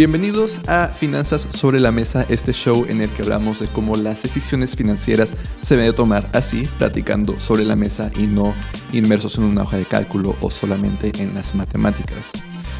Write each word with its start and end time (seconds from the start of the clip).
Bienvenidos 0.00 0.62
a 0.66 0.94
Finanzas 0.94 1.46
sobre 1.50 1.78
la 1.78 1.92
Mesa, 1.92 2.24
este 2.30 2.54
show 2.54 2.86
en 2.88 3.02
el 3.02 3.10
que 3.10 3.20
hablamos 3.20 3.60
de 3.60 3.66
cómo 3.66 3.96
las 3.96 4.22
decisiones 4.22 4.74
financieras 4.74 5.34
se 5.60 5.76
deben 5.76 5.94
tomar 5.94 6.26
así, 6.32 6.66
platicando 6.78 7.38
sobre 7.38 7.66
la 7.66 7.76
mesa 7.76 8.10
y 8.16 8.26
no 8.26 8.54
inmersos 8.94 9.36
en 9.36 9.44
una 9.44 9.60
hoja 9.64 9.76
de 9.76 9.84
cálculo 9.84 10.36
o 10.40 10.50
solamente 10.50 11.12
en 11.18 11.34
las 11.34 11.54
matemáticas. 11.54 12.30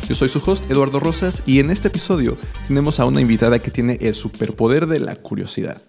Yo 0.09 0.15
soy 0.15 0.31
su 0.31 0.39
host 0.39 0.71
Eduardo 0.71 0.99
Rosas 0.99 1.43
y 1.45 1.59
en 1.59 1.71
este 1.71 1.89
episodio 1.89 2.39
tenemos 2.69 3.01
a 3.01 3.05
una 3.05 3.21
invitada 3.21 3.59
que 3.59 3.71
tiene 3.71 3.99
el 4.01 4.15
superpoder 4.15 4.87
de 4.87 5.01
la 5.01 5.17
curiosidad. 5.17 5.83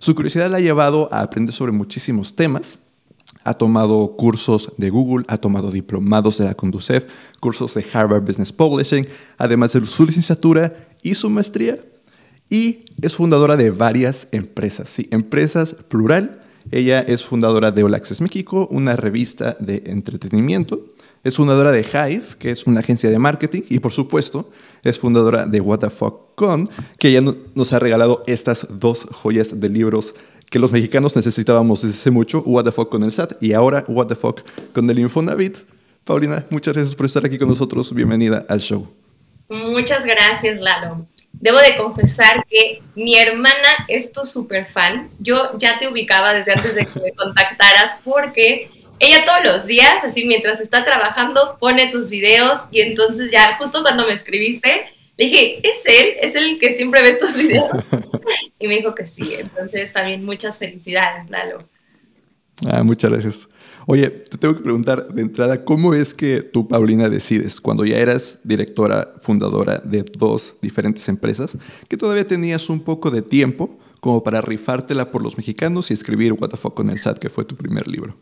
Su 0.00 0.16
curiosidad 0.16 0.50
la 0.50 0.56
ha 0.56 0.60
llevado 0.60 1.08
a 1.12 1.20
aprender 1.20 1.54
sobre 1.54 1.70
muchísimos 1.70 2.34
temas, 2.34 2.80
ha 3.46 3.54
tomado 3.54 4.16
cursos 4.16 4.72
de 4.76 4.90
Google, 4.90 5.24
ha 5.28 5.38
tomado 5.38 5.70
diplomados 5.70 6.38
de 6.38 6.44
la 6.44 6.54
Conducef, 6.54 7.04
cursos 7.38 7.74
de 7.74 7.86
Harvard 7.92 8.22
Business 8.22 8.52
Publishing, 8.52 9.06
además 9.38 9.72
de 9.72 9.86
su 9.86 10.04
licenciatura 10.04 10.74
y 11.02 11.14
su 11.14 11.30
maestría. 11.30 11.78
Y 12.50 12.84
es 13.00 13.14
fundadora 13.14 13.56
de 13.56 13.70
varias 13.70 14.26
empresas, 14.32 14.88
sí, 14.88 15.08
empresas 15.12 15.74
plural. 15.88 16.42
Ella 16.72 17.00
es 17.00 17.24
fundadora 17.24 17.70
de 17.70 17.82
Access 17.94 18.20
México, 18.20 18.66
una 18.72 18.96
revista 18.96 19.56
de 19.60 19.84
entretenimiento. 19.86 20.84
Es 21.22 21.36
fundadora 21.36 21.70
de 21.70 21.82
Hive, 21.82 22.24
que 22.40 22.50
es 22.50 22.66
una 22.66 22.80
agencia 22.80 23.10
de 23.10 23.18
marketing. 23.18 23.62
Y 23.68 23.78
por 23.78 23.92
supuesto, 23.92 24.50
es 24.82 24.98
fundadora 24.98 25.46
de 25.46 25.60
What 25.60 25.80
the 25.80 25.90
Fuck 25.90 26.34
Con, 26.34 26.68
que 26.98 27.08
ella 27.08 27.32
nos 27.54 27.72
ha 27.72 27.78
regalado 27.78 28.24
estas 28.26 28.66
dos 28.70 29.06
joyas 29.10 29.60
de 29.60 29.68
libros 29.68 30.14
que 30.50 30.58
los 30.58 30.72
mexicanos 30.72 31.16
necesitábamos 31.16 31.82
desde 31.82 31.96
hace 31.98 32.10
mucho, 32.10 32.42
What 32.46 32.64
the 32.64 32.72
Fuck 32.72 32.90
con 32.90 33.02
el 33.02 33.12
SAT 33.12 33.42
y 33.42 33.52
ahora 33.52 33.84
What 33.88 34.06
the 34.06 34.14
Fuck 34.14 34.42
con 34.72 34.88
el 34.88 34.98
Infonavit. 34.98 35.58
Paulina, 36.04 36.46
muchas 36.50 36.74
gracias 36.74 36.94
por 36.94 37.06
estar 37.06 37.26
aquí 37.26 37.36
con 37.36 37.48
nosotros. 37.48 37.92
Bienvenida 37.92 38.46
al 38.48 38.60
show. 38.60 38.88
Muchas 39.48 40.04
gracias, 40.04 40.60
Lalo. 40.60 41.06
Debo 41.32 41.58
de 41.58 41.76
confesar 41.76 42.44
que 42.48 42.80
mi 42.94 43.16
hermana 43.18 43.86
es 43.88 44.12
tu 44.12 44.24
super 44.24 44.64
fan. 44.66 45.10
Yo 45.18 45.58
ya 45.58 45.78
te 45.78 45.88
ubicaba 45.88 46.32
desde 46.32 46.52
antes 46.52 46.74
de 46.74 46.86
que 46.86 47.00
me 47.00 47.12
contactaras 47.12 47.96
porque 48.04 48.70
ella 48.98 49.24
todos 49.24 49.44
los 49.44 49.66
días, 49.66 50.02
así 50.02 50.24
mientras 50.24 50.60
está 50.60 50.84
trabajando, 50.84 51.58
pone 51.60 51.90
tus 51.90 52.08
videos 52.08 52.60
y 52.70 52.80
entonces 52.80 53.30
ya 53.30 53.56
justo 53.58 53.82
cuando 53.82 54.06
me 54.06 54.14
escribiste, 54.14 54.86
le 55.16 55.24
dije, 55.24 55.66
¿es 55.66 55.84
él? 55.86 56.06
¿Es 56.20 56.34
el 56.34 56.58
que 56.58 56.72
siempre 56.74 57.02
ve 57.02 57.14
tus 57.14 57.36
videos? 57.36 57.70
y 58.58 58.68
me 58.68 58.76
dijo 58.76 58.94
que 58.94 59.06
sí. 59.06 59.34
Entonces, 59.38 59.92
también 59.92 60.24
muchas 60.24 60.58
felicidades, 60.58 61.30
Lalo. 61.30 61.66
Ah, 62.66 62.82
muchas 62.82 63.10
gracias. 63.10 63.48
Oye, 63.86 64.10
te 64.10 64.36
tengo 64.36 64.56
que 64.56 64.62
preguntar 64.62 65.08
de 65.08 65.22
entrada, 65.22 65.64
¿cómo 65.64 65.94
es 65.94 66.12
que 66.12 66.42
tú, 66.42 66.66
Paulina, 66.66 67.08
decides, 67.08 67.60
cuando 67.60 67.84
ya 67.84 67.98
eras 67.98 68.40
directora, 68.42 69.14
fundadora 69.20 69.78
de 69.78 70.02
dos 70.02 70.56
diferentes 70.60 71.08
empresas, 71.08 71.56
que 71.88 71.96
todavía 71.96 72.26
tenías 72.26 72.68
un 72.68 72.80
poco 72.80 73.10
de 73.10 73.22
tiempo 73.22 73.78
como 74.00 74.22
para 74.22 74.40
rifártela 74.40 75.10
por 75.10 75.22
los 75.22 75.38
mexicanos 75.38 75.90
y 75.90 75.94
escribir 75.94 76.32
What 76.32 76.50
the 76.50 76.56
Fuck 76.56 76.74
con 76.74 76.90
el 76.90 76.98
SAT, 76.98 77.18
que 77.18 77.30
fue 77.30 77.44
tu 77.44 77.56
primer 77.56 77.86
libro? 77.86 78.16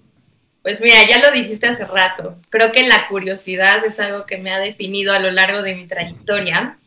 Pues 0.62 0.80
mira, 0.80 0.96
ya 1.08 1.18
lo 1.18 1.32
dijiste 1.32 1.66
hace 1.66 1.86
rato. 1.86 2.36
Creo 2.50 2.70
que 2.72 2.86
la 2.86 3.08
curiosidad 3.08 3.84
es 3.84 3.98
algo 4.00 4.26
que 4.26 4.38
me 4.38 4.50
ha 4.50 4.58
definido 4.58 5.12
a 5.12 5.18
lo 5.18 5.30
largo 5.30 5.62
de 5.62 5.76
mi 5.76 5.86
trayectoria 5.86 6.78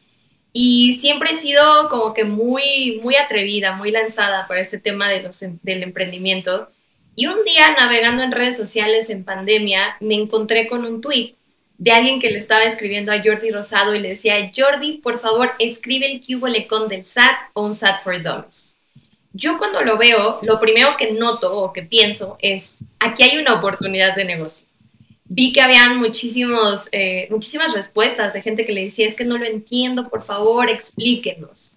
y 0.54 0.94
siempre 0.94 1.32
he 1.32 1.36
sido 1.36 1.90
como 1.90 2.14
que 2.14 2.24
muy, 2.24 3.00
muy 3.04 3.16
atrevida, 3.16 3.76
muy 3.76 3.92
lanzada 3.92 4.48
para 4.48 4.62
este 4.62 4.80
tema 4.80 5.10
de 5.10 5.22
los, 5.22 5.42
em, 5.42 5.60
del 5.64 5.84
emprendimiento. 5.84 6.70
Y 7.16 7.28
un 7.28 7.44
día 7.44 7.76
navegando 7.78 8.24
en 8.24 8.32
redes 8.32 8.58
sociales 8.58 9.10
en 9.10 9.24
pandemia, 9.24 9.98
me 10.00 10.16
encontré 10.16 10.68
con 10.68 10.86
un 10.86 11.02
tweet 11.02 11.36
de 11.78 11.92
alguien 11.92 12.20
que 12.20 12.32
le 12.32 12.40
estaba 12.40 12.64
escribiendo 12.64 13.12
a 13.12 13.22
Jordi 13.24 13.52
Rosado 13.52 13.94
y 13.94 14.00
le 14.00 14.10
decía, 14.10 14.52
Jordi, 14.56 14.94
por 14.94 15.20
favor, 15.20 15.52
escribe 15.60 16.12
el 16.12 16.22
cubo 16.26 16.48
lecón 16.48 16.88
del 16.88 17.04
SAT 17.04 17.36
o 17.54 17.64
un 17.64 17.76
SAT 17.76 18.04
for 18.04 18.22
Dummies. 18.22 18.76
Yo 19.34 19.58
cuando 19.60 19.82
lo 19.82 19.98
veo, 19.98 20.40
lo 20.42 20.60
primero 20.60 20.98
que 20.98 21.12
noto 21.12 21.56
o 21.56 21.72
que 21.72 21.84
pienso 21.84 22.38
es, 22.40 22.78
aquí 23.00 23.24
hay 23.24 23.38
una 23.38 23.56
oportunidad 23.56 24.16
de 24.16 24.26
negocio 24.26 24.67
vi 25.30 25.52
que 25.52 25.62
habían 25.62 25.98
muchísimos, 25.98 26.88
eh, 26.92 27.28
muchísimas 27.30 27.74
respuestas 27.74 28.34
de 28.34 28.42
gente 28.42 28.66
que 28.66 28.74
le 28.74 28.86
decía, 28.86 29.08
es 29.08 29.16
que 29.16 29.26
no 29.26 29.38
lo 29.38 29.46
entiendo, 29.46 30.10
por 30.10 30.24
favor, 30.24 30.70
explíquenos. 30.70 31.72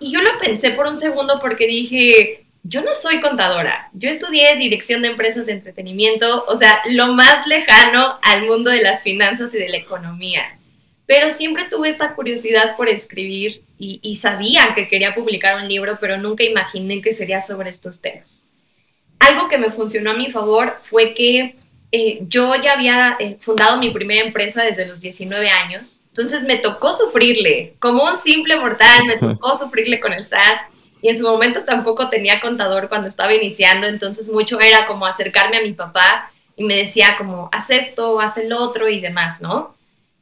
Y 0.00 0.12
yo 0.12 0.20
lo 0.20 0.36
pensé 0.38 0.70
por 0.70 0.86
un 0.86 0.96
segundo 0.96 1.38
porque 1.40 1.66
dije, 1.66 2.44
yo 2.64 2.82
no 2.82 2.92
soy 2.94 3.20
contadora, 3.20 3.90
yo 3.92 4.08
estudié 4.08 4.56
dirección 4.56 5.02
de 5.02 5.08
empresas 5.08 5.46
de 5.46 5.52
entretenimiento, 5.52 6.44
o 6.46 6.56
sea, 6.56 6.80
lo 6.90 7.08
más 7.08 7.46
lejano 7.46 8.18
al 8.22 8.46
mundo 8.46 8.70
de 8.70 8.82
las 8.82 9.02
finanzas 9.02 9.54
y 9.54 9.58
de 9.58 9.68
la 9.68 9.76
economía. 9.76 10.58
Pero 11.06 11.28
siempre 11.28 11.64
tuve 11.70 11.88
esta 11.88 12.14
curiosidad 12.14 12.76
por 12.76 12.88
escribir 12.88 13.62
y, 13.78 14.00
y 14.02 14.16
sabía 14.16 14.72
que 14.74 14.88
quería 14.88 15.14
publicar 15.14 15.56
un 15.56 15.68
libro, 15.68 15.98
pero 16.00 16.16
nunca 16.16 16.44
imaginé 16.44 17.02
que 17.02 17.12
sería 17.12 17.40
sobre 17.40 17.70
estos 17.70 18.00
temas. 18.00 18.44
Algo 19.18 19.48
que 19.48 19.58
me 19.58 19.70
funcionó 19.70 20.12
a 20.12 20.16
mi 20.16 20.30
favor 20.30 20.78
fue 20.82 21.14
que 21.14 21.56
eh, 21.92 22.20
yo 22.22 22.54
ya 22.56 22.72
había 22.72 23.16
eh, 23.20 23.36
fundado 23.38 23.78
mi 23.78 23.90
primera 23.90 24.24
empresa 24.24 24.62
desde 24.62 24.86
los 24.86 25.00
19 25.00 25.48
años, 25.50 26.00
entonces 26.08 26.42
me 26.42 26.56
tocó 26.56 26.92
sufrirle, 26.92 27.74
como 27.78 28.04
un 28.04 28.16
simple 28.16 28.56
mortal, 28.56 29.04
me 29.04 29.16
tocó 29.20 29.56
sufrirle 29.56 30.00
con 30.00 30.12
el 30.12 30.26
SAT. 30.26 30.72
Y 31.02 31.08
en 31.08 31.18
su 31.18 31.24
momento 31.24 31.64
tampoco 31.64 32.08
tenía 32.08 32.40
contador 32.40 32.88
cuando 32.88 33.08
estaba 33.08 33.34
iniciando, 33.34 33.88
entonces 33.88 34.28
mucho 34.28 34.60
era 34.60 34.86
como 34.86 35.04
acercarme 35.04 35.56
a 35.56 35.62
mi 35.62 35.72
papá 35.72 36.30
y 36.54 36.64
me 36.64 36.76
decía 36.76 37.16
como, 37.18 37.48
haz 37.52 37.70
esto, 37.70 38.20
haz 38.20 38.38
el 38.38 38.52
otro 38.52 38.88
y 38.88 39.00
demás, 39.00 39.40
¿no? 39.40 39.74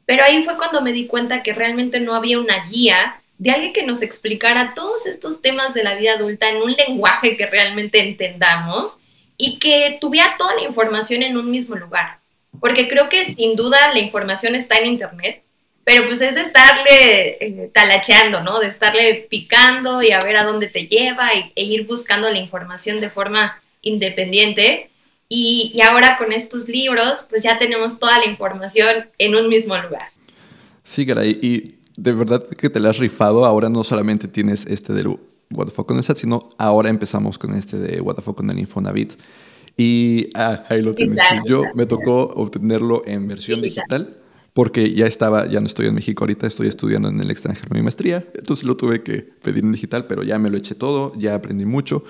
Pero 0.05 0.23
ahí 0.23 0.43
fue 0.43 0.57
cuando 0.57 0.81
me 0.81 0.91
di 0.91 1.05
cuenta 1.05 1.43
que 1.43 1.53
realmente 1.53 1.99
no 1.99 2.15
había 2.15 2.39
una 2.39 2.65
guía 2.65 3.21
de 3.37 3.51
alguien 3.51 3.73
que 3.73 3.85
nos 3.85 4.01
explicara 4.01 4.73
todos 4.73 5.05
estos 5.05 5.41
temas 5.41 5.73
de 5.73 5.83
la 5.83 5.95
vida 5.95 6.13
adulta 6.13 6.49
en 6.49 6.61
un 6.61 6.71
lenguaje 6.71 7.37
que 7.37 7.45
realmente 7.45 7.99
entendamos 7.99 8.97
y 9.41 9.57
que 9.57 9.97
tuviera 9.99 10.35
toda 10.37 10.53
la 10.53 10.61
información 10.61 11.23
en 11.23 11.35
un 11.35 11.49
mismo 11.49 11.75
lugar. 11.75 12.19
Porque 12.59 12.87
creo 12.87 13.09
que 13.09 13.25
sin 13.25 13.55
duda 13.55 13.91
la 13.91 13.97
información 13.97 14.53
está 14.53 14.77
en 14.77 14.91
Internet, 14.91 15.41
pero 15.83 16.05
pues 16.05 16.21
es 16.21 16.35
de 16.35 16.41
estarle 16.41 17.37
eh, 17.41 17.71
talacheando, 17.73 18.43
¿no? 18.43 18.59
De 18.59 18.67
estarle 18.67 19.25
picando 19.31 20.03
y 20.03 20.11
a 20.11 20.19
ver 20.19 20.37
a 20.37 20.43
dónde 20.43 20.67
te 20.67 20.85
lleva 20.85 21.33
y, 21.33 21.51
e 21.55 21.63
ir 21.63 21.87
buscando 21.87 22.29
la 22.29 22.37
información 22.37 23.01
de 23.01 23.09
forma 23.09 23.59
independiente. 23.81 24.91
Y, 25.27 25.71
y, 25.73 25.81
ahora 25.81 26.17
con 26.19 26.33
estos 26.33 26.67
libros, 26.67 27.25
pues 27.27 27.41
ya 27.41 27.57
tenemos 27.57 27.97
toda 27.97 28.19
la 28.19 28.25
información 28.25 29.09
en 29.17 29.33
un 29.33 29.49
mismo 29.49 29.75
lugar. 29.75 30.09
Sí, 30.83 31.03
caray, 31.03 31.39
y 31.41 31.77
de 31.97 32.11
verdad 32.11 32.43
que 32.47 32.69
te 32.69 32.79
la 32.79 32.91
has 32.91 32.99
rifado. 32.99 33.43
Ahora 33.43 33.69
no 33.69 33.83
solamente 33.83 34.27
tienes 34.27 34.67
este 34.67 34.93
de 34.93 35.03
What 35.51 35.65
the 35.65 35.71
fuck 35.71 35.87
con 35.87 35.97
el 35.97 36.03
SAT, 36.03 36.17
sino 36.17 36.47
ahora 36.57 36.89
empezamos 36.89 37.37
con 37.37 37.55
este 37.55 37.77
de 37.77 38.01
What 38.01 38.15
the 38.15 38.21
fuck 38.21 38.37
con 38.37 38.49
el 38.49 38.59
Infonavit. 38.59 39.13
Y 39.77 40.29
ah, 40.35 40.63
ahí 40.69 40.81
lo 40.81 40.93
tienes. 40.93 41.17
Yo 41.47 41.63
me 41.75 41.85
tocó 41.85 42.23
obtenerlo 42.35 43.03
en 43.05 43.27
versión 43.27 43.61
digital 43.61 44.17
porque 44.53 44.93
ya 44.93 45.07
estaba, 45.07 45.47
ya 45.47 45.59
no 45.59 45.67
estoy 45.67 45.87
en 45.87 45.95
México 45.95 46.23
ahorita, 46.23 46.45
estoy 46.45 46.67
estudiando 46.67 47.09
en 47.09 47.19
el 47.21 47.31
extranjero 47.31 47.69
mi 47.73 47.81
maestría, 47.81 48.25
entonces 48.33 48.65
lo 48.65 48.75
tuve 48.75 49.01
que 49.01 49.21
pedir 49.21 49.63
en 49.63 49.71
digital, 49.71 50.07
pero 50.07 50.23
ya 50.23 50.37
me 50.39 50.49
lo 50.49 50.57
eché 50.57 50.75
todo, 50.75 51.13
ya 51.17 51.35
aprendí 51.35 51.65
mucho. 51.65 52.03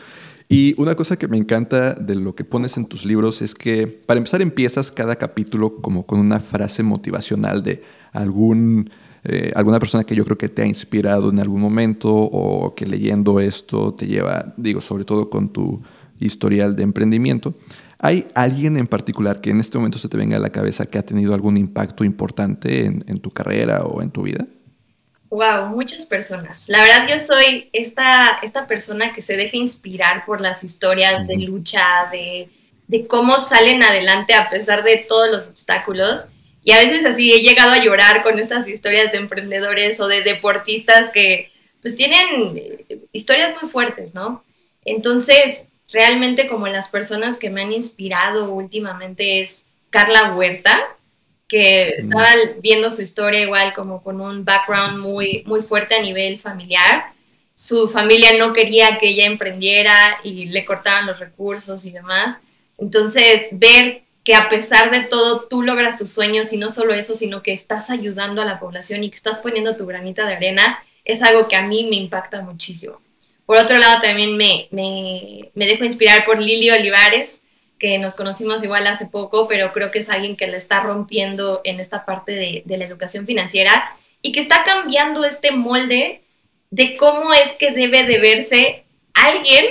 Y 0.50 0.76
una 0.82 0.96
cosa 0.96 1.18
que 1.18 1.30
me 1.30 1.38
encanta 1.38 1.94
de 1.94 2.16
lo 2.16 2.36
que 2.36 2.44
pones 2.44 2.76
en 2.76 2.86
tus 2.86 3.06
libros 3.06 3.42
es 3.42 3.56
que, 3.56 3.88
para 3.88 4.18
empezar, 4.18 4.42
empiezas 4.42 4.92
cada 4.92 5.16
capítulo 5.16 5.78
como 5.78 6.06
con 6.06 6.20
una 6.20 6.42
frase 6.42 6.84
motivacional 6.84 7.64
de 7.64 7.84
algún 8.12 8.90
eh, 9.24 9.52
alguna 9.56 9.80
persona 9.80 10.04
que 10.04 10.16
yo 10.16 10.26
creo 10.26 10.38
que 10.38 10.50
te 10.50 10.64
ha 10.64 10.66
inspirado 10.66 11.30
en 11.30 11.40
algún 11.40 11.62
momento 11.62 12.10
o 12.12 12.74
que 12.74 12.86
leyendo 12.86 13.40
esto 13.40 13.94
te 13.94 14.08
lleva, 14.08 14.54
digo, 14.58 14.82
sobre 14.82 15.06
todo 15.06 15.30
con 15.30 15.54
tu 15.54 15.82
historial 16.20 16.76
de 16.76 16.84
emprendimiento. 16.84 17.54
¿Hay 18.00 18.28
alguien 18.34 18.78
en 18.78 18.88
particular 18.88 19.42
que 19.42 19.52
en 19.52 19.60
este 19.60 19.78
momento 19.78 20.00
se 20.00 20.10
te 20.10 20.18
venga 20.18 20.38
a 20.38 20.40
la 20.40 20.50
cabeza 20.50 20.88
que 20.88 20.98
ha 20.98 21.06
tenido 21.06 21.36
algún 21.36 21.56
impacto 21.56 22.04
importante 22.04 22.86
en, 22.86 23.20
tu 23.20 23.30
carrera 23.30 23.84
o 23.84 24.02
en 24.02 24.10
tu 24.10 24.24
vida? 24.24 24.48
Wow, 25.30 25.68
muchas 25.68 26.06
personas. 26.08 26.68
La 26.68 26.82
verdad 26.82 27.08
yo 27.08 27.20
soy 27.20 27.70
esta, 27.74 28.40
esta 28.42 28.66
persona 28.66 29.14
que 29.14 29.22
se 29.22 29.38
deja 29.38 29.56
inspirar 29.56 30.26
por 30.26 30.42
las 30.42 30.64
historias 30.64 31.28
de 31.28 31.38
lucha, 31.42 32.10
de, 32.12 32.50
de 32.88 33.06
cómo 33.06 33.38
salen 33.38 33.84
adelante 33.84 34.34
a 34.34 34.50
pesar 34.50 34.84
de 34.84 35.06
todos 35.08 35.30
los 35.32 35.48
obstáculos. 35.48 36.26
Y 36.64 36.72
a 36.72 36.80
veces 36.80 37.06
así 37.06 37.34
he 37.34 37.42
llegado 37.42 37.72
a 37.72 37.84
llorar 37.84 38.22
con 38.24 38.38
estas 38.38 38.68
historias 38.68 39.12
de 39.12 39.18
emprendedores 39.18 40.00
o 40.00 40.08
de 40.08 40.22
deportistas 40.22 41.10
que 41.10 41.52
pues 41.82 41.96
tienen 41.96 42.56
eh, 42.56 43.00
historias 43.12 43.56
muy 43.60 43.70
fuertes, 43.70 44.14
¿no? 44.14 44.44
Entonces, 44.86 45.66
realmente 45.92 46.48
como 46.48 46.68
las 46.68 46.88
personas 46.88 47.38
que 47.38 47.50
me 47.50 47.62
han 47.62 47.72
inspirado 47.72 48.52
últimamente 48.52 49.42
es 49.42 49.66
Carla 49.90 50.36
Huerta, 50.36 50.80
que 51.48 51.96
mm. 51.98 52.02
estaba 52.02 52.28
viendo 52.62 52.92
su 52.92 53.02
historia 53.02 53.42
igual 53.42 53.74
como 53.74 54.04
con 54.04 54.22
un 54.22 54.46
background 54.46 55.00
muy, 55.00 55.44
muy 55.46 55.62
fuerte 55.62 55.96
a 55.96 56.02
nivel 56.02 56.40
familiar. 56.40 57.14
Su 57.56 57.90
familia 57.90 58.38
no 58.38 58.54
quería 58.54 58.98
que 59.00 59.10
ella 59.10 59.26
emprendiera 59.26 60.20
y 60.24 60.46
le 60.46 60.66
cortaban 60.66 61.08
los 61.08 61.20
recursos 61.20 61.86
y 61.86 61.92
demás. 61.92 62.38
Entonces, 62.78 63.48
ver 63.52 64.04
que 64.24 64.36
a 64.36 64.50
pesar 64.50 64.92
de 64.92 65.02
todo 65.02 65.48
tú 65.48 65.64
logras 65.64 65.98
tus 65.98 66.12
sueños 66.12 66.54
y 66.54 66.58
no 66.58 66.70
solo 66.70 66.94
eso, 66.94 67.16
sino 67.16 67.42
que 67.42 67.54
estás 67.54 67.90
ayudando 67.90 68.42
a 68.42 68.46
la 68.46 68.60
población 68.60 69.04
y 69.04 69.10
que 69.10 69.16
estás 69.16 69.40
poniendo 69.40 69.76
tu 69.76 69.86
granita 69.86 70.26
de 70.28 70.36
arena, 70.36 70.84
es 71.06 71.24
algo 71.24 71.48
que 71.48 71.56
a 71.56 71.64
mí 71.64 71.88
me 71.90 71.96
impacta 71.96 72.42
muchísimo. 72.42 73.02
Por 73.46 73.58
otro 73.58 73.78
lado, 73.78 74.02
también 74.02 74.38
me, 74.38 74.68
me, 74.72 75.50
me 75.56 75.66
dejo 75.66 75.84
inspirar 75.84 76.24
por 76.26 76.40
Lili 76.40 76.70
Olivares, 76.70 77.42
que 77.80 77.98
nos 77.98 78.14
conocimos 78.14 78.64
igual 78.64 78.86
hace 78.86 79.08
poco, 79.08 79.48
pero 79.48 79.74
creo 79.74 79.90
que 79.90 80.00
es 80.00 80.10
alguien 80.10 80.38
que 80.38 80.46
le 80.46 80.58
está 80.58 80.82
rompiendo 80.82 81.62
en 81.64 81.80
esta 81.80 82.06
parte 82.06 82.34
de, 82.34 82.62
de 82.66 82.78
la 82.78 82.86
educación 82.86 83.26
financiera 83.26 83.92
y 84.22 84.34
que 84.34 84.40
está 84.40 84.64
cambiando 84.64 85.26
este 85.26 85.52
molde 85.52 86.22
de 86.70 86.96
cómo 86.96 87.34
es 87.34 87.54
que 87.54 87.72
debe 87.72 88.04
de 88.04 88.20
verse 88.20 88.86
alguien 89.16 89.66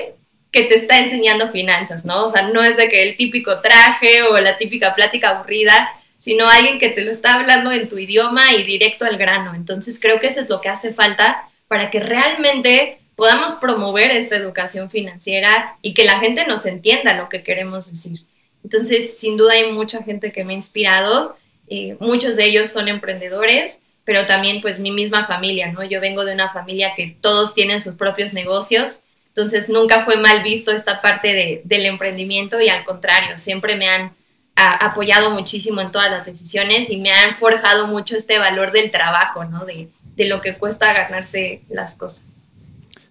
que 0.53 0.65
te 0.65 0.77
está 0.77 0.99
enseñando 0.99 1.51
finanzas, 1.51 2.05
¿no? 2.05 2.25
O 2.25 2.29
sea, 2.29 2.49
no 2.49 2.63
es 2.63 2.77
de 2.77 2.89
que 2.89 3.03
el 3.03 3.17
típico 3.17 3.61
traje 3.61 4.23
o 4.23 4.39
la 4.39 4.59
típica 4.59 4.95
plática 4.95 5.31
aburrida, 5.31 5.91
sino 6.19 6.49
alguien 6.49 6.79
que 6.79 6.91
te 6.91 7.03
lo 7.03 7.11
está 7.11 7.35
hablando 7.35 7.71
en 7.73 7.89
tu 7.89 7.99
idioma 7.99 8.53
y 8.53 8.65
directo 8.65 9.05
al 9.05 9.17
grano. 9.17 9.55
Entonces 9.55 9.99
creo 10.01 10.21
que 10.21 10.27
eso 10.27 10.41
es 10.41 10.49
lo 10.49 10.61
que 10.61 10.69
hace 10.69 10.93
falta 10.93 11.49
para 11.69 11.91
que 11.91 12.01
realmente 12.01 12.99
podamos 13.15 13.53
promover 13.55 14.11
esta 14.11 14.37
educación 14.37 14.91
financiera 14.91 15.77
y 15.83 15.95
que 15.95 16.05
la 16.05 16.19
gente 16.19 16.47
nos 16.47 16.67
entienda 16.67 17.17
lo 17.17 17.29
que 17.29 17.43
queremos 17.43 17.91
decir. 17.91 18.25
Entonces, 18.65 19.19
sin 19.19 19.37
duda 19.37 19.55
hay 19.55 19.73
mucha 19.73 20.03
gente 20.03 20.33
que 20.33 20.45
me 20.45 20.53
ha 20.53 20.57
inspirado, 20.57 21.37
eh, 21.69 21.97
muchos 22.01 22.37
de 22.37 22.47
ellos 22.47 22.71
son 22.71 22.89
emprendedores, 22.89 23.79
pero 24.05 24.27
también 24.27 24.61
pues 24.61 24.79
mi 24.79 24.91
misma 24.91 25.27
familia, 25.27 25.71
¿no? 25.71 25.85
Yo 25.85 26.01
vengo 26.01 26.25
de 26.25 26.35
una 26.35 26.53
familia 26.53 26.95
que 26.97 27.17
todos 27.21 27.55
tienen 27.55 27.81
sus 27.81 27.95
propios 27.95 28.33
negocios 28.33 29.01
entonces 29.35 29.69
nunca 29.69 30.05
fue 30.05 30.17
mal 30.17 30.43
visto 30.43 30.73
esta 30.73 31.01
parte 31.01 31.63
del 31.65 31.87
emprendimiento 31.87 32.61
y 32.61 32.69
al 32.69 32.85
contrario, 32.85 33.39
siempre 33.39 33.77
me 33.77 33.89
han 33.89 34.13
apoyado 34.55 35.31
muchísimo 35.31 35.81
en 35.81 35.91
todas 35.91 36.11
las 36.11 36.27
decisiones 36.27 36.91
y 36.91 36.99
me 36.99 37.11
han 37.11 37.37
forjado 37.37 37.87
mucho 37.87 38.17
este 38.17 38.39
valor 38.39 38.73
del 38.73 38.91
trabajo, 38.91 39.45
¿no? 39.45 39.65
De, 39.65 39.89
lo 40.29 40.43
que 40.43 40.59
cuesta 40.59 40.93
ganarse 40.93 41.63
las 41.71 41.95
cosas. 41.95 42.23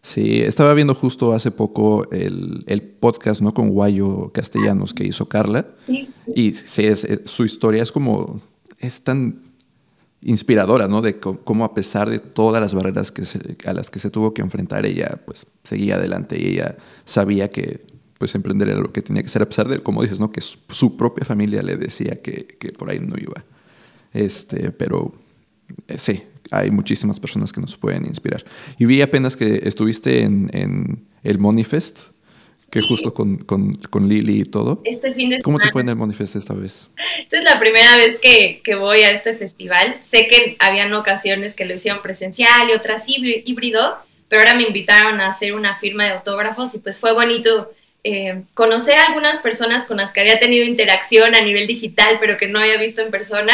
Sí, 0.04 0.42
estaba 0.44 0.76
viendo 0.76 0.94
justo 0.94 1.34
hace 1.34 1.50
poco 1.50 2.08
el, 2.12 2.96
podcast, 3.00 3.42
¿no? 3.42 3.52
Con 3.52 3.70
Guayo 3.70 4.32
Castellanos 4.32 4.94
que 4.94 5.06
hizo 5.06 5.28
Carla. 5.28 5.66
Sí. 5.88 6.08
Y 6.36 6.54
sí, 6.54 6.86
es, 6.86 7.08
su 7.26 7.46
historia 7.46 7.82
es 7.82 7.92
como, 7.92 8.40
es 8.78 9.02
tan 9.02 9.49
inspiradora, 10.22 10.88
¿no? 10.88 11.02
De 11.02 11.20
cómo 11.20 11.64
a 11.66 11.74
pesar 11.74 12.10
de 12.10 12.20
todas 12.20 12.62
las 12.62 12.74
barreras 12.74 13.12
que 13.12 13.24
a 13.66 13.74
las 13.74 13.90
que 13.90 14.00
se 14.00 14.10
tuvo 14.10 14.34
que 14.34 14.42
enfrentar, 14.42 14.86
ella 14.86 15.20
pues 15.26 15.46
seguía 15.64 15.96
adelante 15.96 16.40
y 16.40 16.48
ella 16.48 16.78
sabía 17.06 17.50
que 17.50 17.82
pues 18.18 18.36
emprender 18.36 18.68
era 18.68 18.80
lo 18.80 18.92
que 18.92 19.02
tenía 19.02 19.24
que 19.24 19.28
hacer, 19.28 19.42
a 19.42 19.48
pesar 19.48 19.70
de, 19.70 19.80
como 19.80 20.02
dices, 20.02 20.20
¿no? 20.20 20.32
Que 20.32 20.42
su, 20.42 20.98
propia 20.98 21.26
familia 21.26 21.64
le 21.64 21.78
decía 21.78 22.22
que, 22.22 22.46
que, 22.60 22.70
por 22.74 22.90
ahí 22.90 23.00
no 23.00 23.16
iba. 23.18 23.42
Este, 24.14 24.72
pero 24.72 25.14
eh, 25.88 25.98
sí, 25.98 26.24
hay 26.52 26.70
muchísimas 26.70 27.18
personas 27.18 27.54
que 27.54 27.62
nos 27.62 27.78
pueden 27.78 28.06
inspirar. 28.06 28.44
Y 28.78 28.86
vi 28.86 29.02
apenas 29.02 29.38
que 29.38 29.62
estuviste 29.64 30.24
en, 30.24 30.50
en 30.52 31.06
el 31.24 31.40
Monifest 31.40 32.10
que 32.68 32.82
justo 32.82 33.14
con, 33.14 33.38
con, 33.38 33.74
con, 33.74 34.10
Lili 34.10 34.42
y 34.42 34.46
todo. 34.46 34.82
Este 34.84 35.14
fin 35.14 35.30
de 35.30 35.42
¿Cómo 35.42 35.60
te 35.60 35.72
fue 35.72 35.82
en 35.82 35.90
el 35.90 35.96
Manifest 35.96 36.36
esta 36.36 36.54
vez? 36.54 36.90
Esta 37.20 37.38
es 37.38 37.44
la 37.44 37.60
primera 37.60 37.96
vez 37.96 38.18
que, 38.18 38.62
que, 38.64 38.76
voy 38.76 39.00
a 39.02 39.12
este 39.12 39.36
festival. 39.36 39.98
Sé 40.02 40.28
que 40.28 40.58
habían 40.60 40.94
ocasiones 40.94 41.54
que 41.54 41.66
lo 41.66 41.74
hicieron 41.74 42.02
presencial 42.02 42.70
y 42.70 42.74
otras 42.74 43.04
híbrido, 43.08 43.98
pero 44.28 44.42
ahora 44.42 44.56
me 44.56 44.64
invitaron 44.64 45.22
a 45.22 45.30
hacer 45.30 45.54
una 45.54 45.78
firma 45.78 46.06
de 46.06 46.12
autógrafos 46.12 46.76
y 46.76 46.80
pues 46.80 47.00
fue 47.00 47.14
bonito 47.14 47.72
eh, 48.04 48.44
conocer 48.54 48.98
a 48.98 49.06
algunas 49.06 49.40
personas 49.40 49.86
con 49.86 49.98
las 49.98 50.12
que 50.12 50.22
había 50.22 50.40
tenido 50.40 50.66
interacción 50.66 51.36
a 51.36 51.42
nivel 51.42 51.66
digital, 51.66 52.18
pero 52.20 52.38
que 52.38 52.48
no 52.48 52.60
había 52.60 52.78
visto 52.78 53.02
en 53.02 53.12
persona 53.12 53.54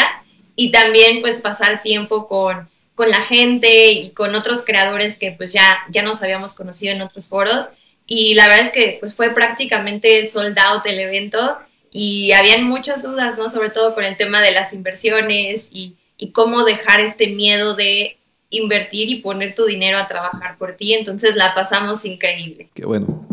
y 0.56 0.70
también 0.72 1.20
pues 1.20 1.36
pasar 1.36 1.82
tiempo 1.82 2.26
con, 2.26 2.68
con 2.94 3.10
la 3.10 3.22
gente 3.22 3.92
y 3.92 4.10
con 4.10 4.34
otros 4.34 4.62
creadores 4.62 5.16
que 5.16 5.32
pues 5.32 5.52
ya, 5.52 5.78
ya 5.90 6.02
nos 6.02 6.22
habíamos 6.22 6.54
conocido 6.54 6.94
en 6.94 7.02
otros 7.02 7.28
foros 7.28 7.68
y 8.06 8.34
la 8.34 8.48
verdad 8.48 8.66
es 8.66 8.72
que 8.72 8.96
pues 9.00 9.14
fue 9.14 9.30
prácticamente 9.30 10.24
sold 10.26 10.58
out 10.58 10.86
el 10.86 11.00
evento 11.00 11.58
y 11.90 12.32
habían 12.32 12.64
muchas 12.64 13.02
dudas, 13.02 13.36
¿no? 13.36 13.48
Sobre 13.48 13.70
todo 13.70 13.94
con 13.94 14.04
el 14.04 14.16
tema 14.16 14.40
de 14.40 14.52
las 14.52 14.72
inversiones 14.72 15.70
y, 15.72 15.96
y 16.16 16.30
cómo 16.30 16.64
dejar 16.64 17.00
este 17.00 17.28
miedo 17.28 17.74
de 17.74 18.18
invertir 18.50 19.10
y 19.10 19.16
poner 19.16 19.54
tu 19.54 19.64
dinero 19.64 19.98
a 19.98 20.06
trabajar 20.06 20.56
por 20.58 20.76
ti. 20.76 20.94
Entonces 20.94 21.34
la 21.34 21.54
pasamos 21.54 22.04
increíble. 22.04 22.68
Qué 22.74 22.84
bueno. 22.84 23.26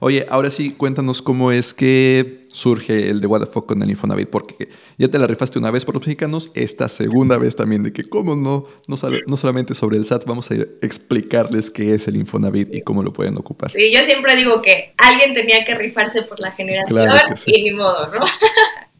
Oye, 0.00 0.26
ahora 0.28 0.50
sí, 0.50 0.72
cuéntanos 0.72 1.22
cómo 1.22 1.52
es 1.52 1.72
que 1.72 2.42
surge 2.56 3.10
el 3.10 3.20
de 3.20 3.26
What 3.26 3.40
the 3.40 3.46
Fuck 3.46 3.66
con 3.66 3.82
el 3.82 3.90
Infonavit, 3.90 4.30
porque 4.30 4.68
ya 4.96 5.08
te 5.08 5.18
la 5.18 5.26
rifaste 5.26 5.58
una 5.58 5.70
vez 5.70 5.84
por 5.84 5.94
los 5.94 6.06
mexicanos, 6.06 6.50
esta 6.54 6.88
segunda 6.88 7.36
vez 7.36 7.54
también 7.54 7.82
de 7.82 7.92
que 7.92 8.04
cómo 8.04 8.34
no, 8.34 8.66
no, 8.88 8.96
no 9.26 9.36
solamente 9.36 9.74
sobre 9.74 9.98
el 9.98 10.06
SAT, 10.06 10.24
vamos 10.24 10.50
a 10.50 10.54
explicarles 10.54 11.70
qué 11.70 11.92
es 11.92 12.08
el 12.08 12.16
Infonavit 12.16 12.74
y 12.74 12.80
cómo 12.80 13.02
lo 13.02 13.12
pueden 13.12 13.36
ocupar. 13.36 13.72
Sí, 13.72 13.92
yo 13.92 14.00
siempre 14.04 14.36
digo 14.36 14.62
que 14.62 14.94
alguien 14.96 15.34
tenía 15.34 15.66
que 15.66 15.74
rifarse 15.74 16.22
por 16.22 16.40
la 16.40 16.52
generación 16.52 16.98
y 17.44 17.62
ni 17.64 17.72
modo, 17.72 18.10
¿no? 18.14 18.24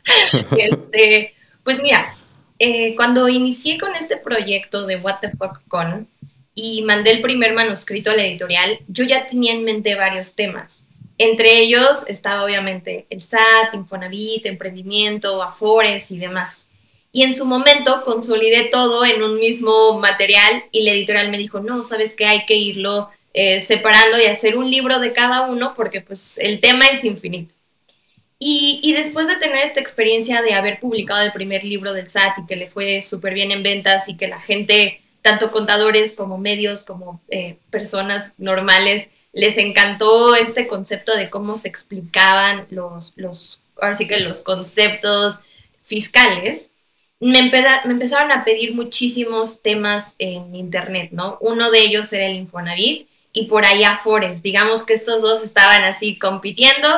este, 0.59 1.33
pues 1.65 1.81
mira, 1.83 2.15
eh, 2.59 2.95
cuando 2.95 3.27
inicié 3.27 3.79
con 3.79 3.95
este 3.95 4.19
proyecto 4.19 4.87
de 4.87 4.97
What 4.97 5.21
the 5.23 5.31
Fuck 5.31 5.61
con 5.67 6.09
y 6.55 6.83
mandé 6.83 7.13
el 7.13 7.23
primer 7.23 7.55
manuscrito 7.55 8.11
a 8.11 8.17
la 8.17 8.25
editorial, 8.27 8.81
yo 8.87 9.05
ya 9.05 9.29
tenía 9.29 9.55
en 9.55 9.65
mente 9.65 9.95
varios 9.95 10.35
temas. 10.35 10.86
Entre 11.19 11.59
ellos 11.59 12.05
estaba 12.09 12.45
obviamente 12.45 13.07
el 13.09 13.23
SAT, 13.23 13.75
Infonavit, 13.75 14.45
emprendimiento, 14.47 15.43
Afores 15.43 16.11
y 16.11 16.19
demás. 16.19 16.67
Y 17.13 17.23
en 17.23 17.35
su 17.35 17.47
momento 17.47 18.03
consolidé 18.05 18.69
todo 18.71 19.05
en 19.05 19.23
un 19.23 19.41
mismo 19.41 19.99
material 19.99 20.65
y 20.71 20.83
la 20.83 20.93
editorial 20.93 21.31
me 21.31 21.39
dijo, 21.39 21.61
no, 21.61 21.83
sabes 21.83 22.15
que 22.15 22.27
hay 22.27 22.45
que 22.45 22.57
irlo 22.57 23.09
eh, 23.33 23.63
separando 23.63 24.21
y 24.21 24.27
hacer 24.27 24.57
un 24.57 24.71
libro 24.71 24.99
de 24.99 25.13
cada 25.13 25.47
uno 25.47 25.73
porque 25.75 26.03
pues 26.03 26.37
el 26.37 26.61
tema 26.61 26.87
es 26.89 27.05
infinito. 27.05 27.55
Y, 28.39 28.93
después 28.93 29.29
de 29.29 29.37
tener 29.37 29.65
esta 29.65 29.81
experiencia 29.81 30.43
de 30.43 30.53
haber 30.53 30.79
publicado 30.79 31.23
el 31.25 31.33
primer 31.33 31.65
libro 31.65 31.95
del 31.95 32.11
SAT 32.11 32.41
y 32.41 32.47
que 32.47 32.57
le 32.57 32.69
fue 32.69 33.01
súper 33.01 33.33
bien 33.33 33.51
en 33.51 33.63
ventas 33.63 34.09
y 34.11 34.17
que 34.17 34.29
la 34.29 34.41
gente, 34.41 35.01
tanto 35.23 35.51
contadores 35.51 36.13
como 36.13 36.37
medios, 36.37 36.85
como 36.85 37.23
eh, 37.29 37.57
personas 37.71 38.33
normales, 38.37 39.09
les 39.37 39.59
encantó 39.59 40.35
este 40.35 40.67
concepto 40.67 41.15
de 41.15 41.29
cómo 41.29 41.59
se 41.59 41.69
explicaban 41.69 42.67
los, 42.71 43.13
los, 43.17 43.61
ahora 43.79 43.95
que 43.95 44.21
los 44.21 44.41
conceptos 44.41 45.41
fiscales, 45.85 46.71
me, 47.21 47.43
me 47.43 47.93
empezaron 47.93 48.33
a 48.33 48.45
pedir 48.45 48.75
muchísimos 48.75 49.61
temas 49.61 50.15
en 50.19 50.55
internet, 50.55 51.11
¿no? 51.13 51.37
Uno 51.43 51.71
de 51.71 51.81
ellos 51.81 52.11
era 52.15 52.25
el 52.25 52.37
Infonavit 52.37 53.09
y 53.31 53.45
por 53.45 53.67
ahí 53.67 53.85
Afores. 53.85 54.41
Digamos 54.41 54.85
que 54.85 54.95
estos 54.95 55.21
dos 55.21 55.43
estaban 55.43 55.85
así 55.85 56.19
compitiendo. 56.19 56.89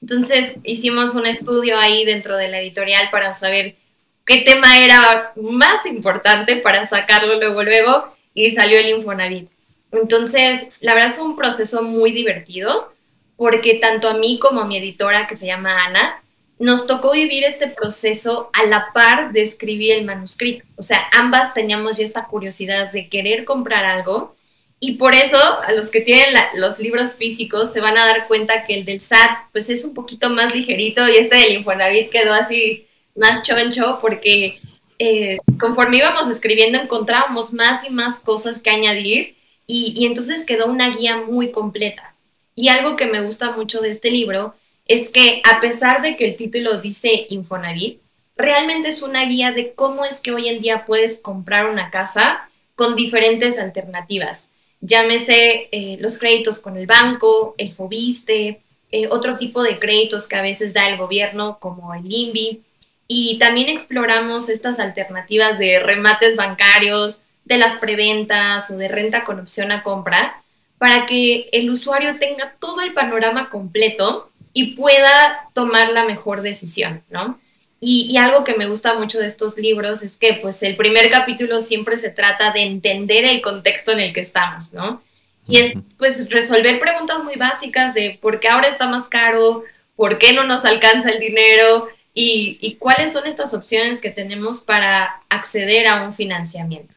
Entonces 0.00 0.54
hicimos 0.64 1.12
un 1.12 1.26
estudio 1.26 1.76
ahí 1.76 2.06
dentro 2.06 2.38
de 2.38 2.48
la 2.48 2.60
editorial 2.62 3.10
para 3.10 3.34
saber 3.34 3.76
qué 4.24 4.38
tema 4.38 4.82
era 4.82 5.34
más 5.36 5.84
importante 5.84 6.56
para 6.56 6.86
sacarlo 6.86 7.34
luego, 7.34 7.62
luego, 7.62 8.16
y 8.32 8.50
salió 8.50 8.78
el 8.78 8.88
Infonavit. 8.88 9.50
Entonces, 9.92 10.68
la 10.80 10.94
verdad 10.94 11.14
fue 11.14 11.24
un 11.24 11.36
proceso 11.36 11.82
muy 11.82 12.12
divertido 12.12 12.92
porque 13.36 13.74
tanto 13.74 14.08
a 14.08 14.14
mí 14.14 14.38
como 14.38 14.60
a 14.60 14.66
mi 14.66 14.76
editora, 14.78 15.26
que 15.26 15.36
se 15.36 15.46
llama 15.46 15.84
Ana, 15.84 16.22
nos 16.58 16.86
tocó 16.86 17.12
vivir 17.12 17.44
este 17.44 17.66
proceso 17.66 18.50
a 18.52 18.64
la 18.64 18.92
par 18.94 19.32
de 19.32 19.42
escribir 19.42 19.92
el 19.92 20.04
manuscrito. 20.04 20.64
O 20.76 20.82
sea, 20.82 21.08
ambas 21.12 21.52
teníamos 21.54 21.96
ya 21.96 22.04
esta 22.04 22.26
curiosidad 22.26 22.92
de 22.92 23.08
querer 23.08 23.44
comprar 23.44 23.84
algo 23.84 24.36
y 24.78 24.92
por 24.92 25.14
eso 25.14 25.36
a 25.62 25.72
los 25.72 25.90
que 25.90 26.00
tienen 26.00 26.34
los 26.54 26.78
libros 26.78 27.14
físicos 27.14 27.72
se 27.72 27.80
van 27.80 27.96
a 27.96 28.06
dar 28.06 28.26
cuenta 28.26 28.64
que 28.64 28.74
el 28.74 28.84
del 28.84 29.00
SAT 29.00 29.50
pues 29.52 29.70
es 29.70 29.84
un 29.84 29.94
poquito 29.94 30.30
más 30.30 30.54
ligerito 30.54 31.06
y 31.08 31.16
este 31.16 31.36
del 31.36 31.52
Infonavit 31.52 32.10
quedó 32.10 32.32
así 32.32 32.86
más 33.14 33.42
choncho 33.42 33.98
porque 34.00 34.60
eh, 34.98 35.38
conforme 35.60 35.98
íbamos 35.98 36.28
escribiendo 36.28 36.78
encontrábamos 36.78 37.52
más 37.52 37.84
y 37.84 37.90
más 37.90 38.18
cosas 38.18 38.60
que 38.60 38.70
añadir 38.70 39.36
y, 39.66 40.06
entonces 40.06 40.44
quedó 40.44 40.66
una 40.66 40.90
guía 40.90 41.16
muy 41.16 41.50
completa. 41.50 42.14
Y 42.54 42.68
algo 42.68 42.96
que 42.96 43.06
me 43.06 43.22
gusta 43.22 43.52
mucho 43.52 43.80
de 43.80 43.90
este 43.90 44.10
libro 44.10 44.54
es 44.86 45.08
que 45.08 45.40
a 45.50 45.60
pesar 45.60 46.02
de 46.02 46.16
que 46.16 46.26
el 46.26 46.36
título 46.36 46.80
dice 46.80 47.26
Infonavit, 47.30 48.00
realmente 48.36 48.88
es 48.88 49.02
una 49.02 49.24
guía 49.24 49.52
de 49.52 49.72
cómo 49.74 50.04
es 50.04 50.20
que 50.20 50.32
hoy 50.32 50.48
en 50.48 50.60
día 50.60 50.84
puedes 50.84 51.16
comprar 51.16 51.66
una 51.68 51.90
casa 51.90 52.50
con 52.74 52.94
diferentes 52.96 53.58
alternativas. 53.58 54.48
Llámese 54.80 55.68
eh, 55.70 55.96
los 56.00 56.18
créditos 56.18 56.60
con 56.60 56.76
el 56.76 56.86
banco, 56.86 57.54
el 57.56 57.72
Fobiste, 57.72 58.60
eh, 58.90 59.08
otro 59.10 59.38
tipo 59.38 59.62
de 59.62 59.78
créditos 59.78 60.26
que 60.26 60.36
a 60.36 60.42
veces 60.42 60.74
da 60.74 60.88
el 60.88 60.98
gobierno 60.98 61.58
como 61.58 61.94
el 61.94 62.04
INVI. 62.04 62.62
Y 63.08 63.38
también 63.38 63.68
exploramos 63.68 64.48
estas 64.50 64.78
alternativas 64.78 65.58
de 65.58 65.80
remates 65.80 66.36
bancarios, 66.36 67.21
de 67.44 67.58
las 67.58 67.76
preventas 67.76 68.70
o 68.70 68.76
de 68.76 68.88
renta 68.88 69.24
con 69.24 69.40
opción 69.40 69.72
a 69.72 69.82
compra 69.82 70.42
para 70.78 71.06
que 71.06 71.48
el 71.52 71.70
usuario 71.70 72.18
tenga 72.18 72.56
todo 72.58 72.80
el 72.80 72.92
panorama 72.92 73.50
completo 73.50 74.30
y 74.52 74.74
pueda 74.74 75.48
tomar 75.54 75.90
la 75.90 76.04
mejor 76.04 76.42
decisión, 76.42 77.04
¿no? 77.08 77.38
Y, 77.84 78.16
algo 78.16 78.44
que 78.44 78.54
me 78.54 78.66
gusta 78.66 78.94
mucho 78.94 79.18
de 79.18 79.26
estos 79.26 79.56
libros 79.56 80.02
es 80.02 80.16
que 80.16 80.34
pues 80.34 80.62
el 80.62 80.76
primer 80.76 81.10
capítulo 81.10 81.60
siempre 81.60 81.96
se 81.96 82.10
trata 82.10 82.52
de 82.52 82.62
entender 82.62 83.24
el 83.24 83.42
contexto 83.42 83.90
en 83.90 83.98
el 83.98 84.12
que 84.12 84.20
estamos, 84.20 84.72
¿no? 84.72 85.02
Y 85.48 85.58
es 85.58 85.74
pues 85.98 86.30
resolver 86.30 86.78
preguntas 86.78 87.24
muy 87.24 87.34
básicas 87.34 87.92
de 87.92 88.18
por 88.22 88.38
qué 88.38 88.48
ahora 88.48 88.68
está 88.68 88.86
más 88.88 89.08
caro, 89.08 89.64
por 89.96 90.18
qué 90.18 90.32
no 90.32 90.44
nos 90.44 90.64
alcanza 90.64 91.10
el 91.10 91.18
dinero 91.18 91.88
y, 92.14 92.58
y 92.60 92.76
cuáles 92.76 93.12
son 93.12 93.26
estas 93.26 93.52
opciones 93.52 93.98
que 93.98 94.10
tenemos 94.10 94.60
para 94.60 95.22
acceder 95.28 95.88
a 95.88 96.04
un 96.04 96.14
financiamiento. 96.14 96.94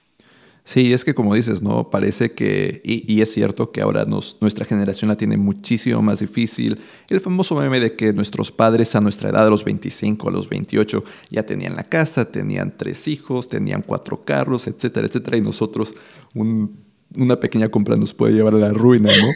Sí, 0.65 0.93
es 0.93 1.05
que 1.05 1.13
como 1.13 1.35
dices, 1.35 1.61
¿no? 1.61 1.91
Parece 1.91 2.31
que, 2.33 2.81
y, 2.83 3.21
es 3.21 3.31
cierto 3.31 3.71
que 3.71 3.81
ahora 3.81 4.03
nos, 4.05 4.39
nuestra 4.41 4.65
generación 4.65 5.09
la 5.09 5.15
tiene 5.15 5.37
muchísimo 5.37 6.01
más 6.01 6.21
difícil. 6.21 6.79
El 7.07 7.21
famoso 7.21 7.55
meme 7.55 7.79
de 7.79 7.95
que 7.95 8.13
nuestros 8.13 8.51
padres 8.51 8.95
a 8.95 8.99
nuestra 8.99 9.29
edad, 9.29 9.45
a 9.45 9.49
los 9.51 9.63
25, 9.63 10.27
a 10.27 10.31
los 10.31 10.49
28, 10.49 11.03
ya 11.29 11.45
tenían 11.45 11.75
la 11.75 11.83
casa, 11.83 12.25
tenían 12.31 12.73
tres 12.75 13.07
hijos, 13.07 13.47
tenían 13.47 13.83
cuatro 13.83 14.25
carros, 14.25 14.65
etcétera, 14.65 15.05
etcétera, 15.05 15.37
y 15.37 15.41
nosotros 15.41 15.93
una 16.33 17.39
pequeña 17.39 17.69
compra 17.69 17.95
nos 17.95 18.15
puede 18.15 18.33
llevar 18.33 18.55
a 18.55 18.57
la 18.57 18.73
ruina, 18.73 19.11
¿no? 19.15 19.27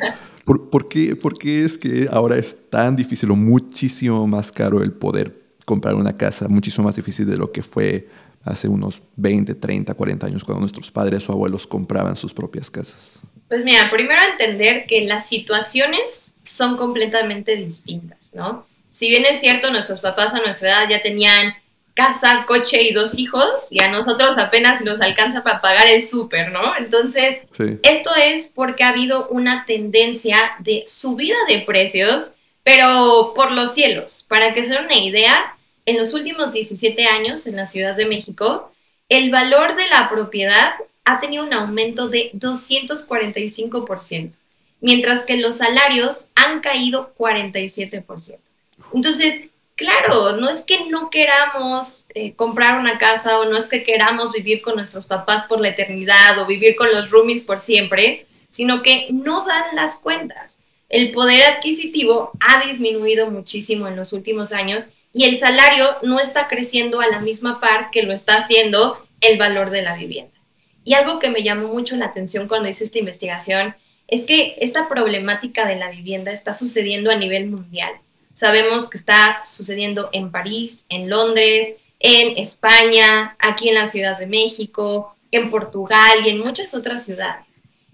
¿Por, 0.72 0.90
qué, 0.90 1.16
¿Por 1.16 1.38
qué 1.38 1.64
es 1.64 1.78
que 1.78 2.08
ahora 2.12 2.38
es 2.38 2.58
tan 2.72 2.96
difícil 2.96 3.30
o 3.30 3.36
muchísimo 3.36 4.26
más 4.26 4.52
caro 4.52 4.82
el 4.82 4.94
poder 4.94 5.40
comprar 5.64 5.94
una 5.94 6.18
casa, 6.18 6.48
muchísimo 6.48 6.86
más 6.86 6.96
difícil 6.96 7.28
de 7.28 7.38
lo 7.38 7.52
que 7.52 7.62
fue 7.62 8.08
hace 8.50 8.68
unos 8.68 9.02
20, 9.16 9.56
30, 9.56 9.94
40 9.94 10.26
años 10.26 10.44
cuando 10.44 10.62
nuestros 10.62 10.92
padres 10.92 11.30
o 11.30 11.34
abuelos 11.34 11.68
compraban 11.68 12.16
sus 12.16 12.34
propias 12.34 12.70
casas? 12.70 13.20
Pues 13.48 13.64
mira, 13.64 13.90
primero 13.90 14.22
entender 14.32 14.86
que 14.86 15.02
las 15.02 15.28
situaciones 15.28 16.34
son 16.44 16.78
completamente 16.78 17.56
distintas, 17.56 18.32
¿no? 18.34 18.66
Si 18.90 19.08
bien 19.08 19.24
es 19.26 19.40
cierto, 19.40 19.72
nuestros 19.72 20.00
papás 20.00 20.34
a 20.34 20.40
nuestra 20.40 20.70
edad 20.70 20.90
ya 20.90 21.02
tenían 21.02 21.54
casa, 21.94 22.46
coche 22.48 22.82
y 22.82 22.94
dos 22.94 23.18
hijos, 23.20 23.68
y 23.70 23.82
a 23.82 23.92
nosotros 23.92 24.38
apenas 24.38 24.82
nos 24.82 25.02
alcanza 25.02 25.44
para 25.44 25.62
pagar 25.62 25.88
el 25.88 26.02
súper, 26.02 26.52
¿no? 26.52 26.76
Entonces, 26.78 27.40
esto 27.84 28.12
es 28.16 28.48
porque 28.48 28.84
ha 28.84 28.90
habido 28.90 29.28
una 29.28 29.66
tendencia 29.66 30.38
de 30.60 30.86
subida 30.88 31.36
de 31.50 31.60
precios, 31.62 32.32
pero 32.64 33.34
por 33.36 33.52
los 33.52 33.74
cielos. 33.74 34.26
Para 34.28 34.54
que 34.54 34.64
se 34.64 34.74
den 34.74 34.86
una 34.86 34.98
idea, 34.98 35.58
en 35.90 35.98
los 35.98 36.14
últimos 36.14 36.54
17 36.54 37.06
años 37.08 37.48
en 37.48 37.56
la 37.56 37.66
Ciudad 37.66 37.96
de 37.96 38.06
México, 38.06 38.72
el 39.10 39.32
valor 39.32 39.76
de 39.76 39.88
la 39.88 40.08
propiedad 40.08 40.74
ha 41.04 41.20
tenido 41.20 41.44
un 41.44 41.54
aumento 41.54 42.10
de 42.10 42.32
245%, 42.34 44.32
mientras 44.82 45.24
que 45.24 45.38
los 45.38 45.58
salarios 45.58 46.26
han 46.36 46.60
caído 46.62 47.14
47%. 47.18 48.38
Entonces, 48.94 49.42
claro, 49.76 50.38
no 50.38 50.48
es 50.48 50.62
que 50.62 50.86
no 50.90 51.10
queramos 51.10 52.06
eh, 52.14 52.34
comprar 52.34 52.80
una 52.80 53.00
casa 53.00 53.40
o 53.40 53.46
no 53.46 53.58
es 53.58 53.68
que 53.68 53.84
queramos 53.84 54.32
vivir 54.32 54.62
con 54.62 54.76
nuestros 54.76 55.08
papás 55.08 55.46
por 55.46 55.60
la 55.60 55.70
eternidad 55.70 56.38
o 56.40 56.46
vivir 56.46 56.76
con 56.76 56.92
los 56.92 57.10
roomies 57.10 57.44
por 57.44 57.60
siempre, 57.60 58.28
sino 58.50 58.84
que 58.84 59.08
no 59.12 59.44
dan 59.46 59.76
las 59.76 59.96
cuentas. 59.96 60.60
El 60.88 61.12
poder 61.12 61.44
adquisitivo 61.44 62.32
ha 62.40 62.64
disminuido 62.66 63.32
muchísimo 63.32 63.88
en 63.88 63.96
los 63.96 64.14
últimos 64.14 64.52
años 64.52 64.88
y 65.14 65.26
el 65.26 65.38
salario 65.38 65.86
no 66.04 66.20
está 66.20 66.48
creciendo 66.48 67.02
a 67.02 67.08
la 67.08 67.20
misma 67.20 67.60
par 67.60 67.90
que 67.92 68.04
lo 68.04 68.14
está 68.14 68.36
haciendo 68.38 69.06
el 69.22 69.38
valor 69.38 69.70
de 69.70 69.82
la 69.82 69.96
vivienda. 69.96 70.34
Y 70.84 70.94
algo 70.94 71.20
que 71.20 71.30
me 71.30 71.44
llamó 71.44 71.68
mucho 71.68 71.96
la 71.96 72.06
atención 72.06 72.48
cuando 72.48 72.70
hice 72.70 72.84
esta 72.84 73.00
investigación 73.00 73.76
es 74.08 74.26
que 74.26 74.56
esta 74.60 74.88
problemática 74.88 75.68
de 75.68 75.76
la 75.76 75.90
vivienda 75.90 76.32
está 76.32 76.54
sucediendo 76.54 77.12
a 77.12 77.16
nivel 77.16 77.48
mundial. 77.48 77.94
Sabemos 78.34 78.90
que 78.90 78.98
está 78.98 79.42
sucediendo 79.46 80.10
en 80.14 80.32
París, 80.32 80.86
en 80.90 81.10
Londres, 81.10 81.76
en 82.00 82.38
España, 82.38 83.36
aquí 83.40 83.70
en 83.70 83.76
la 83.76 83.88
Ciudad 83.88 84.18
de 84.18 84.26
México, 84.26 85.16
en 85.32 85.50
Portugal 85.50 86.26
y 86.26 86.30
en 86.30 86.40
muchas 86.40 86.74
otras 86.74 87.04
ciudades. 87.04 87.46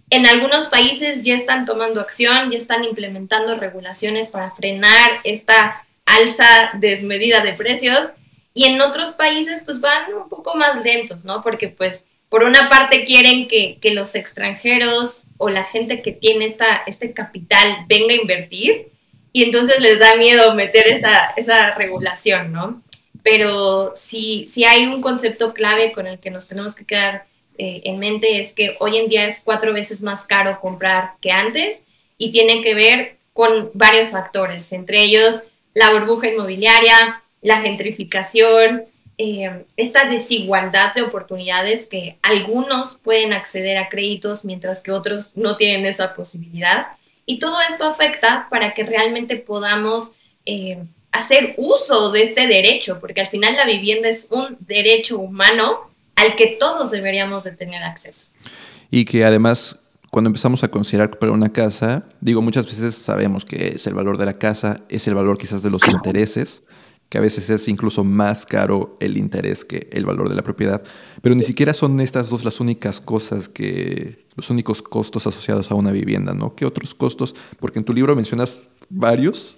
En 0.09 0.27
algunos 0.27 0.67
países 0.67 1.23
ya 1.23 1.33
están 1.33 1.65
tomando 1.65 1.99
acción, 1.99 2.51
ya 2.51 2.57
están 2.57 2.83
implementando 2.83 3.55
regulaciones 3.55 4.29
para 4.29 4.51
frenar 4.51 5.19
esta 5.23 5.85
alza 6.15 6.71
desmedida 6.75 7.41
de 7.41 7.53
precios 7.53 8.09
y 8.53 8.65
en 8.65 8.81
otros 8.81 9.11
países 9.11 9.61
pues 9.65 9.79
van 9.79 10.13
un 10.13 10.29
poco 10.29 10.55
más 10.55 10.83
lentos, 10.83 11.25
¿no? 11.25 11.41
Porque 11.41 11.69
pues 11.69 12.05
por 12.29 12.43
una 12.43 12.69
parte 12.69 13.03
quieren 13.03 13.47
que, 13.47 13.77
los 13.93 14.15
extranjeros 14.15 15.23
o 15.37 15.49
la 15.49 15.63
gente 15.63 16.01
que 16.01 16.11
tiene 16.11 16.45
esta, 16.45 16.83
este 16.87 17.13
capital 17.13 17.85
venga 17.87 18.13
a 18.13 18.17
invertir 18.17 18.89
y 19.31 19.43
entonces 19.43 19.79
les 19.79 19.99
da 19.99 20.15
miedo 20.15 20.55
meter 20.55 20.87
esa, 20.87 21.33
esa 21.35 21.75
regulación, 21.75 22.51
¿no? 22.51 22.81
Pero 23.23 23.93
si, 23.95 24.47
si 24.47 24.65
hay 24.65 24.85
un 24.85 25.01
concepto 25.01 25.53
clave 25.53 25.91
con 25.91 26.07
el 26.07 26.19
que 26.19 26.31
nos 26.31 26.47
tenemos 26.47 26.75
que 26.75 26.85
quedar 26.85 27.25
eh, 27.57 27.81
en 27.85 27.99
mente 27.99 28.39
es 28.39 28.51
que 28.53 28.75
hoy 28.79 28.97
en 28.97 29.07
día 29.07 29.27
es 29.27 29.41
cuatro 29.43 29.73
veces 29.73 30.01
más 30.01 30.25
caro 30.25 30.59
comprar 30.59 31.13
que 31.21 31.31
antes 31.31 31.81
y 32.17 32.31
tiene 32.31 32.61
que 32.61 32.75
ver 32.75 33.17
con 33.33 33.71
varios 33.73 34.09
factores, 34.09 34.71
entre 34.71 35.01
ellos 35.01 35.41
la 35.75 35.91
burbuja 35.91 36.29
inmobiliaria, 36.29 37.21
la 37.41 37.61
gentrificación, 37.61 38.85
eh, 39.17 39.65
esta 39.77 40.05
desigualdad 40.05 40.95
de 40.95 41.03
oportunidades 41.03 41.85
que 41.85 42.17
algunos 42.21 42.97
pueden 42.97 43.33
acceder 43.33 43.77
a 43.77 43.89
créditos 43.89 44.43
mientras 44.43 44.81
que 44.81 44.91
otros 44.91 45.33
no 45.35 45.57
tienen 45.57 45.85
esa 45.85 46.15
posibilidad. 46.15 46.87
Y 47.25 47.39
todo 47.39 47.57
esto 47.61 47.85
afecta 47.85 48.47
para 48.49 48.73
que 48.73 48.83
realmente 48.83 49.35
podamos 49.37 50.11
eh, 50.45 50.83
hacer 51.11 51.53
uso 51.57 52.11
de 52.11 52.23
este 52.23 52.47
derecho, 52.47 52.99
porque 52.99 53.21
al 53.21 53.27
final 53.27 53.55
la 53.55 53.65
vivienda 53.65 54.09
es 54.09 54.27
un 54.29 54.57
derecho 54.61 55.17
humano 55.17 55.91
al 56.15 56.35
que 56.35 56.47
todos 56.59 56.91
deberíamos 56.91 57.43
de 57.43 57.51
tener 57.51 57.83
acceso. 57.83 58.27
Y 58.91 59.05
que 59.05 59.25
además 59.25 59.79
cuando 60.15 60.29
empezamos 60.29 60.63
a 60.63 60.69
considerar 60.69 61.09
comprar 61.09 61.33
una 61.33 61.51
casa, 61.51 62.07
digo, 62.21 62.41
muchas 62.41 62.65
veces 62.65 62.95
sabemos 62.95 63.43
que 63.43 63.73
es 63.75 63.85
el 63.85 63.95
valor 63.95 64.17
de 64.17 64.25
la 64.25 64.37
casa, 64.37 64.79
es 64.87 65.09
el 65.09 65.13
valor 65.13 65.37
quizás 65.37 65.61
de 65.61 65.69
los 65.69 65.85
intereses, 65.89 66.63
que 67.09 67.17
a 67.17 67.21
veces 67.21 67.49
es 67.49 67.67
incluso 67.67 68.05
más 68.05 68.45
caro 68.45 68.95
el 69.01 69.17
interés 69.17 69.65
que 69.65 69.89
el 69.91 70.05
valor 70.05 70.29
de 70.29 70.35
la 70.35 70.41
propiedad, 70.41 70.81
pero 71.21 71.35
ni 71.35 71.43
siquiera 71.43 71.73
son 71.73 71.99
estas 71.99 72.29
dos 72.29 72.45
las 72.45 72.61
únicas 72.61 73.01
cosas 73.01 73.49
que, 73.49 74.25
los 74.37 74.49
únicos 74.49 74.81
costos 74.81 75.27
asociados 75.27 75.69
a 75.69 75.75
una 75.75 75.91
vivienda, 75.91 76.33
¿no? 76.33 76.55
¿Qué 76.55 76.65
otros 76.65 76.95
costos? 76.95 77.35
Porque 77.59 77.79
en 77.79 77.83
tu 77.83 77.93
libro 77.93 78.15
mencionas 78.15 78.63
varios, 78.87 79.57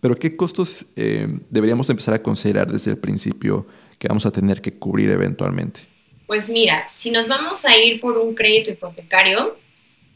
pero 0.00 0.18
¿qué 0.18 0.36
costos 0.36 0.86
eh, 0.96 1.28
deberíamos 1.50 1.90
empezar 1.90 2.14
a 2.14 2.22
considerar 2.22 2.72
desde 2.72 2.92
el 2.92 2.96
principio 2.96 3.66
que 3.98 4.08
vamos 4.08 4.24
a 4.24 4.30
tener 4.30 4.62
que 4.62 4.72
cubrir 4.72 5.10
eventualmente? 5.10 5.80
Pues 6.26 6.48
mira, 6.48 6.88
si 6.88 7.10
nos 7.10 7.28
vamos 7.28 7.66
a 7.66 7.76
ir 7.76 8.00
por 8.00 8.16
un 8.16 8.34
crédito 8.34 8.70
hipotecario, 8.70 9.67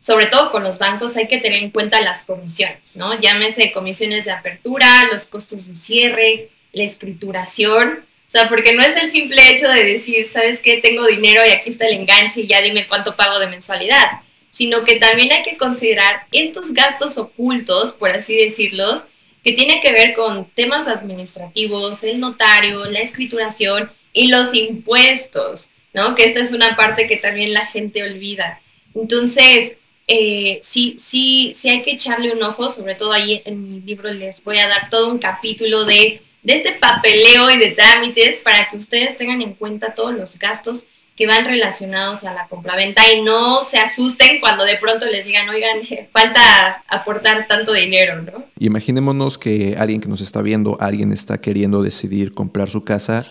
sobre 0.02 0.26
todo 0.26 0.50
con 0.50 0.64
los 0.64 0.78
bancos, 0.78 1.16
hay 1.16 1.28
que 1.28 1.38
tener 1.38 1.62
en 1.62 1.70
cuenta 1.70 2.00
las 2.00 2.24
comisiones, 2.24 2.96
¿no? 2.96 3.20
Llámese 3.20 3.70
comisiones 3.70 4.24
de 4.24 4.32
apertura, 4.32 5.08
los 5.12 5.26
costos 5.26 5.68
de 5.68 5.76
cierre, 5.76 6.48
la 6.72 6.82
escrituración. 6.82 8.04
O 8.26 8.30
sea, 8.32 8.48
porque 8.48 8.72
no 8.72 8.82
es 8.82 8.96
el 8.96 9.08
simple 9.08 9.50
hecho 9.50 9.68
de 9.68 9.84
decir, 9.84 10.26
¿sabes 10.26 10.58
qué? 10.58 10.78
Tengo 10.78 11.06
dinero 11.06 11.42
y 11.46 11.50
aquí 11.50 11.70
está 11.70 11.86
el 11.86 11.94
enganche 11.94 12.40
y 12.40 12.48
ya 12.48 12.60
dime 12.62 12.88
cuánto 12.88 13.14
pago 13.14 13.38
de 13.38 13.46
mensualidad. 13.46 14.22
Sino 14.50 14.82
que 14.82 14.96
también 14.96 15.30
hay 15.30 15.44
que 15.44 15.56
considerar 15.56 16.26
estos 16.32 16.74
gastos 16.74 17.16
ocultos, 17.16 17.92
por 17.92 18.10
así 18.10 18.34
decirlos, 18.34 19.04
que 19.44 19.52
tienen 19.52 19.80
que 19.80 19.92
ver 19.92 20.14
con 20.14 20.46
temas 20.50 20.88
administrativos, 20.88 22.02
el 22.02 22.18
notario, 22.18 22.86
la 22.86 23.00
escrituración 23.00 23.92
y 24.12 24.28
los 24.28 24.52
impuestos, 24.52 25.68
¿no? 25.92 26.16
Que 26.16 26.24
esta 26.24 26.40
es 26.40 26.50
una 26.50 26.74
parte 26.74 27.06
que 27.06 27.18
también 27.18 27.52
la 27.52 27.66
gente 27.66 28.02
olvida. 28.02 28.60
Entonces, 28.94 29.72
eh, 30.06 30.60
sí, 30.62 30.96
sí, 30.98 31.52
sí 31.56 31.68
hay 31.68 31.82
que 31.82 31.92
echarle 31.92 32.32
un 32.32 32.42
ojo, 32.42 32.68
sobre 32.68 32.94
todo 32.94 33.12
ahí 33.12 33.42
en 33.44 33.62
mi 33.62 33.80
libro 33.80 34.12
les 34.12 34.42
voy 34.42 34.58
a 34.58 34.68
dar 34.68 34.90
todo 34.90 35.10
un 35.10 35.18
capítulo 35.18 35.84
de, 35.84 36.22
de 36.42 36.54
este 36.54 36.72
papeleo 36.72 37.50
y 37.50 37.58
de 37.58 37.70
trámites 37.70 38.40
para 38.40 38.68
que 38.68 38.76
ustedes 38.76 39.16
tengan 39.16 39.40
en 39.42 39.54
cuenta 39.54 39.94
todos 39.94 40.14
los 40.14 40.38
gastos 40.38 40.84
que 41.16 41.26
van 41.26 41.44
relacionados 41.44 42.24
a 42.24 42.32
la 42.32 42.48
compraventa 42.48 43.02
y 43.12 43.22
no 43.22 43.62
se 43.62 43.78
asusten 43.78 44.40
cuando 44.40 44.64
de 44.64 44.76
pronto 44.76 45.06
les 45.06 45.26
digan, 45.26 45.48
oigan, 45.48 45.78
falta 46.12 46.82
aportar 46.88 47.46
tanto 47.46 47.72
dinero, 47.72 48.22
¿no? 48.22 48.46
Imaginémonos 48.58 49.38
que 49.38 49.76
alguien 49.78 50.00
que 50.00 50.08
nos 50.08 50.20
está 50.20 50.40
viendo, 50.42 50.78
alguien 50.80 51.12
está 51.12 51.40
queriendo 51.40 51.82
decidir 51.82 52.32
comprar 52.32 52.70
su 52.70 52.84
casa 52.84 53.30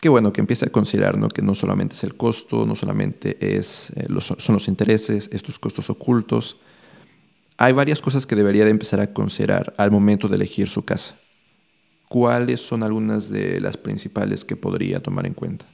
Qué 0.00 0.08
bueno, 0.08 0.32
que 0.32 0.40
empiece 0.40 0.66
a 0.66 0.70
considerar 0.70 1.18
¿no? 1.18 1.28
que 1.28 1.42
no 1.42 1.54
solamente 1.54 1.94
es 1.96 2.04
el 2.04 2.16
costo, 2.16 2.64
no 2.66 2.76
solamente 2.76 3.36
es, 3.40 3.90
eh, 3.96 4.06
los, 4.08 4.26
son 4.26 4.54
los 4.54 4.68
intereses, 4.68 5.28
estos 5.32 5.58
costos 5.58 5.90
ocultos. 5.90 6.58
Hay 7.56 7.72
varias 7.72 8.00
cosas 8.00 8.24
que 8.24 8.36
debería 8.36 8.64
de 8.64 8.70
empezar 8.70 9.00
a 9.00 9.12
considerar 9.12 9.72
al 9.76 9.90
momento 9.90 10.28
de 10.28 10.36
elegir 10.36 10.70
su 10.70 10.84
casa. 10.84 11.18
¿Cuáles 12.08 12.60
son 12.60 12.84
algunas 12.84 13.28
de 13.28 13.60
las 13.60 13.76
principales 13.76 14.44
que 14.44 14.54
podría 14.54 15.00
tomar 15.00 15.26
en 15.26 15.34
cuenta? 15.34 15.66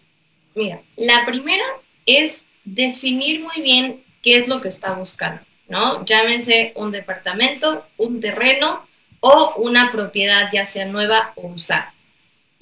Mira, 0.54 0.83
la 0.97 1.26
primera 1.26 1.64
es 2.07 2.47
definir 2.64 3.43
muy 3.43 3.62
bien 3.62 4.02
qué 4.23 4.38
es 4.38 4.49
lo 4.49 4.61
que 4.61 4.69
está 4.69 4.95
buscando, 4.95 5.43
¿no? 5.69 6.04
Llámese 6.07 6.73
un 6.76 6.90
departamento, 6.90 7.87
un 7.99 8.21
terreno 8.21 8.87
o 9.21 9.54
una 9.59 9.90
propiedad 9.90 10.50
ya 10.52 10.64
sea 10.64 10.87
nueva 10.87 11.33
o 11.37 11.49
usada. 11.49 11.94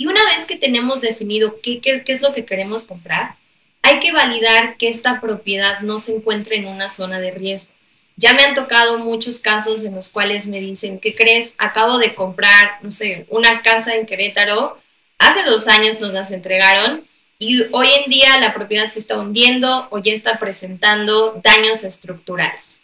Y 0.02 0.06
una 0.06 0.24
vez 0.26 0.46
que 0.46 0.56
tenemos 0.56 1.00
definido 1.00 1.60
qué, 1.62 1.80
es 2.04 2.20
lo 2.20 2.34
que 2.34 2.44
queremos 2.44 2.86
comprar, 2.86 3.36
hay 3.82 4.00
que 4.00 4.10
validar 4.10 4.76
que 4.76 4.88
esta 4.88 5.20
propiedad 5.20 5.78
no 5.82 6.00
se 6.00 6.16
encuentre 6.16 6.56
en 6.56 6.66
una 6.66 6.90
zona 6.90 7.20
de 7.20 7.30
riesgo. 7.30 7.70
Ya 8.16 8.32
me 8.32 8.42
han 8.42 8.56
tocado 8.56 8.98
muchos 8.98 9.38
casos 9.38 9.84
en 9.84 9.94
los 9.94 10.08
cuales 10.08 10.48
me 10.48 10.58
dicen, 10.58 10.98
¿qué 10.98 11.14
crees? 11.14 11.54
Acabo 11.56 11.98
de 11.98 12.16
comprar, 12.16 12.78
no 12.82 12.90
sé, 12.90 13.26
una 13.28 13.62
casa 13.62 13.94
en 13.94 14.06
Querétaro, 14.06 14.76
hace 15.18 15.44
dos 15.44 15.68
años 15.68 16.00
nos 16.00 16.12
las 16.12 16.32
entregaron 16.32 17.06
y 17.38 17.62
hoy 17.70 17.86
en 18.04 18.10
día 18.10 18.40
la 18.40 18.54
propiedad 18.54 18.88
se 18.88 18.98
está 18.98 19.20
hundiendo 19.20 19.86
o 19.90 20.00
ya 20.00 20.14
está 20.14 20.40
presentando 20.40 21.40
daños 21.44 21.84
estructurales. 21.84 22.80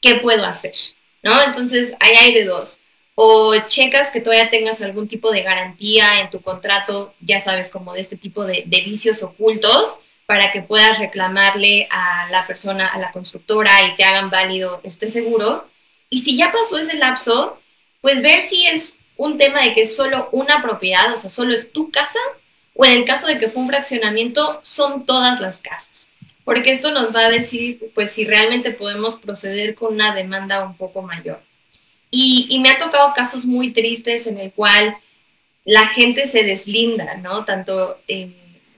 ¿Qué 0.00 0.14
puedo 0.14 0.46
hacer? 0.46 0.72
¿No? 1.22 1.38
Entonces, 1.42 1.92
ahí 2.00 2.16
hay 2.16 2.32
de 2.32 2.46
dos. 2.46 2.78
O 3.24 3.54
checas 3.68 4.10
que 4.10 4.20
todavía 4.20 4.50
tengas 4.50 4.82
algún 4.82 5.06
tipo 5.06 5.30
de 5.30 5.44
garantía 5.44 6.18
en 6.18 6.30
tu 6.30 6.40
contrato, 6.40 7.14
ya 7.20 7.38
sabes, 7.38 7.70
como 7.70 7.92
de 7.92 8.00
este 8.00 8.16
tipo 8.16 8.44
de, 8.44 8.64
vicios 8.66 9.22
ocultos, 9.22 10.00
para 10.26 10.50
que 10.50 10.60
puedas 10.60 10.98
reclamarle 10.98 11.86
a 11.88 12.26
la 12.32 12.48
persona, 12.48 12.88
a 12.88 12.98
la 12.98 13.12
constructora 13.12 13.86
y 13.86 13.94
te 13.94 14.02
hagan 14.02 14.28
válido 14.28 14.80
este 14.82 15.08
seguro. 15.08 15.68
Y 16.10 16.24
si 16.24 16.36
ya 16.36 16.50
pasó 16.50 16.76
ese 16.78 16.96
lapso, 16.96 17.60
pues 18.00 18.22
ver 18.22 18.40
si 18.40 18.66
es 18.66 18.96
un 19.16 19.38
tema 19.38 19.62
de 19.62 19.72
que 19.72 19.82
es 19.82 19.94
solo 19.94 20.28
una 20.32 20.60
propiedad, 20.60 21.14
o 21.14 21.16
sea, 21.16 21.30
solo 21.30 21.54
es 21.54 21.72
tu 21.72 21.92
casa, 21.92 22.18
o 22.74 22.84
en 22.84 22.90
el 22.90 23.04
caso 23.04 23.28
de 23.28 23.38
que 23.38 23.48
fue 23.48 23.62
un 23.62 23.68
fraccionamiento, 23.68 24.58
son 24.64 25.06
todas 25.06 25.38
las 25.38 25.60
casas. 25.60 26.08
Porque 26.44 26.72
esto 26.72 26.90
nos 26.90 27.14
va 27.14 27.26
a 27.26 27.30
decir, 27.30 27.92
pues, 27.94 28.10
si 28.10 28.24
realmente 28.24 28.72
podemos 28.72 29.14
proceder 29.14 29.76
con 29.76 29.94
una 29.94 30.12
demanda 30.12 30.64
un 30.64 30.76
poco 30.76 31.02
mayor. 31.02 31.40
Y, 32.14 32.60
me 32.60 32.68
ha 32.68 32.78
tocado 32.78 33.14
casos 33.14 33.46
muy 33.46 33.72
tristes 33.72 34.26
en 34.26 34.38
el 34.38 34.52
cual 34.52 34.96
la 35.64 35.86
gente 35.86 36.26
se 36.26 36.44
deslinda, 36.44 37.16
¿no? 37.16 37.44
Tanto... 37.44 37.98
Eh, 38.06 38.30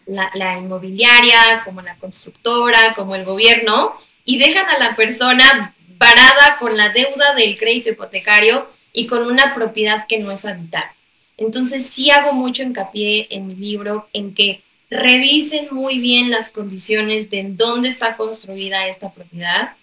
la, 0.06 0.58
inmobiliaria, 0.58 1.62
como 1.64 1.82
la 1.82 1.96
constructora, 1.96 2.94
como 2.94 3.14
el 3.14 3.24
gobierno, 3.24 3.94
y 4.24 4.38
dejan 4.38 4.66
a 4.68 4.78
la 4.78 4.96
persona 4.96 5.74
varada 5.98 6.56
con 6.58 6.76
la 6.76 6.90
deuda 6.90 7.34
del 7.34 7.56
crédito 7.56 7.90
hipotecario 7.90 8.68
y 8.92 9.06
con 9.06 9.26
una 9.26 9.54
propiedad 9.54 10.06
que 10.06 10.18
no 10.18 10.30
es 10.30 10.44
habitable. 10.44 10.92
Entonces 11.36 11.86
sí 11.86 12.10
hago 12.10 12.32
mucho 12.32 12.62
hincapié 12.62 13.26
en 13.30 13.46
mi 13.48 13.54
libro 13.54 14.08
en 14.12 14.34
que 14.34 14.62
revisen 14.90 15.68
muy 15.72 15.98
bien 15.98 16.30
las 16.30 16.50
condiciones 16.50 17.30
de 17.30 17.44
dónde 17.48 17.88
está 17.88 18.16
construida 18.16 18.86
esta 18.86 19.12
propiedad, 19.12 19.74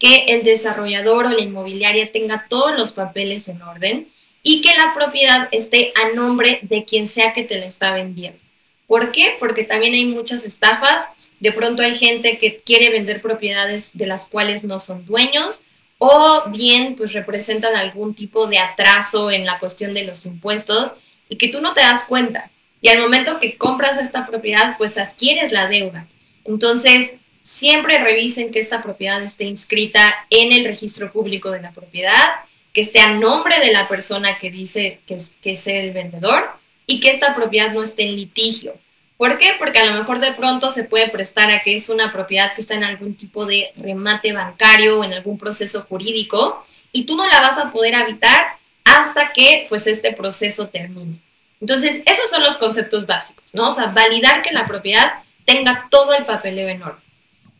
que 0.00 0.24
el 0.28 0.42
desarrollador 0.42 1.26
o 1.26 1.30
la 1.30 1.40
inmobiliaria 1.40 2.10
tenga 2.10 2.46
todos 2.48 2.76
los 2.76 2.92
papeles 2.92 3.46
en 3.46 3.62
orden 3.62 4.08
y 4.42 4.62
que 4.62 4.74
la 4.74 4.92
propiedad 4.94 5.48
esté 5.52 5.92
a 5.94 6.14
nombre 6.14 6.58
de 6.62 6.84
quien 6.84 7.06
sea 7.06 7.32
que 7.32 7.44
te 7.44 7.58
la 7.58 7.66
está 7.66 7.92
vendiendo. 7.92 8.40
¿Por 8.86 9.12
qué? 9.12 9.36
Porque 9.38 9.62
también 9.62 9.94
hay 9.94 10.06
muchas 10.06 10.44
estafas. 10.44 11.04
De 11.38 11.52
pronto 11.52 11.82
hay 11.82 11.94
gente 11.94 12.38
que 12.38 12.56
quiere 12.56 12.90
vender 12.90 13.20
propiedades 13.20 13.90
de 13.92 14.06
las 14.06 14.26
cuales 14.26 14.64
no 14.64 14.80
son 14.80 15.06
dueños 15.06 15.60
o 15.98 16.44
bien 16.48 16.96
pues 16.96 17.12
representan 17.12 17.76
algún 17.76 18.14
tipo 18.14 18.46
de 18.46 18.58
atraso 18.58 19.30
en 19.30 19.44
la 19.44 19.58
cuestión 19.58 19.92
de 19.92 20.04
los 20.04 20.24
impuestos 20.24 20.94
y 21.28 21.36
que 21.36 21.48
tú 21.48 21.60
no 21.60 21.74
te 21.74 21.82
das 21.82 22.04
cuenta. 22.04 22.50
Y 22.80 22.88
al 22.88 23.00
momento 23.00 23.38
que 23.38 23.58
compras 23.58 23.98
esta 23.98 24.26
propiedad, 24.26 24.76
pues 24.78 24.96
adquieres 24.96 25.52
la 25.52 25.68
deuda. 25.68 26.06
Entonces, 26.46 27.12
siempre 27.42 27.98
revisen 27.98 28.50
que 28.50 28.60
esta 28.60 28.82
propiedad 28.82 29.22
esté 29.22 29.44
inscrita 29.44 30.26
en 30.30 30.52
el 30.52 30.64
registro 30.64 31.12
público 31.12 31.50
de 31.50 31.60
la 31.60 31.72
propiedad, 31.72 32.40
que 32.72 32.80
esté 32.80 33.00
a 33.00 33.14
nombre 33.14 33.58
de 33.58 33.72
la 33.72 33.88
persona 33.88 34.38
que 34.38 34.50
dice 34.50 35.00
que 35.06 35.18
es, 35.42 35.66
el 35.66 35.92
vendedor 35.92 36.50
y 36.86 37.00
que 37.00 37.10
esta 37.10 37.34
propiedad 37.34 37.72
no 37.72 37.82
esté 37.82 38.04
en 38.04 38.16
litigio. 38.16 38.74
¿Por 39.16 39.38
qué? 39.38 39.52
Porque 39.58 39.80
a 39.80 39.86
lo 39.86 39.98
mejor 39.98 40.20
de 40.20 40.32
pronto 40.32 40.70
se 40.70 40.84
puede 40.84 41.08
prestar 41.08 41.50
a 41.50 41.62
que 41.62 41.74
es 41.74 41.88
una 41.88 42.12
propiedad 42.12 42.54
que 42.54 42.60
está 42.60 42.74
en 42.74 42.84
algún 42.84 43.14
tipo 43.14 43.44
de 43.44 43.72
remate 43.76 44.32
bancario 44.32 45.00
o 45.00 45.04
en 45.04 45.12
algún 45.12 45.38
proceso 45.38 45.82
jurídico 45.82 46.64
y 46.92 47.04
tú 47.04 47.16
no 47.16 47.26
la 47.26 47.40
vas 47.40 47.58
a 47.58 47.70
poder 47.70 47.94
habitar 47.94 48.56
hasta 48.84 49.32
que 49.32 49.66
pues 49.68 49.86
este 49.86 50.12
proceso 50.12 50.68
termine. 50.68 51.18
Entonces, 51.60 52.00
esos 52.06 52.30
son 52.30 52.42
los 52.42 52.56
conceptos 52.56 53.06
básicos, 53.06 53.44
¿no? 53.52 53.68
O 53.68 53.72
sea, 53.72 53.86
validar 53.88 54.42
que 54.42 54.52
la 54.52 54.66
propiedad 54.66 55.14
tenga 55.44 55.88
todo 55.90 56.14
el 56.14 56.24
papeleo 56.24 56.68
en 56.68 56.82
orden. 56.82 57.09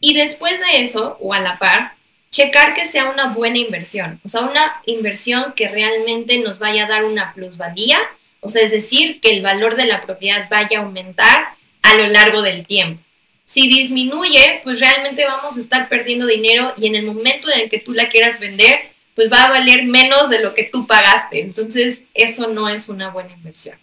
Y 0.01 0.15
después 0.15 0.59
de 0.61 0.83
eso, 0.83 1.17
o 1.21 1.35
a 1.35 1.41
la 1.41 1.59
par, 1.59 1.95
checar 2.31 2.75
que 2.75 2.85
sea 2.85 3.11
una 3.11 3.29
buena 3.29 3.59
inversión, 3.59 4.21
o 4.25 4.29
sea, 4.29 4.43
una 4.43 4.81
inversión 4.87 5.53
que 5.55 5.69
realmente 5.69 6.39
nos 6.39 6.59
vaya 6.59 6.85
a 6.85 6.89
dar 6.89 7.05
una 7.05 7.35
plusvalía 7.35 8.01
o 8.41 8.49
sea, 8.49 8.63
es 8.63 8.71
decir, 8.71 9.21
que 9.21 9.31
el 9.31 9.43
valor 9.43 9.77
de 9.77 9.87
la 9.87 10.01
propiedad 10.01 10.49
vaya 10.51 10.79
a 10.79 10.83
aumentar 10.83 11.49
a 11.83 11.95
lo 11.95 12.07
largo 12.09 12.43
del 12.43 12.67
tiempo. 12.67 13.03
Si 13.45 13.69
disminuye, 13.69 14.61
pues 14.65 14.81
realmente 14.81 15.25
vamos 15.25 15.57
a 15.57 15.61
estar 15.61 15.89
perdiendo 15.89 16.27
dinero 16.27 16.73
y 16.77 16.87
en 16.87 16.95
el 16.95 17.05
momento 17.05 17.51
en 17.51 17.61
el 17.61 17.71
que 17.71 17.81
tú 17.81 17.93
la 17.93 18.09
quieras 18.09 18.39
vender, 18.39 18.93
pues 19.15 19.31
va 19.31 19.45
a 19.45 19.51
valer 19.51 19.85
menos 19.85 20.31
de 20.31 20.41
lo 20.41 20.55
que 20.55 20.65
tú 20.65 20.87
pagaste. 20.87 21.41
Entonces, 21.41 22.05
eso 22.15 22.47
no 22.47 22.69
es 22.69 22.89
una 22.89 23.11
buena 23.11 23.33
inversión. 23.33 23.77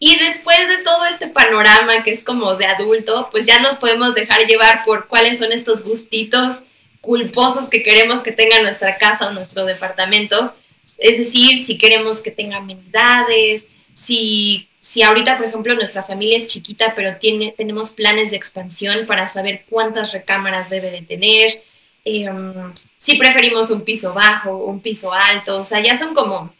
Y 0.00 0.16
después 0.18 0.68
de 0.68 0.78
todo 0.78 1.06
este 1.06 1.28
panorama 1.28 2.04
que 2.04 2.12
es 2.12 2.22
como 2.22 2.54
de 2.54 2.66
adulto, 2.66 3.28
pues 3.30 3.46
ya 3.46 3.60
nos 3.60 3.76
podemos 3.76 4.14
dejar 4.14 4.46
llevar 4.46 4.84
por 4.84 5.08
cuáles 5.08 5.38
son 5.38 5.52
estos 5.52 5.82
gustitos 5.82 6.62
culposos 7.00 7.68
que 7.68 7.82
queremos 7.82 8.20
que 8.20 8.32
tenga 8.32 8.60
nuestra 8.62 8.98
casa 8.98 9.28
o 9.28 9.32
nuestro 9.32 9.64
departamento. 9.64 10.54
Es 10.98 11.18
decir, 11.18 11.64
si 11.64 11.78
queremos 11.78 12.20
que 12.20 12.30
tenga 12.30 12.58
amenidades, 12.58 13.66
si, 13.92 14.68
si 14.80 15.02
ahorita, 15.02 15.36
por 15.36 15.46
ejemplo, 15.46 15.74
nuestra 15.74 16.02
familia 16.02 16.36
es 16.36 16.46
chiquita, 16.46 16.94
pero 16.94 17.16
tiene, 17.16 17.54
tenemos 17.56 17.90
planes 17.90 18.30
de 18.30 18.36
expansión 18.36 19.06
para 19.06 19.26
saber 19.26 19.64
cuántas 19.68 20.12
recámaras 20.12 20.70
debe 20.70 20.90
de 20.90 21.02
tener, 21.02 21.62
em, 22.04 22.72
si 22.98 23.16
preferimos 23.16 23.70
un 23.70 23.82
piso 23.82 24.12
bajo, 24.12 24.56
un 24.56 24.80
piso 24.80 25.12
alto, 25.12 25.58
o 25.60 25.64
sea, 25.64 25.80
ya 25.80 25.96
son 25.96 26.14
como 26.14 26.54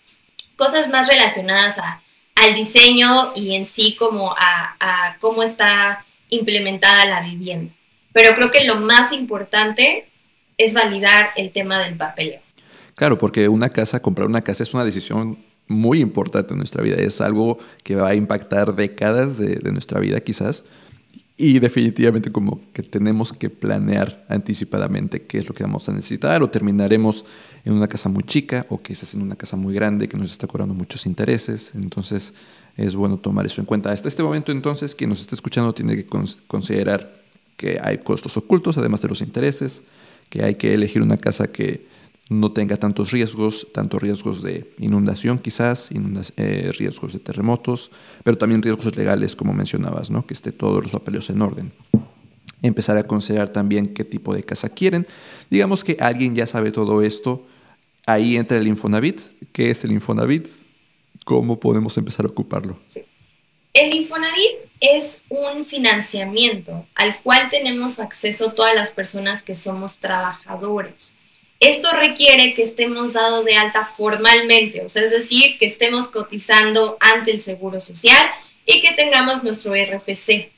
cosas 0.56 0.88
más 0.88 1.06
relacionadas 1.06 1.78
al 2.42 2.54
diseño 2.54 3.32
y 3.34 3.54
en 3.54 3.66
sí 3.66 3.96
como 3.96 4.34
a, 4.36 5.16
cómo 5.20 5.42
está 5.42 6.04
implementada 6.28 7.04
la 7.06 7.22
vivienda. 7.22 7.72
Pero 8.12 8.34
creo 8.34 8.50
que 8.50 8.64
lo 8.64 8.76
más 8.76 9.12
importante 9.12 10.08
es 10.56 10.72
validar 10.72 11.30
el 11.36 11.50
tema 11.52 11.78
del 11.78 11.96
papeleo. 11.96 12.40
Claro, 12.94 13.18
porque 13.18 13.48
una 13.48 13.68
casa, 13.68 14.00
comprar 14.00 14.26
una 14.26 14.42
casa 14.42 14.62
es 14.62 14.74
una 14.74 14.84
decisión 14.84 15.38
muy 15.68 16.00
importante 16.00 16.52
en 16.52 16.58
nuestra 16.58 16.82
vida. 16.82 16.96
Es 16.96 17.20
algo 17.20 17.58
que 17.84 17.94
va 17.94 18.08
a 18.08 18.14
impactar 18.14 18.74
décadas 18.74 19.38
de, 19.38 19.60
nuestra 19.70 20.00
vida 20.00 20.20
quizás. 20.20 20.64
Y 21.40 21.60
definitivamente 21.60 22.32
como 22.32 22.60
que 22.72 22.82
tenemos 22.82 23.32
que 23.32 23.48
planear 23.48 24.26
anticipadamente 24.28 25.22
qué 25.22 25.38
es 25.38 25.48
lo 25.48 25.54
que 25.54 25.62
vamos 25.62 25.88
a 25.88 25.92
necesitar 25.92 26.42
o 26.42 26.50
terminaremos 26.50 27.24
en 27.64 27.74
una 27.74 27.86
casa 27.86 28.08
muy 28.08 28.24
chica 28.24 28.66
o 28.70 28.82
quizás 28.82 29.14
en 29.14 29.22
una 29.22 29.36
casa 29.36 29.56
muy 29.56 29.72
grande 29.72 30.08
que 30.08 30.16
nos 30.16 30.32
está 30.32 30.48
cobrando 30.48 30.74
muchos 30.74 31.06
intereses. 31.06 31.72
Entonces 31.76 32.34
es 32.76 32.96
bueno 32.96 33.18
tomar 33.18 33.46
eso 33.46 33.60
en 33.60 33.66
cuenta. 33.66 33.92
Hasta 33.92 34.08
este 34.08 34.24
momento 34.24 34.50
entonces 34.50 34.96
quien 34.96 35.10
nos 35.10 35.20
está 35.20 35.36
escuchando 35.36 35.72
tiene 35.72 35.94
que 35.94 36.06
considerar 36.48 37.22
que 37.56 37.78
hay 37.84 37.98
costos 37.98 38.36
ocultos 38.36 38.76
además 38.76 39.02
de 39.02 39.08
los 39.08 39.20
intereses, 39.20 39.84
que 40.30 40.42
hay 40.42 40.56
que 40.56 40.74
elegir 40.74 41.02
una 41.02 41.18
casa 41.18 41.52
que 41.52 41.86
no 42.28 42.52
tenga 42.52 42.76
tantos 42.76 43.10
riesgos, 43.10 43.68
tantos 43.72 44.02
riesgos 44.02 44.42
de 44.42 44.70
inundación 44.78 45.38
quizás, 45.38 45.90
eh, 46.36 46.70
riesgos 46.78 47.14
de 47.14 47.20
terremotos, 47.20 47.90
pero 48.22 48.36
también 48.36 48.62
riesgos 48.62 48.94
legales, 48.96 49.34
como 49.34 49.54
mencionabas, 49.54 50.10
¿no? 50.10 50.26
que 50.26 50.34
esté 50.34 50.52
todos 50.52 50.82
los 50.82 50.92
papeles 50.92 51.30
en 51.30 51.40
orden. 51.40 51.72
Empezar 52.60 52.98
a 52.98 53.06
considerar 53.06 53.48
también 53.50 53.94
qué 53.94 54.04
tipo 54.04 54.34
de 54.34 54.42
casa 54.42 54.68
quieren. 54.68 55.06
Digamos 55.48 55.84
que 55.84 55.96
alguien 56.00 56.34
ya 56.34 56.46
sabe 56.46 56.70
todo 56.70 57.02
esto, 57.02 57.46
ahí 58.06 58.36
entra 58.36 58.58
el 58.58 58.66
Infonavit. 58.66 59.20
¿Qué 59.52 59.70
es 59.70 59.84
el 59.84 59.92
Infonavit? 59.92 60.48
¿Cómo 61.24 61.60
podemos 61.60 61.96
empezar 61.96 62.26
a 62.26 62.28
ocuparlo? 62.28 62.78
El 63.72 63.94
Infonavit 63.94 64.56
es 64.80 65.22
un 65.28 65.64
financiamiento 65.64 66.86
al 66.94 67.16
cual 67.22 67.48
tenemos 67.48 68.00
acceso 68.00 68.52
todas 68.52 68.74
las 68.74 68.90
personas 68.90 69.42
que 69.42 69.54
somos 69.54 69.98
trabajadores. 69.98 71.12
Esto 71.60 71.90
requiere 71.92 72.54
que 72.54 72.62
estemos 72.62 73.14
dado 73.14 73.42
de 73.42 73.56
alta 73.56 73.84
formalmente, 73.84 74.84
o 74.84 74.88
sea, 74.88 75.02
es 75.02 75.10
decir, 75.10 75.58
que 75.58 75.66
estemos 75.66 76.08
cotizando 76.08 76.96
ante 77.00 77.32
el 77.32 77.40
Seguro 77.40 77.80
Social 77.80 78.30
y 78.64 78.80
que 78.80 78.92
tengamos 78.92 79.42
nuestro 79.42 79.72
RFC. 79.74 80.52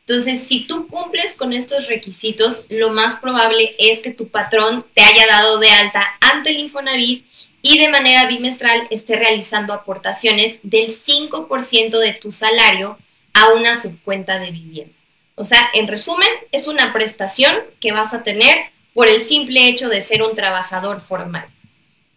Entonces, 0.00 0.42
si 0.42 0.66
tú 0.66 0.88
cumples 0.88 1.34
con 1.34 1.52
estos 1.52 1.86
requisitos, 1.86 2.66
lo 2.68 2.90
más 2.90 3.14
probable 3.16 3.76
es 3.78 4.00
que 4.00 4.10
tu 4.10 4.28
patrón 4.28 4.84
te 4.92 5.02
haya 5.02 5.24
dado 5.28 5.60
de 5.60 5.70
alta 5.70 6.18
ante 6.20 6.50
el 6.50 6.58
Infonavit 6.58 7.24
y 7.62 7.78
de 7.78 7.88
manera 7.88 8.26
bimestral 8.26 8.88
esté 8.90 9.14
realizando 9.14 9.72
aportaciones 9.72 10.58
del 10.64 10.88
5% 10.88 11.96
de 11.98 12.14
tu 12.14 12.32
salario 12.32 12.98
a 13.34 13.52
una 13.52 13.80
subcuenta 13.80 14.40
de 14.40 14.50
vivienda. 14.50 14.94
O 15.36 15.44
sea, 15.44 15.70
en 15.74 15.86
resumen, 15.86 16.28
es 16.50 16.66
una 16.66 16.92
prestación 16.92 17.56
que 17.78 17.92
vas 17.92 18.12
a 18.12 18.24
tener 18.24 18.56
por 18.94 19.08
el 19.08 19.20
simple 19.20 19.68
hecho 19.68 19.88
de 19.88 20.02
ser 20.02 20.22
un 20.22 20.34
trabajador 20.34 21.00
formal. 21.00 21.48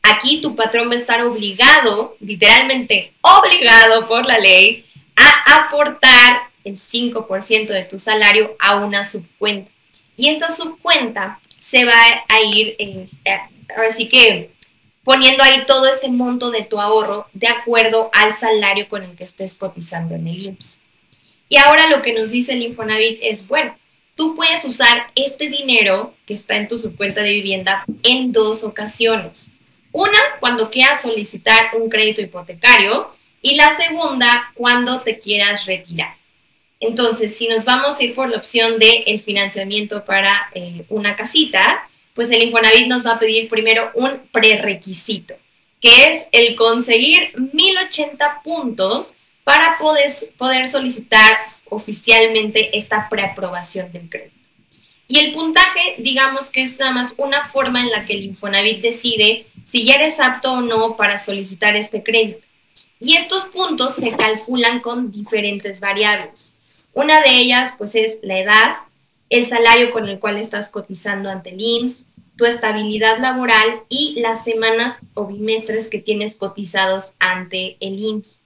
Aquí 0.01 0.41
tu 0.41 0.55
patrón 0.55 0.89
va 0.89 0.93
a 0.93 0.97
estar 0.97 1.21
obligado, 1.21 2.17
literalmente 2.19 3.13
obligado 3.21 4.07
por 4.07 4.25
la 4.25 4.37
ley, 4.37 4.85
a 5.15 5.65
aportar 5.65 6.49
el 6.63 6.75
5% 6.75 7.67
de 7.67 7.83
tu 7.83 7.99
salario 7.99 8.55
a 8.59 8.75
una 8.77 9.03
subcuenta. 9.03 9.71
Y 10.15 10.29
esta 10.29 10.49
subcuenta 10.49 11.39
se 11.59 11.85
va 11.85 11.93
a 12.27 12.41
ir, 12.41 12.75
eh, 12.79 13.07
eh, 13.25 13.39
ahora 13.75 13.91
sí 13.91 14.09
que 14.09 14.51
poniendo 15.03 15.43
ahí 15.43 15.63
todo 15.65 15.85
este 15.87 16.09
monto 16.09 16.51
de 16.51 16.63
tu 16.63 16.79
ahorro 16.79 17.27
de 17.33 17.47
acuerdo 17.47 18.09
al 18.13 18.31
salario 18.31 18.87
con 18.87 19.03
el 19.03 19.15
que 19.15 19.23
estés 19.23 19.55
cotizando 19.55 20.15
en 20.15 20.27
el 20.27 20.41
IMSS. 20.41 20.79
Y 21.49 21.57
ahora 21.57 21.89
lo 21.89 22.01
que 22.01 22.13
nos 22.13 22.31
dice 22.31 22.53
el 22.53 22.63
Infonavit 22.63 23.19
es, 23.21 23.47
bueno, 23.47 23.75
tú 24.15 24.35
puedes 24.35 24.63
usar 24.65 25.07
este 25.15 25.49
dinero 25.49 26.13
que 26.25 26.33
está 26.33 26.57
en 26.57 26.67
tu 26.67 26.77
subcuenta 26.77 27.21
de 27.21 27.31
vivienda 27.31 27.85
en 28.03 28.31
dos 28.31 28.63
ocasiones. 28.63 29.49
Una, 29.91 30.19
cuando 30.39 30.69
quieras 30.71 31.01
solicitar 31.01 31.69
un 31.73 31.89
crédito 31.89 32.21
hipotecario 32.21 33.13
y 33.41 33.55
la 33.55 33.75
segunda, 33.75 34.51
cuando 34.55 35.01
te 35.01 35.19
quieras 35.19 35.65
retirar. 35.65 36.15
Entonces, 36.79 37.37
si 37.37 37.47
nos 37.47 37.63
vamos 37.63 37.99
a 37.99 38.03
ir 38.03 38.13
por 38.13 38.29
la 38.29 38.37
opción 38.37 38.79
de 38.79 39.03
el 39.07 39.21
financiamiento 39.21 40.03
para 40.03 40.49
eh, 40.53 40.85
una 40.89 41.15
casita, 41.15 41.87
pues 42.13 42.29
el 42.31 42.43
Infonavit 42.43 42.87
nos 42.87 43.05
va 43.05 43.11
a 43.13 43.19
pedir 43.19 43.47
primero 43.49 43.91
un 43.93 44.19
prerequisito, 44.31 45.35
que 45.79 46.09
es 46.09 46.25
el 46.31 46.55
conseguir 46.55 47.33
1080 47.53 48.41
puntos 48.43 49.13
para 49.43 49.77
poder, 49.77 50.11
poder 50.37 50.67
solicitar 50.67 51.37
oficialmente 51.73 52.77
esta 52.77 53.09
preaprobación 53.09 53.91
del 53.91 54.09
crédito. 54.09 54.33
Y 55.07 55.19
el 55.19 55.33
puntaje, 55.33 55.95
digamos 55.99 56.49
que 56.49 56.63
es 56.63 56.79
nada 56.79 56.91
más 56.91 57.13
una 57.17 57.49
forma 57.49 57.81
en 57.81 57.91
la 57.91 58.05
que 58.05 58.13
el 58.13 58.23
Infonavit 58.23 58.81
decide 58.81 59.45
si 59.65 59.85
ya 59.85 59.95
eres 59.95 60.19
apto 60.19 60.53
o 60.53 60.61
no 60.61 60.95
para 60.95 61.19
solicitar 61.19 61.75
este 61.75 62.03
crédito. 62.03 62.47
Y 62.99 63.15
estos 63.15 63.45
puntos 63.45 63.95
se 63.95 64.11
calculan 64.11 64.79
con 64.79 65.11
diferentes 65.11 65.79
variables. 65.79 66.53
Una 66.93 67.21
de 67.21 67.31
ellas, 67.31 67.73
pues, 67.77 67.95
es 67.95 68.17
la 68.21 68.39
edad, 68.39 68.75
el 69.29 69.45
salario 69.45 69.91
con 69.91 70.07
el 70.07 70.19
cual 70.19 70.37
estás 70.37 70.69
cotizando 70.69 71.29
ante 71.29 71.49
el 71.49 71.59
IMSS, 71.59 72.05
tu 72.37 72.45
estabilidad 72.45 73.19
laboral 73.19 73.81
y 73.89 74.19
las 74.19 74.43
semanas 74.43 74.99
o 75.13 75.27
bimestres 75.27 75.87
que 75.87 75.99
tienes 75.99 76.35
cotizados 76.35 77.13
ante 77.19 77.77
el 77.79 77.99
IMSS. 77.99 78.42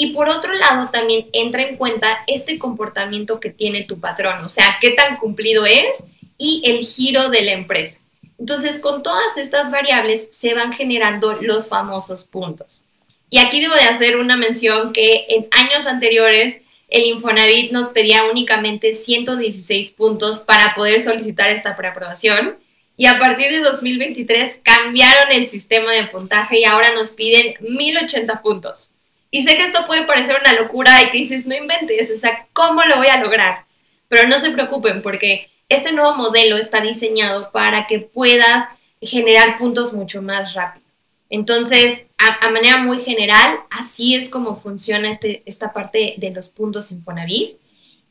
Y 0.00 0.14
por 0.14 0.30
otro 0.30 0.54
lado, 0.54 0.88
también 0.88 1.28
entra 1.34 1.60
en 1.60 1.76
cuenta 1.76 2.24
este 2.26 2.58
comportamiento 2.58 3.38
que 3.38 3.50
tiene 3.50 3.84
tu 3.84 4.00
patrón, 4.00 4.42
o 4.46 4.48
sea, 4.48 4.78
qué 4.80 4.92
tan 4.92 5.18
cumplido 5.18 5.66
es 5.66 6.02
y 6.38 6.62
el 6.64 6.86
giro 6.86 7.28
de 7.28 7.42
la 7.42 7.52
empresa. 7.52 7.98
Entonces, 8.38 8.78
con 8.78 9.02
todas 9.02 9.36
estas 9.36 9.70
variables 9.70 10.28
se 10.30 10.54
van 10.54 10.72
generando 10.72 11.36
los 11.42 11.68
famosos 11.68 12.24
puntos. 12.24 12.80
Y 13.28 13.40
aquí 13.40 13.60
debo 13.60 13.74
de 13.74 13.82
hacer 13.82 14.16
una 14.16 14.38
mención 14.38 14.94
que 14.94 15.26
en 15.28 15.48
años 15.50 15.84
anteriores 15.84 16.56
el 16.88 17.04
Infonavit 17.04 17.70
nos 17.70 17.88
pedía 17.88 18.24
únicamente 18.24 18.94
116 18.94 19.90
puntos 19.90 20.40
para 20.40 20.74
poder 20.74 21.04
solicitar 21.04 21.50
esta 21.50 21.76
preaprobación 21.76 22.56
y 22.96 23.04
a 23.04 23.18
partir 23.18 23.50
de 23.50 23.58
2023 23.58 24.60
cambiaron 24.62 25.30
el 25.30 25.44
sistema 25.44 25.92
de 25.92 26.06
puntaje 26.06 26.60
y 26.60 26.64
ahora 26.64 26.94
nos 26.94 27.10
piden 27.10 27.56
1080 27.60 28.40
puntos. 28.40 28.88
Y 29.30 29.42
sé 29.42 29.56
que 29.56 29.62
esto 29.62 29.86
puede 29.86 30.06
parecer 30.06 30.36
una 30.40 30.60
locura 30.60 31.02
y 31.02 31.10
que 31.10 31.18
dices, 31.18 31.46
no 31.46 31.54
inventes, 31.54 32.10
o 32.10 32.18
sea, 32.18 32.48
¿cómo 32.52 32.82
lo 32.84 32.96
voy 32.96 33.06
a 33.06 33.22
lograr? 33.22 33.64
Pero 34.08 34.26
no 34.26 34.38
se 34.38 34.50
preocupen 34.50 35.02
porque 35.02 35.48
este 35.68 35.92
nuevo 35.92 36.16
modelo 36.16 36.56
está 36.56 36.80
diseñado 36.80 37.52
para 37.52 37.86
que 37.86 38.00
puedas 38.00 38.66
generar 39.00 39.56
puntos 39.58 39.92
mucho 39.92 40.20
más 40.20 40.54
rápido. 40.54 40.84
Entonces, 41.30 42.02
a, 42.18 42.50
manera 42.50 42.78
muy 42.78 42.98
general, 42.98 43.60
así 43.70 44.16
es 44.16 44.28
como 44.28 44.56
funciona 44.56 45.08
este, 45.08 45.44
esta 45.46 45.72
parte 45.72 46.14
de 46.18 46.30
los 46.32 46.50
puntos 46.50 46.90
Infonavit. 46.90 47.56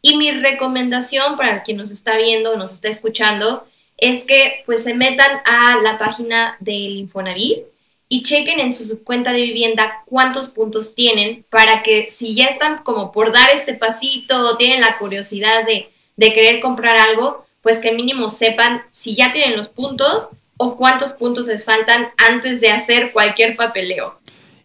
Y 0.02 0.16
mi 0.16 0.32
recomendación 0.32 1.36
para 1.36 1.64
quien 1.64 1.78
nos 1.78 1.92
está 1.92 2.18
viendo 2.18 2.54
o 2.54 2.58
nos 2.58 2.72
está 2.72 2.88
escuchando 2.88 3.68
es 3.98 4.24
que 4.24 4.64
pues 4.66 4.84
se 4.84 4.94
metan 4.94 5.42
a 5.46 5.82
la 5.84 6.00
página 6.00 6.56
del 6.62 6.96
Infonavit 6.96 7.66
y 8.12 8.24
chequen 8.24 8.60
en 8.60 8.74
su 8.74 8.86
subcuenta 8.86 9.32
de 9.32 9.44
vivienda 9.44 10.04
cuántos 10.08 10.50
puntos 10.50 10.96
tienen 10.96 11.46
para 11.50 11.84
que 11.84 12.10
si 12.12 12.34
ya 12.34 12.48
están 12.48 12.80
como 12.84 13.12
por 13.12 13.32
dar 13.32 13.52
este 13.54 13.76
pasito 13.76 14.36
o 14.48 14.58
tienen 14.58 14.82
la 14.82 14.98
curiosidad 14.98 15.66
de, 15.66 15.92
de 16.18 16.34
querer 16.34 16.60
comprar 16.60 16.98
algo, 16.98 17.46
pues 17.62 17.80
que 17.80 17.94
mínimo 17.94 18.32
sepan 18.32 18.82
si 18.92 19.16
ya 19.16 19.32
tienen 19.32 19.56
los 19.56 19.70
puntos 19.70 20.28
o 20.58 20.76
cuántos 20.76 21.14
puntos 21.14 21.46
les 21.46 21.64
faltan 21.64 22.08
antes 22.18 22.60
de 22.60 22.72
hacer 22.72 23.12
cualquier 23.14 23.56
papeleo. 23.56 24.20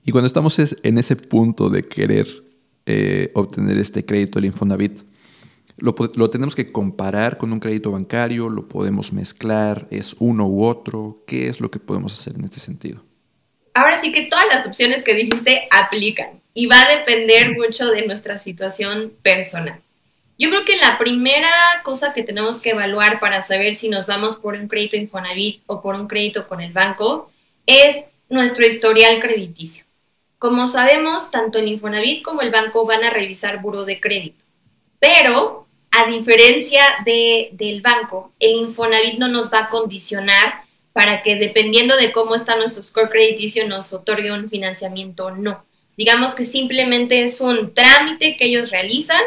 Y 0.06 0.10
cuando 0.10 0.26
estamos 0.26 0.58
en 0.58 0.98
ese 0.98 1.14
punto 1.14 1.68
de 1.68 1.86
querer 1.86 2.26
eh, 2.86 3.30
obtener 3.34 3.78
este 3.78 4.04
crédito 4.04 4.38
del 4.38 4.46
Infonavit, 4.46 5.00
lo, 5.76 5.94
lo, 6.14 6.30
tenemos 6.30 6.54
que 6.54 6.72
comparar 6.72 7.36
con 7.36 7.52
un 7.52 7.60
crédito 7.60 7.90
bancario, 7.90 8.48
lo 8.48 8.68
podemos 8.68 9.12
mezclar, 9.12 9.86
es 9.90 10.14
uno 10.18 10.46
u 10.46 10.64
otro, 10.64 11.22
¿qué 11.26 11.48
es 11.48 11.60
lo 11.60 11.70
que 11.70 11.80
podemos 11.80 12.18
hacer 12.18 12.36
en 12.36 12.44
este 12.44 12.60
sentido? 12.60 13.02
Ahora 13.74 13.98
sí 13.98 14.12
que 14.12 14.26
todas 14.26 14.46
las 14.46 14.66
opciones 14.66 15.02
que 15.02 15.14
dijiste 15.14 15.68
aplican 15.70 16.40
y 16.54 16.66
va 16.66 16.80
a 16.80 16.96
depender 16.98 17.52
mucho 17.52 17.86
de 17.90 18.06
nuestra 18.06 18.38
situación 18.38 19.12
personal. 19.22 19.80
Yo 20.38 20.48
creo 20.50 20.64
que 20.64 20.76
la 20.76 20.98
primera 20.98 21.52
cosa 21.84 22.12
que 22.12 22.22
tenemos 22.22 22.60
que 22.60 22.70
evaluar 22.70 23.20
para 23.20 23.42
saber 23.42 23.74
si 23.74 23.88
nos 23.88 24.06
vamos 24.06 24.36
por 24.36 24.54
un 24.54 24.68
crédito 24.68 24.96
Infonavit 24.96 25.62
o 25.66 25.82
por 25.82 25.94
un 25.94 26.08
crédito 26.08 26.48
con 26.48 26.60
el 26.60 26.72
banco 26.72 27.30
es 27.66 28.04
nuestro 28.28 28.66
historial 28.66 29.20
crediticio. 29.20 29.84
Como 30.38 30.66
sabemos, 30.66 31.30
tanto 31.30 31.58
el 31.58 31.68
Infonavit 31.68 32.22
como 32.22 32.42
el 32.42 32.50
banco 32.50 32.84
van 32.84 33.04
a 33.04 33.10
revisar 33.10 33.60
buro 33.60 33.84
de 33.84 34.00
crédito, 34.00 34.44
pero 34.98 35.66
a 35.92 36.06
diferencia 36.10 36.82
de, 37.04 37.50
del 37.52 37.80
banco, 37.80 38.32
el 38.40 38.56
Infonavit 38.56 39.18
no 39.18 39.28
nos 39.28 39.52
va 39.52 39.60
a 39.60 39.68
condicionar 39.68 40.63
para 40.94 41.22
que 41.22 41.34
dependiendo 41.34 41.96
de 41.96 42.12
cómo 42.12 42.36
está 42.36 42.56
nuestro 42.56 42.82
score 42.82 43.10
crediticio 43.10 43.66
nos 43.66 43.92
otorgue 43.92 44.30
un 44.32 44.48
financiamiento 44.48 45.26
o 45.26 45.30
no. 45.32 45.66
Digamos 45.96 46.36
que 46.36 46.44
simplemente 46.44 47.24
es 47.24 47.40
un 47.40 47.74
trámite 47.74 48.36
que 48.36 48.46
ellos 48.46 48.70
realizan, 48.70 49.20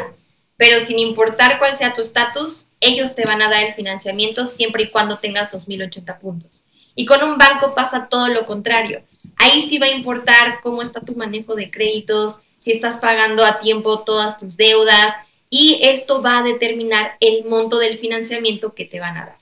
pero 0.56 0.80
sin 0.80 0.98
importar 0.98 1.58
cuál 1.58 1.76
sea 1.76 1.94
tu 1.94 2.00
estatus, 2.00 2.64
ellos 2.80 3.14
te 3.14 3.26
van 3.26 3.42
a 3.42 3.50
dar 3.50 3.64
el 3.64 3.74
financiamiento 3.74 4.46
siempre 4.46 4.84
y 4.84 4.88
cuando 4.88 5.18
tengas 5.18 5.52
los 5.52 5.68
1080 5.68 6.18
puntos. 6.18 6.62
Y 6.94 7.04
con 7.04 7.22
un 7.22 7.36
banco 7.36 7.74
pasa 7.74 8.08
todo 8.10 8.28
lo 8.28 8.46
contrario. 8.46 9.02
Ahí 9.36 9.60
sí 9.60 9.78
va 9.78 9.86
a 9.86 9.94
importar 9.94 10.60
cómo 10.62 10.80
está 10.80 11.02
tu 11.02 11.14
manejo 11.16 11.54
de 11.54 11.70
créditos, 11.70 12.40
si 12.58 12.72
estás 12.72 12.96
pagando 12.96 13.44
a 13.44 13.60
tiempo 13.60 14.04
todas 14.04 14.38
tus 14.38 14.56
deudas 14.56 15.14
y 15.50 15.80
esto 15.82 16.22
va 16.22 16.38
a 16.38 16.42
determinar 16.42 17.18
el 17.20 17.44
monto 17.44 17.78
del 17.78 17.98
financiamiento 17.98 18.74
que 18.74 18.86
te 18.86 19.00
van 19.00 19.18
a 19.18 19.26
dar. 19.26 19.38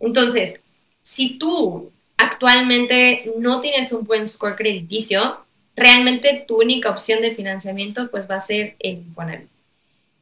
Entonces, 0.00 0.60
si 1.06 1.38
tú 1.38 1.92
actualmente 2.16 3.30
no 3.38 3.60
tienes 3.60 3.92
un 3.92 4.02
buen 4.02 4.26
score 4.26 4.56
crediticio, 4.56 5.46
realmente 5.76 6.44
tu 6.48 6.60
única 6.60 6.90
opción 6.90 7.22
de 7.22 7.32
financiamiento 7.32 8.10
pues 8.10 8.28
va 8.28 8.34
a 8.34 8.40
ser 8.44 8.74
el 8.80 8.96
Infonavit. 8.96 9.48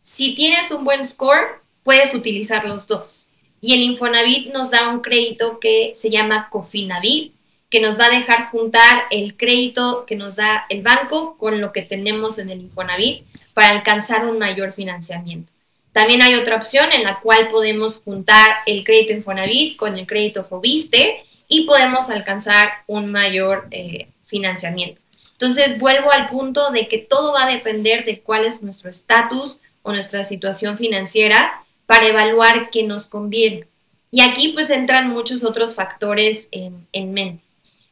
Si 0.03 0.35
tienes 0.35 0.71
un 0.73 0.85
buen 0.85 1.07
score, 1.07 1.63
puedes 1.85 2.15
utilizar 2.15 2.67
los 2.67 2.87
dos. 2.87 3.27
Y 3.63 3.73
el 3.73 3.81
Infonavit 3.81 4.53
nos 4.53 4.71
da 4.71 4.91
un 4.91 5.01
crédito 5.01 5.59
que 5.59 5.95
se 5.97 6.11
llama 6.11 6.51
Cofinavit, 6.51 7.33
que 7.71 7.81
nos 7.81 7.99
va 7.99 8.05
a 8.05 8.19
dejar 8.19 8.51
juntar 8.51 9.05
el 9.11 9.39
crédito 9.39 10.05
que 10.05 10.17
nos 10.17 10.37
da 10.37 10.67
el 10.69 10.83
banco 10.83 11.39
con 11.39 11.63
lo 11.63 11.73
que 11.73 11.81
tenemos 11.81 12.39
en 12.39 12.51
el 12.51 12.61
Infonavit 12.61 13.25
para 13.55 13.71
alcanzar 13.71 14.27
un 14.27 14.39
mayor 14.39 14.75
financiamiento. 14.75 15.54
También 15.95 16.23
hay 16.23 16.35
otra 16.35 16.57
opción 16.57 16.91
en 16.93 17.05
la 17.05 17.21
cual 17.21 17.49
podemos 17.51 18.01
juntar 18.01 18.57
el 18.67 18.83
crédito 18.83 19.13
Infonavit 19.13 19.77
con 19.77 19.97
el 19.97 20.09
crédito 20.09 20.45
Fobiste 20.45 21.25
y 21.47 21.67
podemos 21.67 22.11
alcanzar 22.11 22.69
un 22.89 23.13
mayor 23.13 23.69
eh, 23.71 24.09
financiamiento. 24.27 25.01
Entonces, 25.31 25.79
vuelvo 25.79 26.11
al 26.11 26.29
punto 26.29 26.73
de 26.73 26.89
que 26.89 26.99
todo 26.99 27.33
va 27.33 27.45
a 27.45 27.49
depender 27.49 28.05
de 28.05 28.19
cuál 28.19 28.45
es 28.45 28.61
nuestro 28.61 28.91
estatus 28.91 29.61
o 29.83 29.93
nuestra 29.93 30.25
situación 30.25 30.79
financiera 30.79 31.65
para 31.87 32.09
evaluar 32.09 32.71
qué 32.71 32.83
nos 32.83 33.07
conviene. 33.07 33.69
Y 34.11 34.23
aquí 34.23 34.49
pues 34.49 34.71
entran 34.71 35.11
muchos 35.11 35.45
otros 35.45 35.77
factores 35.77 36.49
en, 36.51 36.89
en 36.91 37.13
mente. 37.13 37.45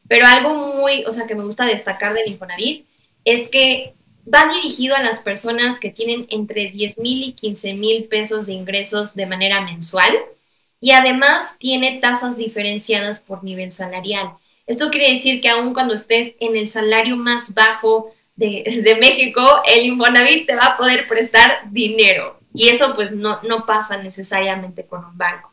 Pero 0.08 0.26
algo 0.26 0.54
muy, 0.54 1.04
o 1.04 1.12
sea, 1.12 1.28
que 1.28 1.36
me 1.36 1.44
gusta 1.44 1.66
destacar 1.66 2.14
del 2.14 2.28
Infonavit 2.28 2.84
es 3.24 3.46
que 3.46 3.94
va 4.32 4.52
dirigido 4.52 4.94
a 4.94 5.02
las 5.02 5.20
personas 5.20 5.78
que 5.78 5.90
tienen 5.90 6.26
entre 6.30 6.70
10 6.70 6.98
mil 6.98 7.22
y 7.22 7.32
15 7.32 7.74
mil 7.74 8.04
pesos 8.04 8.46
de 8.46 8.52
ingresos 8.52 9.14
de 9.14 9.26
manera 9.26 9.60
mensual 9.62 10.12
y 10.80 10.92
además 10.92 11.56
tiene 11.58 11.98
tasas 12.00 12.36
diferenciadas 12.36 13.20
por 13.20 13.44
nivel 13.44 13.72
salarial. 13.72 14.34
Esto 14.66 14.90
quiere 14.90 15.12
decir 15.12 15.40
que 15.40 15.48
aun 15.48 15.74
cuando 15.74 15.94
estés 15.94 16.34
en 16.40 16.56
el 16.56 16.68
salario 16.68 17.16
más 17.16 17.52
bajo 17.54 18.12
de, 18.36 18.96
México, 19.00 19.42
el 19.66 19.86
Infonavit 19.86 20.46
te 20.46 20.56
va 20.56 20.66
a 20.66 20.76
poder 20.76 21.06
prestar 21.06 21.70
dinero. 21.70 22.40
Y 22.54 22.68
eso 22.68 22.94
pues 22.94 23.12
no, 23.12 23.40
no 23.42 23.66
pasa 23.66 23.98
necesariamente 23.98 24.84
con 24.84 25.04
un 25.04 25.16
banco. 25.16 25.52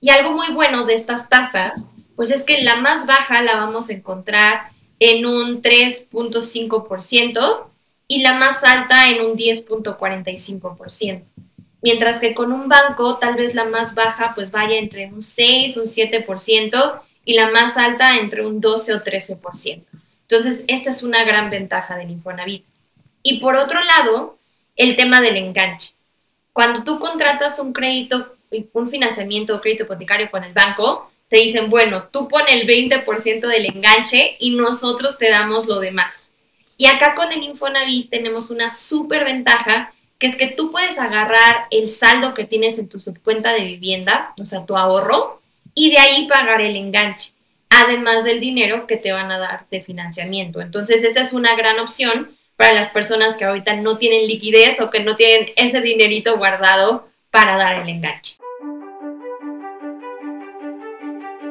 Y 0.00 0.10
algo 0.10 0.32
muy 0.32 0.52
bueno 0.52 0.84
de 0.84 0.94
estas 0.94 1.28
tasas 1.28 1.86
pues 2.16 2.30
es 2.30 2.44
que 2.44 2.62
la 2.62 2.76
más 2.76 3.06
baja 3.06 3.42
la 3.42 3.56
vamos 3.56 3.88
a 3.88 3.92
encontrar 3.92 4.70
en 5.00 5.26
un 5.26 5.62
3.5% 5.62 7.66
y 8.14 8.22
la 8.22 8.34
más 8.34 8.62
alta 8.62 9.08
en 9.08 9.24
un 9.24 9.36
10.45%. 9.36 11.24
Mientras 11.82 12.20
que 12.20 12.32
con 12.32 12.52
un 12.52 12.68
banco 12.68 13.18
tal 13.18 13.34
vez 13.34 13.56
la 13.56 13.64
más 13.64 13.96
baja 13.96 14.34
pues 14.36 14.52
vaya 14.52 14.78
entre 14.78 15.06
un 15.06 15.20
6, 15.20 15.76
un 15.76 15.86
7% 15.86 17.00
y 17.24 17.34
la 17.34 17.50
más 17.50 17.76
alta 17.76 18.16
entre 18.18 18.46
un 18.46 18.60
12 18.60 18.94
o 18.94 19.02
13%. 19.02 19.82
Entonces, 20.22 20.62
esta 20.68 20.90
es 20.90 21.02
una 21.02 21.24
gran 21.24 21.50
ventaja 21.50 21.96
del 21.96 22.12
Infonavit. 22.12 22.64
Y 23.24 23.40
por 23.40 23.56
otro 23.56 23.80
lado, 23.82 24.38
el 24.76 24.94
tema 24.94 25.20
del 25.20 25.36
enganche. 25.36 25.94
Cuando 26.52 26.84
tú 26.84 27.00
contratas 27.00 27.58
un 27.58 27.72
crédito, 27.72 28.36
un 28.74 28.88
financiamiento 28.88 29.56
o 29.56 29.60
crédito 29.60 29.82
hipotecario 29.82 30.30
con 30.30 30.44
el 30.44 30.52
banco, 30.52 31.10
te 31.28 31.38
dicen, 31.38 31.68
bueno, 31.68 32.04
tú 32.12 32.28
pon 32.28 32.44
el 32.48 32.64
20% 32.64 33.40
del 33.40 33.66
enganche 33.66 34.36
y 34.38 34.54
nosotros 34.54 35.18
te 35.18 35.30
damos 35.30 35.66
lo 35.66 35.80
demás. 35.80 36.23
Y 36.76 36.86
acá 36.86 37.14
con 37.14 37.30
el 37.32 37.42
Infonavit 37.42 38.10
tenemos 38.10 38.50
una 38.50 38.74
súper 38.74 39.24
ventaja, 39.24 39.92
que 40.18 40.26
es 40.26 40.36
que 40.36 40.48
tú 40.48 40.70
puedes 40.70 40.98
agarrar 40.98 41.66
el 41.70 41.88
saldo 41.88 42.34
que 42.34 42.44
tienes 42.44 42.78
en 42.78 42.88
tu 42.88 42.98
subcuenta 42.98 43.52
de 43.52 43.64
vivienda, 43.64 44.34
o 44.40 44.44
sea, 44.44 44.64
tu 44.66 44.76
ahorro, 44.76 45.40
y 45.74 45.90
de 45.90 45.98
ahí 45.98 46.26
pagar 46.26 46.60
el 46.60 46.76
enganche, 46.76 47.32
además 47.68 48.24
del 48.24 48.40
dinero 48.40 48.86
que 48.86 48.96
te 48.96 49.12
van 49.12 49.30
a 49.30 49.38
dar 49.38 49.66
de 49.70 49.82
financiamiento. 49.82 50.60
Entonces, 50.60 51.02
esta 51.02 51.20
es 51.20 51.32
una 51.32 51.56
gran 51.56 51.78
opción 51.80 52.36
para 52.56 52.72
las 52.72 52.90
personas 52.90 53.34
que 53.34 53.44
ahorita 53.44 53.76
no 53.76 53.98
tienen 53.98 54.28
liquidez 54.28 54.80
o 54.80 54.90
que 54.90 55.00
no 55.00 55.16
tienen 55.16 55.50
ese 55.56 55.80
dinerito 55.80 56.36
guardado 56.38 57.08
para 57.30 57.56
dar 57.56 57.80
el 57.82 57.88
enganche. 57.88 58.36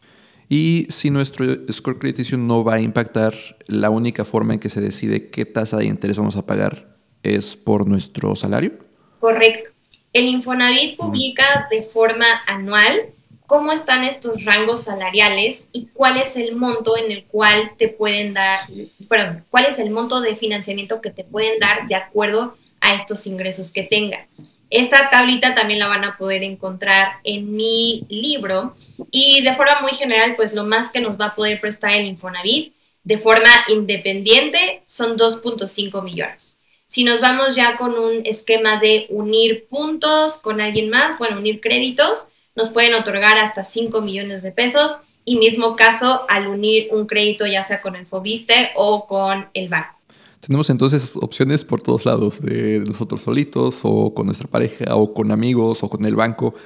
Y 0.48 0.86
si 0.90 1.10
nuestro 1.10 1.44
score 1.72 1.98
crediticio 1.98 2.38
no 2.38 2.62
va 2.62 2.74
a 2.74 2.80
impactar, 2.80 3.34
la 3.66 3.90
única 3.90 4.24
forma 4.24 4.54
en 4.54 4.60
que 4.60 4.68
se 4.68 4.80
decide 4.80 5.28
qué 5.28 5.44
tasa 5.44 5.78
de 5.78 5.86
interés 5.86 6.18
vamos 6.18 6.36
a 6.36 6.46
pagar 6.46 6.96
es 7.24 7.56
por 7.56 7.88
nuestro 7.88 8.36
salario. 8.36 8.78
Correcto. 9.18 9.70
El 10.12 10.26
Infonavit 10.26 10.96
publica 10.96 11.68
de 11.70 11.82
forma 11.82 12.26
anual 12.46 13.10
cómo 13.46 13.72
están 13.72 14.04
estos 14.04 14.44
rangos 14.44 14.84
salariales 14.84 15.64
y 15.72 15.86
cuál 15.86 16.16
es 16.16 16.36
el 16.36 16.56
monto 16.56 16.96
en 16.96 17.10
el 17.10 17.24
cual 17.24 17.72
te 17.78 17.88
pueden 17.88 18.34
dar, 18.34 18.68
perdón, 19.08 19.44
cuál 19.50 19.66
es 19.66 19.78
el 19.78 19.90
monto 19.90 20.20
de 20.20 20.36
financiamiento 20.36 21.00
que 21.00 21.10
te 21.10 21.24
pueden 21.24 21.58
dar 21.58 21.88
de 21.88 21.94
acuerdo 21.94 22.56
a 22.80 22.94
estos 22.94 23.26
ingresos 23.26 23.72
que 23.72 23.82
tengan. 23.82 24.26
Esta 24.70 25.10
tablita 25.10 25.54
también 25.54 25.80
la 25.80 25.88
van 25.88 26.04
a 26.04 26.16
poder 26.16 26.44
encontrar 26.44 27.14
en 27.24 27.56
mi 27.56 28.04
libro 28.08 28.74
y 29.10 29.42
de 29.42 29.54
forma 29.54 29.80
muy 29.80 29.92
general, 29.92 30.36
pues 30.36 30.52
lo 30.54 30.64
más 30.64 30.90
que 30.90 31.00
nos 31.00 31.20
va 31.20 31.26
a 31.26 31.34
poder 31.34 31.60
prestar 31.60 31.92
el 31.92 32.06
Infonavit 32.06 32.72
de 33.02 33.18
forma 33.18 33.50
independiente 33.68 34.82
son 34.86 35.16
2.5 35.16 36.02
millones. 36.04 36.56
Si 36.90 37.04
nos 37.04 37.20
vamos 37.20 37.54
ya 37.54 37.76
con 37.76 37.96
un 37.96 38.22
esquema 38.24 38.80
de 38.80 39.06
unir 39.10 39.68
puntos 39.70 40.38
con 40.38 40.60
alguien 40.60 40.90
más, 40.90 41.16
bueno, 41.18 41.38
unir 41.38 41.60
créditos, 41.60 42.26
nos 42.56 42.70
pueden 42.70 42.94
otorgar 42.94 43.38
hasta 43.38 43.62
5 43.62 44.02
millones 44.02 44.42
de 44.42 44.50
pesos 44.50 44.98
y 45.24 45.38
mismo 45.38 45.76
caso 45.76 46.22
al 46.28 46.48
unir 46.48 46.88
un 46.90 47.06
crédito 47.06 47.46
ya 47.46 47.62
sea 47.62 47.80
con 47.80 47.94
el 47.94 48.06
Fobiste 48.06 48.70
o 48.74 49.06
con 49.06 49.48
el 49.54 49.68
banco. 49.68 50.00
Tenemos 50.40 50.68
entonces 50.68 51.16
opciones 51.16 51.64
por 51.64 51.80
todos 51.80 52.06
lados, 52.06 52.42
de 52.42 52.80
nosotros 52.80 53.22
solitos 53.22 53.82
o 53.84 54.12
con 54.12 54.26
nuestra 54.26 54.48
pareja 54.48 54.96
o 54.96 55.14
con 55.14 55.30
amigos 55.30 55.84
o 55.84 55.88
con 55.88 56.04
el 56.04 56.16
banco. 56.16 56.56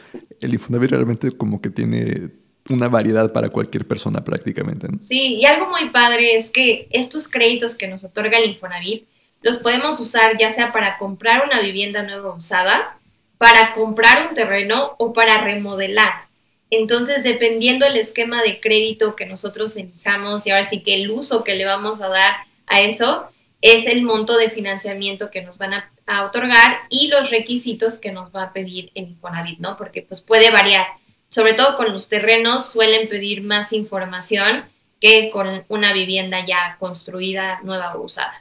El 0.40 0.54
Infonavit 0.54 0.90
realmente 0.90 1.32
como 1.32 1.60
que 1.60 1.68
tiene 1.68 2.30
una 2.70 2.88
variedad 2.88 3.30
para 3.30 3.50
cualquier 3.50 3.86
persona 3.86 4.24
prácticamente. 4.24 4.88
Sí, 5.06 5.34
y 5.34 5.44
algo 5.44 5.68
muy 5.68 5.90
padre 5.90 6.36
es 6.36 6.48
que 6.48 6.88
estos 6.92 7.28
créditos 7.28 7.74
que 7.74 7.88
nos 7.88 8.04
otorga 8.04 8.38
el 8.38 8.48
Infonavit 8.52 9.06
los 9.44 9.58
podemos 9.58 10.00
usar 10.00 10.38
ya 10.38 10.50
sea 10.50 10.72
para 10.72 10.96
comprar 10.96 11.44
una 11.44 11.60
vivienda 11.60 12.02
nueva 12.02 12.34
usada, 12.34 12.96
para 13.36 13.74
comprar 13.74 14.26
un 14.26 14.34
terreno 14.34 14.96
o 14.98 15.12
para 15.12 15.44
remodelar. 15.44 16.28
Entonces, 16.70 17.22
dependiendo 17.22 17.84
del 17.84 17.98
esquema 17.98 18.42
de 18.42 18.58
crédito 18.58 19.14
que 19.14 19.26
nosotros 19.26 19.76
elijamos 19.76 20.46
y 20.46 20.50
ahora 20.50 20.64
sí 20.64 20.82
que 20.82 20.94
el 20.94 21.10
uso 21.10 21.44
que 21.44 21.56
le 21.56 21.66
vamos 21.66 22.00
a 22.00 22.08
dar 22.08 22.32
a 22.66 22.80
eso, 22.80 23.28
es 23.60 23.86
el 23.86 24.00
monto 24.00 24.38
de 24.38 24.48
financiamiento 24.48 25.30
que 25.30 25.42
nos 25.42 25.58
van 25.58 25.74
a, 25.74 25.90
otorgar 26.24 26.80
y 26.88 27.08
los 27.08 27.30
requisitos 27.30 27.98
que 27.98 28.12
nos 28.12 28.34
va 28.34 28.44
a 28.44 28.52
pedir 28.54 28.90
el 28.94 29.08
Infonavit, 29.08 29.58
¿no? 29.58 29.76
Porque 29.76 30.00
pues 30.00 30.22
puede 30.22 30.50
variar. 30.50 30.86
Sobre 31.28 31.52
todo 31.52 31.76
con 31.76 31.92
los 31.92 32.08
terrenos 32.08 32.66
suelen 32.66 33.08
pedir 33.10 33.42
más 33.42 33.74
información 33.74 34.64
que 35.00 35.30
con 35.30 35.64
una 35.68 35.92
vivienda 35.92 36.44
ya 36.46 36.76
construida, 36.78 37.60
nueva 37.62 37.94
o 37.94 38.02
usada. 38.04 38.40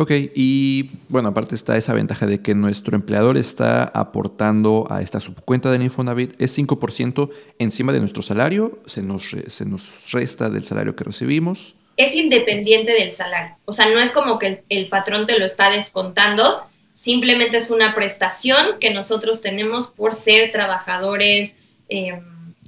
Ok, 0.00 0.12
y 0.32 0.90
bueno, 1.08 1.30
aparte 1.30 1.56
está 1.56 1.76
esa 1.76 1.92
ventaja 1.92 2.24
de 2.24 2.40
que 2.40 2.54
nuestro 2.54 2.94
empleador 2.94 3.36
está 3.36 3.82
aportando 3.82 4.86
a 4.88 5.02
esta 5.02 5.18
subcuenta 5.18 5.72
del 5.72 5.82
Infonavit, 5.82 6.40
es 6.40 6.56
5% 6.56 7.30
encima 7.58 7.92
de 7.92 7.98
nuestro 7.98 8.22
salario, 8.22 8.78
se 8.86 9.02
nos, 9.02 9.24
se 9.48 9.66
nos 9.66 10.12
resta 10.12 10.50
del 10.50 10.64
salario 10.64 10.94
que 10.94 11.02
recibimos. 11.02 11.74
Es 11.96 12.14
independiente 12.14 12.92
del 12.92 13.10
salario, 13.10 13.56
o 13.64 13.72
sea, 13.72 13.86
no 13.92 13.98
es 13.98 14.12
como 14.12 14.38
que 14.38 14.62
el, 14.68 14.86
patrón 14.86 15.26
te 15.26 15.36
lo 15.36 15.44
está 15.44 15.68
descontando, 15.68 16.62
simplemente 16.92 17.56
es 17.56 17.68
una 17.68 17.96
prestación 17.96 18.78
que 18.78 18.94
nosotros 18.94 19.40
tenemos 19.40 19.88
por 19.88 20.14
ser 20.14 20.52
trabajadores. 20.52 21.56
Eh, 21.88 22.22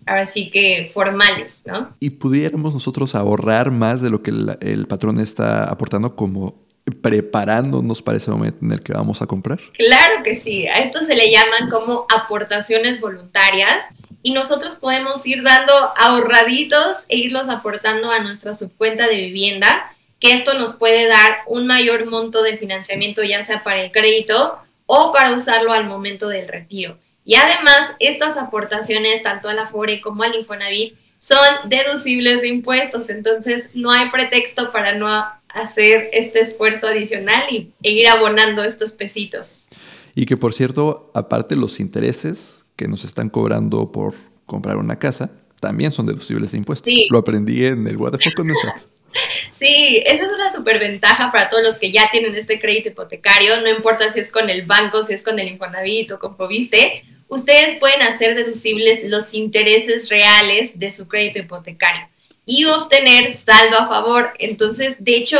ahora 0.06 0.26
sí 0.26 0.50
que 0.50 0.90
formales, 0.92 1.62
¿no? 1.64 1.94
Y 2.00 2.10
pudiéramos 2.10 2.74
nosotros 2.74 3.14
ahorrar 3.14 3.70
más 3.70 4.00
de 4.00 4.10
lo 4.10 4.20
que 4.22 4.32
el 4.60 4.86
patrón 4.88 5.20
está 5.20 5.64
aportando 5.64 6.16
como 6.16 6.69
preparándonos 6.92 8.02
para 8.02 8.18
ese 8.18 8.30
momento 8.30 8.58
en 8.62 8.72
el 8.72 8.82
que 8.82 8.92
vamos 8.92 9.22
a 9.22 9.26
comprar? 9.26 9.58
Claro 9.74 10.22
que 10.22 10.36
sí, 10.36 10.66
a 10.66 10.78
esto 10.78 11.04
se 11.04 11.14
le 11.14 11.30
llaman 11.30 11.70
como 11.70 12.06
aportaciones 12.14 13.00
voluntarias 13.00 13.84
y 14.22 14.32
nosotros 14.32 14.74
podemos 14.74 15.26
ir 15.26 15.42
dando 15.42 15.72
ahorraditos 15.96 16.98
e 17.08 17.16
irlos 17.16 17.48
aportando 17.48 18.10
a 18.10 18.20
nuestra 18.20 18.54
subcuenta 18.54 19.06
de 19.06 19.16
vivienda, 19.16 19.94
que 20.18 20.34
esto 20.34 20.58
nos 20.58 20.74
puede 20.74 21.08
dar 21.08 21.38
un 21.46 21.66
mayor 21.66 22.06
monto 22.06 22.42
de 22.42 22.58
financiamiento 22.58 23.22
ya 23.22 23.42
sea 23.42 23.64
para 23.64 23.82
el 23.82 23.92
crédito 23.92 24.58
o 24.86 25.12
para 25.12 25.32
usarlo 25.32 25.72
al 25.72 25.86
momento 25.86 26.28
del 26.28 26.48
retiro. 26.48 26.98
Y 27.24 27.36
además, 27.36 27.92
estas 27.98 28.36
aportaciones, 28.36 29.22
tanto 29.22 29.48
a 29.48 29.54
la 29.54 29.66
FORE 29.68 30.00
como 30.00 30.22
al 30.22 30.34
Infonavit, 30.34 30.96
son 31.18 31.38
deducibles 31.66 32.40
de 32.40 32.48
impuestos, 32.48 33.10
entonces 33.10 33.68
no 33.74 33.90
hay 33.90 34.10
pretexto 34.10 34.72
para 34.72 34.94
no 34.94 35.08
hacer 35.54 36.10
este 36.12 36.40
esfuerzo 36.40 36.86
adicional 36.86 37.44
y, 37.50 37.72
e 37.82 37.92
ir 37.92 38.08
abonando 38.08 38.64
estos 38.64 38.92
pesitos. 38.92 39.66
Y 40.14 40.26
que 40.26 40.36
por 40.36 40.52
cierto, 40.52 41.10
aparte 41.14 41.56
los 41.56 41.80
intereses 41.80 42.66
que 42.76 42.88
nos 42.88 43.04
están 43.04 43.28
cobrando 43.28 43.92
por 43.92 44.14
comprar 44.46 44.76
una 44.76 44.98
casa, 44.98 45.30
también 45.60 45.92
son 45.92 46.06
deducibles 46.06 46.52
de 46.52 46.58
impuestos. 46.58 46.92
Lo 47.10 47.18
aprendí 47.18 47.66
en 47.66 47.86
el 47.86 47.96
What 47.96 48.12
the 48.12 48.32
con 48.32 48.46
Sí, 49.50 50.02
esa 50.06 50.24
es 50.24 50.32
una 50.32 50.52
superventaja 50.52 51.30
para 51.32 51.50
todos 51.50 51.64
los 51.64 51.78
que 51.78 51.92
ya 51.92 52.08
tienen 52.10 52.34
este 52.34 52.60
crédito 52.60 52.90
hipotecario, 52.90 53.60
no 53.60 53.68
importa 53.68 54.12
si 54.12 54.20
es 54.20 54.30
con 54.30 54.48
el 54.48 54.66
banco, 54.66 55.02
si 55.02 55.12
es 55.12 55.22
con 55.22 55.38
el 55.38 55.48
Infonavit 55.48 56.12
o 56.12 56.18
con 56.18 56.36
Fobiste, 56.36 57.04
ustedes 57.28 57.76
pueden 57.78 58.02
hacer 58.02 58.36
deducibles 58.36 59.10
los 59.10 59.34
intereses 59.34 60.08
reales 60.08 60.78
de 60.78 60.90
su 60.92 61.08
crédito 61.08 61.40
hipotecario 61.40 62.08
y 62.46 62.64
obtener 62.64 63.34
saldo 63.34 63.78
a 63.78 63.88
favor. 63.88 64.32
Entonces, 64.38 64.96
de 64.98 65.16
hecho, 65.16 65.38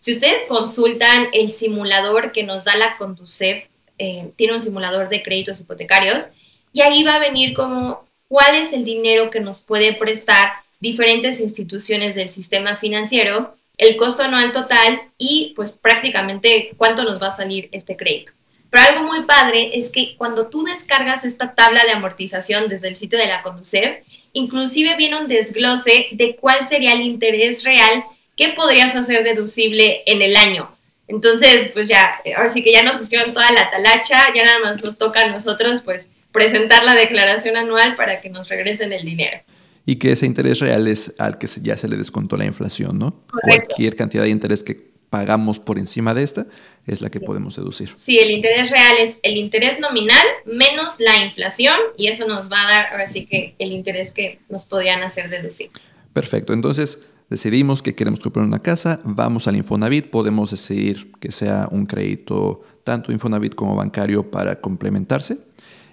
si 0.00 0.12
ustedes 0.12 0.42
consultan 0.48 1.28
el 1.32 1.52
simulador 1.52 2.32
que 2.32 2.42
nos 2.42 2.64
da 2.64 2.76
la 2.76 2.96
Conducef, 2.96 3.64
eh, 3.98 4.32
tiene 4.36 4.54
un 4.54 4.62
simulador 4.62 5.08
de 5.08 5.22
créditos 5.22 5.60
hipotecarios, 5.60 6.24
y 6.72 6.80
ahí 6.80 7.04
va 7.04 7.16
a 7.16 7.20
venir 7.20 7.54
como 7.54 8.04
cuál 8.28 8.56
es 8.56 8.72
el 8.72 8.84
dinero 8.84 9.30
que 9.30 9.40
nos 9.40 9.60
puede 9.60 9.92
prestar 9.92 10.52
diferentes 10.80 11.38
instituciones 11.38 12.14
del 12.14 12.30
sistema 12.30 12.76
financiero, 12.76 13.54
el 13.78 13.96
costo 13.96 14.22
anual 14.22 14.52
total 14.52 15.00
y 15.18 15.52
pues 15.54 15.70
prácticamente 15.70 16.72
cuánto 16.76 17.04
nos 17.04 17.20
va 17.22 17.28
a 17.28 17.36
salir 17.36 17.68
este 17.72 17.96
crédito. 17.96 18.32
Pero 18.72 18.84
algo 18.88 19.04
muy 19.04 19.24
padre 19.24 19.78
es 19.78 19.90
que 19.90 20.16
cuando 20.16 20.46
tú 20.46 20.64
descargas 20.64 21.26
esta 21.26 21.54
tabla 21.54 21.84
de 21.84 21.90
amortización 21.90 22.70
desde 22.70 22.88
el 22.88 22.96
sitio 22.96 23.18
de 23.18 23.26
la 23.26 23.42
Conducef, 23.42 23.98
inclusive 24.32 24.96
viene 24.96 25.20
un 25.20 25.28
desglose 25.28 26.08
de 26.12 26.36
cuál 26.36 26.64
sería 26.66 26.94
el 26.94 27.02
interés 27.02 27.64
real 27.64 28.02
que 28.34 28.54
podrías 28.56 28.96
hacer 28.96 29.24
deducible 29.24 30.02
en 30.06 30.22
el 30.22 30.34
año. 30.38 30.74
Entonces, 31.06 31.68
pues 31.74 31.86
ya, 31.86 32.18
ahora 32.34 32.48
sí 32.48 32.64
que 32.64 32.72
ya 32.72 32.82
nos 32.82 32.98
hicieron 32.98 33.34
toda 33.34 33.52
la 33.52 33.70
talacha, 33.70 34.32
ya 34.34 34.46
nada 34.46 34.60
más 34.60 34.82
nos 34.82 34.96
toca 34.96 35.20
a 35.20 35.28
nosotros, 35.28 35.82
pues, 35.82 36.08
presentar 36.32 36.82
la 36.86 36.94
declaración 36.94 37.58
anual 37.58 37.94
para 37.94 38.22
que 38.22 38.30
nos 38.30 38.48
regresen 38.48 38.90
el 38.94 39.04
dinero. 39.04 39.38
Y 39.84 39.96
que 39.96 40.12
ese 40.12 40.24
interés 40.24 40.60
real 40.60 40.88
es 40.88 41.12
al 41.18 41.36
que 41.36 41.46
ya 41.60 41.76
se 41.76 41.88
le 41.88 41.98
descontó 41.98 42.38
la 42.38 42.46
inflación, 42.46 42.98
¿no? 42.98 43.22
Cualquier 43.42 43.96
cantidad 43.96 44.22
de 44.22 44.30
interés 44.30 44.62
que 44.62 44.91
pagamos 45.12 45.60
por 45.60 45.78
encima 45.78 46.14
de 46.14 46.22
esta 46.22 46.46
es 46.86 47.02
la 47.02 47.10
que 47.10 47.20
podemos 47.20 47.54
deducir. 47.54 47.92
Sí, 47.96 48.18
el 48.18 48.30
interés 48.30 48.70
real 48.70 48.94
es 48.98 49.18
el 49.22 49.36
interés 49.36 49.78
nominal 49.78 50.24
menos 50.46 50.94
la 51.00 51.22
inflación 51.22 51.76
y 51.98 52.08
eso 52.08 52.26
nos 52.26 52.50
va 52.50 52.62
a 52.62 52.66
dar 52.66 52.86
ahora 52.92 53.06
sí 53.08 53.26
que 53.26 53.54
el 53.58 53.72
interés 53.72 54.10
que 54.10 54.40
nos 54.48 54.64
podrían 54.64 55.02
hacer 55.02 55.28
deducir. 55.28 55.70
Perfecto, 56.14 56.54
entonces 56.54 56.98
decidimos 57.28 57.82
que 57.82 57.94
queremos 57.94 58.20
comprar 58.20 58.46
una 58.46 58.62
casa, 58.62 59.00
vamos 59.04 59.46
al 59.48 59.56
Infonavit, 59.56 60.06
podemos 60.06 60.50
decidir 60.50 61.12
que 61.20 61.30
sea 61.30 61.68
un 61.70 61.84
crédito 61.84 62.62
tanto 62.82 63.12
Infonavit 63.12 63.54
como 63.54 63.76
bancario 63.76 64.30
para 64.30 64.62
complementarse. 64.62 65.36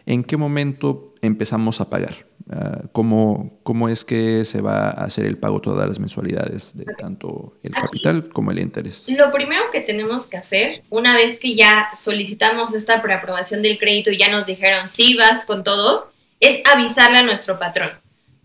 ¿En 0.10 0.24
qué 0.24 0.38
momento 0.38 1.14
empezamos 1.22 1.82
a 1.82 1.90
pagar? 1.92 2.26
Ah, 2.52 2.82
¿cómo, 2.94 3.60
¿Cómo 3.62 3.90
es 3.90 4.04
que 4.04 4.44
se 4.44 4.60
va 4.60 4.88
a 4.88 5.04
hacer 5.04 5.26
el 5.26 5.38
pago 5.38 5.62
todas 5.62 5.88
las 5.88 6.00
mensualidades 6.00 6.76
de 6.76 6.84
tanto 6.98 7.54
el 7.62 7.74
capital 7.74 8.28
como 8.30 8.50
el 8.50 8.58
interés? 8.58 9.08
Lo 9.10 9.32
primero 9.32 9.66
que 9.72 9.82
tenemos 9.82 10.26
que 10.26 10.38
hacer, 10.38 10.82
una 10.90 11.16
vez 11.16 11.38
que 11.40 11.54
ya 11.54 11.90
solicitamos 11.96 12.74
esta 12.74 13.04
preaprobación 13.04 13.62
del 13.62 13.78
crédito 13.78 14.10
y 14.10 14.18
ya 14.18 14.32
nos 14.32 14.48
dijeron 14.48 14.90
sí 14.90 15.16
vas 15.16 15.46
con 15.46 15.64
todo, 15.64 16.12
es 16.40 16.64
avisarle 16.66 17.20
a 17.20 17.24
nuestro 17.24 17.60
patrón. 17.60 17.92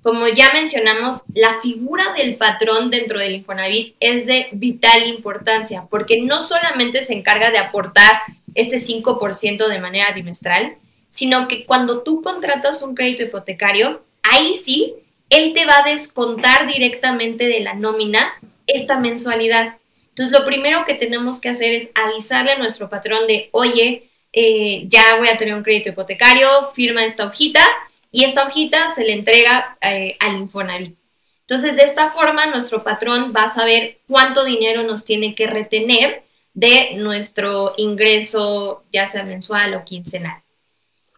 Como 0.03 0.29
ya 0.29 0.53
mencionamos, 0.53 1.23
la 1.33 1.63
figura 1.63 2.13
del 2.13 2.37
patrón 2.37 2.91
dentro 2.91 3.19
del 3.19 3.37
Infonavit 3.37 3.97
es 4.01 4.27
de 4.27 4.49
vital 4.53 5.07
importancia, 5.07 5.87
porque 5.89 6.21
no 6.21 6.41
solamente 6.41 7.03
se 7.03 7.15
encarga 7.15 7.51
de 7.51 7.57
aportar 7.57 8.21
este 8.55 8.77
5% 8.77 9.67
de 9.67 9.81
manera 9.81 10.13
bimestral, 10.13 10.77
sino 11.15 11.47
que 11.47 11.65
cuando 11.65 12.03
tú 12.03 12.23
contratas 12.23 12.83
un 12.83 12.97
crédito 12.97 13.23
hipotecario, 13.23 14.03
ahí 14.25 14.55
sí, 14.55 14.97
él 15.31 15.55
te 15.55 15.65
va 15.65 15.79
a 15.79 15.89
descontar 15.89 16.67
directamente 16.67 17.47
de 17.47 17.61
la 17.61 17.75
nómina 17.75 18.35
esta 18.67 18.99
mensualidad. 18.99 19.79
Entonces, 20.09 20.37
lo 20.37 20.45
primero 20.45 20.85
que 20.85 20.95
tenemos 20.95 21.41
que 21.41 21.51
hacer 21.51 21.73
es 21.73 21.89
avisarle 21.95 22.51
a 22.51 22.59
nuestro 22.59 22.89
patrón 22.91 23.29
de, 23.29 23.49
oye, 23.53 24.11
eh, 24.33 24.87
ya 24.89 25.17
voy 25.19 25.29
a 25.29 25.39
tener 25.39 25.55
un 25.55 25.63
crédito 25.63 25.91
hipotecario, 25.91 26.49
firma 26.75 27.05
esta 27.05 27.27
hojita 27.27 27.65
y 28.11 28.25
esta 28.25 28.45
hojita 28.45 28.89
se 28.89 29.05
le 29.05 29.13
entrega 29.13 29.79
eh, 29.83 30.17
al 30.19 30.39
Infonavit. 30.39 30.97
Entonces, 31.43 31.77
de 31.77 31.85
esta 31.85 32.11
forma, 32.11 32.47
nuestro 32.47 32.83
patrón 32.83 33.33
va 33.37 33.45
a 33.45 33.49
saber 33.49 34.01
cuánto 34.09 34.45
dinero 34.45 34.83
nos 34.83 35.05
tiene 35.05 35.37
que 35.37 35.47
retener 35.47 36.25
de 36.55 36.95
nuestro 36.97 37.75
ingreso, 37.77 38.83
ya 38.93 39.07
sea 39.07 39.23
mensual 39.23 39.75
o 39.75 39.85
quincenal. 39.85 40.44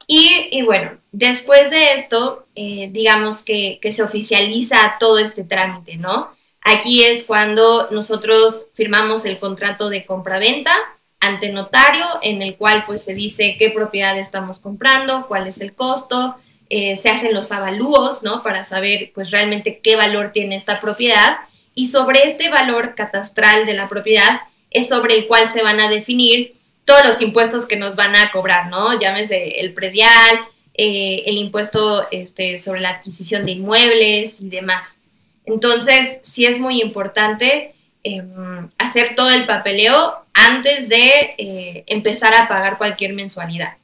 Y, 0.09 0.63
bueno, 0.63 0.99
después 1.11 1.71
de 1.71 1.95
esto, 1.95 2.47
eh, 2.55 2.89
digamos 2.93 3.43
que, 3.43 3.81
se 3.91 4.03
oficializa 4.03 4.97
todo 5.01 5.19
este 5.19 5.43
trámite, 5.43 5.97
¿no? 5.97 6.31
Aquí 6.63 7.05
es 7.05 7.25
cuando 7.25 7.91
nosotros 7.91 8.67
firmamos 8.75 9.25
el 9.25 9.39
contrato 9.39 9.89
de 9.89 10.07
compra-venta 10.07 10.75
ante 11.21 11.51
notario, 11.51 12.07
en 12.23 12.43
el 12.43 12.57
cual 12.57 12.85
pues 12.87 13.03
se 13.03 13.15
dice 13.15 13.57
qué 13.59 13.71
propiedad 13.71 14.19
estamos 14.19 14.61
comprando, 14.61 15.27
cuál 15.27 15.47
es 15.47 15.61
el 15.61 15.75
costo, 15.75 16.37
eh, 16.69 16.97
se 16.97 17.09
hacen 17.09 17.35
los 17.35 17.53
avalúos, 17.53 18.23
¿no? 18.23 18.43
Para 18.43 18.65
saber 18.65 19.13
pues 19.15 19.31
realmente 19.31 19.81
qué 19.83 19.97
valor 19.97 20.33
tiene 20.33 20.57
esta 20.57 20.81
propiedad 20.81 21.39
y 21.75 21.87
sobre 21.87 22.25
este 22.25 22.49
valor 22.49 22.95
catastral 22.95 23.67
de 23.67 23.75
la 23.75 23.89
propiedad 23.89 24.41
es 24.71 24.89
sobre 24.89 25.17
el 25.17 25.27
cual 25.27 25.49
se 25.49 25.63
van 25.63 25.81
a 25.81 25.89
definir 25.89 26.55
todos 26.87 27.05
los 27.05 27.21
impuestos 27.21 27.67
que 27.67 27.77
nos 27.77 27.97
van 27.97 28.17
a 28.17 28.31
cobrar, 28.31 28.69
¿no? 28.69 28.99
Llámese 28.99 29.61
el 29.61 29.75
predial, 29.75 30.49
eh, 30.73 31.25
el 31.27 31.37
impuesto 31.37 32.07
este, 32.11 32.59
sobre 32.59 32.81
la 32.81 32.91
adquisición 32.91 33.45
de 33.45 33.53
inmuebles 33.53 34.41
y 34.41 34.49
demás. 34.49 34.97
Entonces, 35.45 36.19
sí 36.23 36.47
es 36.47 36.59
muy 36.59 36.81
importante 36.81 37.75
em, 38.05 38.69
hacer 38.79 39.15
todo 39.17 39.31
el 39.31 39.47
papeleo 39.47 40.27
antes 40.33 40.89
de 40.89 41.35
eh, 41.39 41.85
empezar 41.89 42.35
a 42.35 42.47
pagar 42.47 42.79
cualquier 42.79 43.15
mensualidad. 43.15 43.79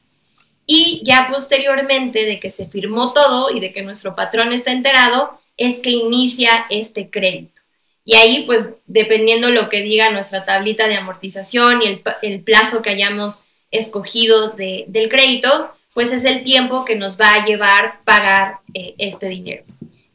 Y 0.64 1.02
ya 1.04 1.28
posteriormente 1.30 2.24
de 2.24 2.38
que 2.38 2.50
se 2.50 2.68
firmó 2.68 3.12
todo 3.12 3.50
y 3.50 3.58
de 3.58 3.72
que 3.72 3.82
nuestro 3.82 4.14
patrón 4.14 4.52
está 4.52 4.70
enterado, 4.70 5.40
es 5.56 5.80
que 5.80 5.90
inicia 5.90 6.66
este 6.70 7.10
crédito. 7.10 7.61
Y 8.04 8.16
ahí, 8.16 8.44
pues, 8.46 8.68
dependiendo 8.86 9.50
lo 9.50 9.68
que 9.68 9.82
diga 9.82 10.10
nuestra 10.10 10.44
tablita 10.44 10.88
de 10.88 10.96
amortización 10.96 11.80
y 11.82 12.02
el, 12.22 12.42
plazo 12.42 12.82
que 12.82 12.90
hayamos 12.90 13.42
escogido 13.70 14.50
del 14.50 15.08
crédito, 15.08 15.72
pues 15.94 16.12
es 16.12 16.24
el 16.24 16.42
tiempo 16.42 16.84
que 16.84 16.96
nos 16.96 17.16
va 17.16 17.34
a 17.34 17.44
llevar 17.44 18.00
pagar 18.04 18.58
eh, 18.74 18.94
este 18.98 19.28
dinero. 19.28 19.64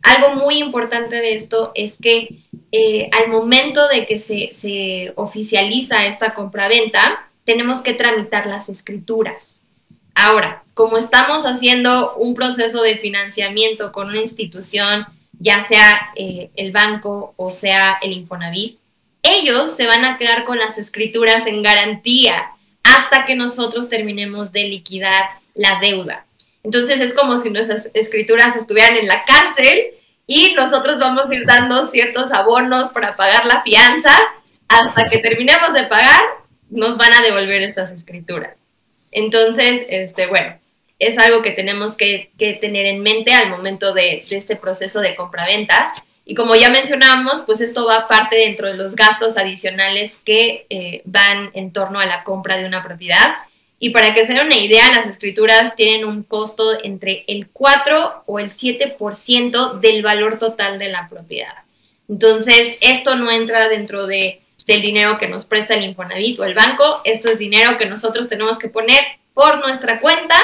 Algo 0.02 0.36
muy 0.36 0.58
importante 0.58 1.15
de 1.17 1.36
esto 1.36 1.71
es 1.76 1.97
que 1.97 2.39
eh, 2.71 3.10
al 3.13 3.30
momento 3.30 3.88
de 3.88 4.06
que 4.06 4.19
se, 4.19 4.50
se 4.54 5.13
oficializa 5.15 6.06
esta 6.08 6.34
compraventa, 6.34 7.30
tenemos 7.45 7.82
que 7.82 7.93
tramitar 7.93 8.47
las 8.47 8.69
escrituras. 8.69 9.62
Ahora, 10.15 10.63
como 10.73 10.97
estamos 10.97 11.43
haciendo 11.43 12.15
un 12.15 12.34
proceso 12.34 12.82
de 12.82 12.97
financiamiento 12.97 13.91
con 13.91 14.08
una 14.08 14.19
institución 14.19 15.06
ya 15.39 15.62
sea 15.62 16.12
eh, 16.15 16.50
el 16.56 16.71
banco 16.71 17.34
o 17.38 17.52
sea 17.52 17.97
el 18.02 18.12
Infonavit, 18.12 18.80
ellos 19.23 19.76
se 19.76 19.86
van 19.88 20.06
a 20.06 20.17
quedar 20.17 20.45
con 20.45 20.58
las 20.58 20.78
escrituras 20.78 21.47
en 21.47 21.62
garantía 21.62 22.52
hasta 22.84 23.26
que 23.26 23.36
nosotros 23.36 23.89
terminemos 23.89 24.52
de 24.52 24.63
liquidar 24.63 25.30
la 25.54 25.80
deuda. 25.80 26.26
Entonces 26.63 27.02
es 27.02 27.13
como 27.13 27.39
si 27.39 27.50
nuestras 27.50 27.89
escrituras 27.93 28.56
estuvieran 28.56 28.97
en 28.97 29.08
la 29.08 29.23
cárcel 29.26 29.91
y 30.26 30.54
nosotros 30.54 31.00
vamos 31.00 31.29
a 31.29 31.35
ir 31.35 31.46
dando 31.46 31.88
ciertos 31.88 32.31
abonos 32.31 32.90
para 32.92 33.15
pagar 33.15 33.46
la 33.46 33.63
fianza. 33.63 34.17
Hasta 34.67 35.10
que 35.10 35.19
terminemos 35.19 35.73
de 35.73 35.83
pagar, 35.83 36.21
nos 36.69 36.98
van 36.98 37.13
a 37.13 37.21
devolver 37.21 37.62
estas 37.62 37.92
escrituras. 37.92 38.58
Entonces, 39.12 39.85
este, 39.88 40.27
bueno, 40.27 40.58
es 41.00 41.17
algo 41.17 41.41
que 41.41 41.52
tenemos 41.52 41.95
que, 41.95 42.31
tener 42.37 42.85
en 42.85 43.02
mente 43.02 43.33
al 43.33 43.50
momento 43.50 43.93
de, 43.93 44.23
este 44.29 44.56
proceso 44.56 45.00
de 45.00 45.15
compra-venta. 45.15 45.93
Y 46.25 46.35
como 46.35 46.56
ya 46.56 46.69
mencionamos, 46.69 47.43
pues 47.45 47.62
esto 47.62 47.85
va 47.85 48.08
parte 48.08 48.35
dentro 48.35 48.67
de 48.67 48.75
los 48.75 48.95
gastos 48.95 49.37
adicionales 49.37 50.17
que 50.25 50.65
eh, 50.69 51.02
van 51.06 51.52
en 51.54 51.71
torno 51.71 52.00
a 52.00 52.06
la 52.06 52.23
compra 52.23 52.58
de 52.58 52.65
una 52.65 52.83
propiedad. 52.83 53.35
Y 53.79 53.91
para 53.91 54.13
que 54.13 54.25
se 54.25 54.33
den 54.33 54.48
una 54.48 54.58
idea, 54.58 54.89
las 54.89 55.06
escrituras 55.06 55.75
tienen 55.75 56.04
un 56.04 56.23
costo 56.23 56.83
entre 56.83 57.23
el 57.27 57.48
4 57.48 58.23
o 58.25 58.39
el 58.39 58.50
7% 58.50 59.79
del 59.79 60.02
valor 60.02 60.39
total 60.39 60.79
de 60.79 60.89
la 60.89 61.08
propiedad. 61.08 61.54
Entonces, 62.10 62.77
esto 62.81 63.15
no 63.15 63.29
entra 63.29 63.69
dentro 63.69 64.08
de, 64.08 64.41
del 64.65 64.81
dinero 64.81 65.19
que 65.19 65.27
nos 65.27 65.45
presta 65.45 65.75
el 65.75 65.83
Infonavit 65.83 66.39
o 66.39 66.43
el 66.43 66.56
banco, 66.56 67.02
esto 67.04 67.29
es 67.29 67.37
dinero 67.37 67.77
que 67.77 67.85
nosotros 67.85 68.27
tenemos 68.27 68.58
que 68.58 68.69
poner 68.69 69.00
por 69.33 69.60
nuestra 69.60 70.00
cuenta 70.00 70.35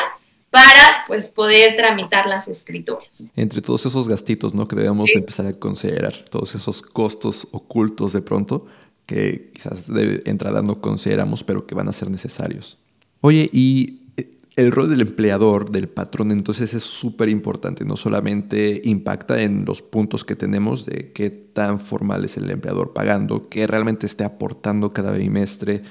para 0.53 1.03
pues 1.07 1.29
poder 1.29 1.75
tramitar 1.75 2.27
las 2.27 2.47
escrituras. 2.47 3.23
Entre 3.35 3.59
todos 3.59 3.87
esos 3.87 4.07
gastitos, 4.07 4.53
¿no? 4.53 4.67
Que 4.67 4.75
debemos 4.75 5.09
empezar 5.15 5.47
a 5.47 5.53
considerar, 5.53 6.13
todos 6.29 6.53
esos 6.53 6.83
costos 6.83 7.47
ocultos 7.51 8.13
de 8.13 8.21
pronto 8.21 8.67
que 9.07 9.49
quizás 9.51 9.87
de 9.87 10.21
entrada 10.25 10.61
no 10.61 10.79
consideramos, 10.79 11.43
pero 11.43 11.65
que 11.65 11.73
van 11.73 11.89
a 11.89 11.91
ser 11.91 12.11
necesarios. 12.11 12.77
Oye, 13.21 13.49
y 13.51 14.01
eh, 14.15 14.29
el 14.55 14.71
rol 14.71 14.91
del 14.91 15.01
empleador, 15.01 15.71
del 15.71 15.89
patrón, 15.89 16.31
entonces 16.31 16.75
es 16.75 16.83
súper 16.83 17.29
importante. 17.29 17.83
No 17.83 17.95
solamente 17.95 18.79
impacta 18.85 19.41
en 19.41 19.65
los 19.65 19.81
puntos 19.81 20.23
que 20.23 20.35
tenemos 20.35 20.85
de 20.85 21.13
qué 21.13 21.31
tan 21.31 21.79
formal 21.79 22.25
es 22.25 22.37
el 22.37 22.47
empleador 22.51 22.93
pagando, 22.93 23.49
qué 23.49 23.65
realmente 23.65 24.05
esté 24.05 24.23
aportando 24.23 24.93
cada 24.93 25.13
bimestre, 25.13 25.81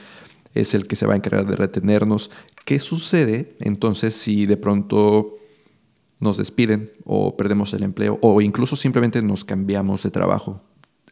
es 0.54 0.74
el 0.74 0.86
que 0.86 0.96
se 0.96 1.06
va 1.06 1.14
a 1.14 1.16
encargar 1.16 1.46
de 1.46 1.56
retenernos. 1.56 2.30
¿Qué 2.64 2.78
sucede 2.78 3.56
entonces 3.60 4.14
si 4.14 4.46
de 4.46 4.56
pronto 4.56 5.36
nos 6.20 6.36
despiden 6.36 6.92
o 7.04 7.36
perdemos 7.36 7.72
el 7.74 7.82
empleo 7.82 8.18
o 8.22 8.40
incluso 8.40 8.76
simplemente 8.76 9.22
nos 9.22 9.44
cambiamos 9.44 10.02
de 10.02 10.10
trabajo? 10.10 10.62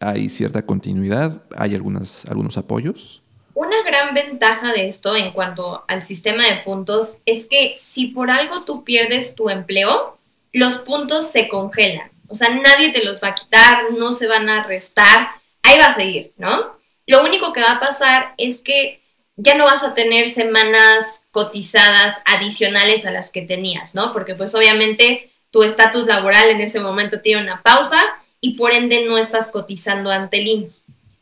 ¿Hay 0.01 0.31
cierta 0.31 0.63
continuidad? 0.63 1.43
¿Hay 1.57 1.75
algunos 1.75 2.57
apoyos? 2.57 3.23
Una 3.55 3.83
gran 3.83 4.15
ventaja 4.15 4.73
de 4.73 4.89
esto 4.89 5.15
en 5.17 5.33
cuanto 5.33 5.85
al 5.89 6.03
sistema 6.03 6.45
de 6.45 6.63
puntos 6.65 7.17
es 7.27 7.47
que 7.47 7.77
si 7.79 8.07
por 8.07 8.31
algo 8.31 8.65
tú 8.65 8.85
pierdes 8.85 9.35
tu 9.35 9.51
empleo, 9.51 10.19
los 10.53 10.79
puntos 10.79 11.31
se 11.31 11.49
congelan. 11.49 12.11
O 12.29 12.35
sea, 12.35 12.49
nadie 12.55 12.93
te 12.93 13.05
los 13.05 13.21
va 13.21 13.29
a 13.29 13.35
quitar, 13.35 13.93
no 13.99 14.13
se 14.13 14.29
van 14.29 14.49
a 14.49 14.65
restar, 14.65 15.29
ahí 15.63 15.79
va 15.79 15.87
a 15.87 15.95
seguir, 15.95 16.33
¿no? 16.39 16.79
Lo 17.07 17.25
único 17.25 17.53
que 17.53 17.61
va 17.61 17.73
a 17.73 17.81
pasar 17.81 18.35
es 18.39 18.63
que 18.63 19.00
ya 19.43 19.55
no 19.55 19.65
vas 19.65 19.83
a 19.83 19.95
tener 19.95 20.29
semanas 20.29 21.23
cotizadas 21.31 22.19
adicionales 22.27 23.07
a 23.07 23.11
las 23.11 23.31
que 23.31 23.43
tenías, 23.43 23.95
¿no? 23.95 24.13
Porque 24.13 24.35
pues 24.35 24.55
obviamente 24.55 25.31
tu 25.51 25.63
estatus 25.63 26.07
laboral 26.07 26.51
en 26.51 26.61
ese 26.61 26.79
momento 26.79 27.21
tiene 27.21 27.43
una 27.43 27.63
pausa 27.63 27.99
y 28.41 28.55
por 28.55 28.73
ende 28.73 29.07
no 29.07 29.17
estás 29.17 29.49
cotizando 29.49 30.11
ante 30.11 30.39
el. 30.41 30.69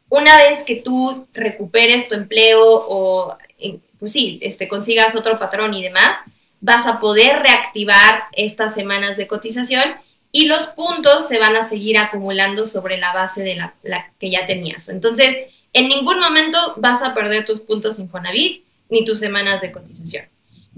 Una 0.09 0.37
vez 0.37 0.65
que 0.65 0.77
tú 0.77 1.29
recuperes 1.33 2.09
tu 2.09 2.15
empleo 2.15 2.61
o, 2.61 3.37
pues 4.01 4.13
sí, 4.13 4.41
este, 4.43 4.67
consigas 4.67 5.15
otro 5.15 5.39
patrón 5.39 5.75
y 5.75 5.83
demás, 5.83 6.17
vas 6.61 6.87
a 6.87 6.99
poder 6.99 7.41
reactivar 7.41 8.25
estas 8.33 8.75
semanas 8.75 9.17
de 9.17 9.29
cotización 9.29 9.95
y 10.33 10.47
los 10.47 10.67
puntos 10.67 11.29
se 11.29 11.39
van 11.39 11.55
a 11.55 11.63
seguir 11.63 11.99
acumulando 11.99 12.67
sobre 12.67 12.99
la 12.99 13.13
base 13.13 13.43
de 13.43 13.57
la 13.83 14.13
que 14.19 14.31
ya 14.31 14.47
tenías. 14.47 14.89
Entonces, 14.89 15.37
en 15.73 15.89
ningún 15.89 16.19
momento 16.21 16.75
vas 16.77 17.03
a 17.03 17.15
perder 17.15 17.45
tus 17.45 17.61
puntos 17.61 17.99
Infonavit 17.99 18.65
ni 18.89 19.05
tus 19.05 19.19
semanas 19.19 19.61
de 19.61 19.73
cotización. 19.73 20.27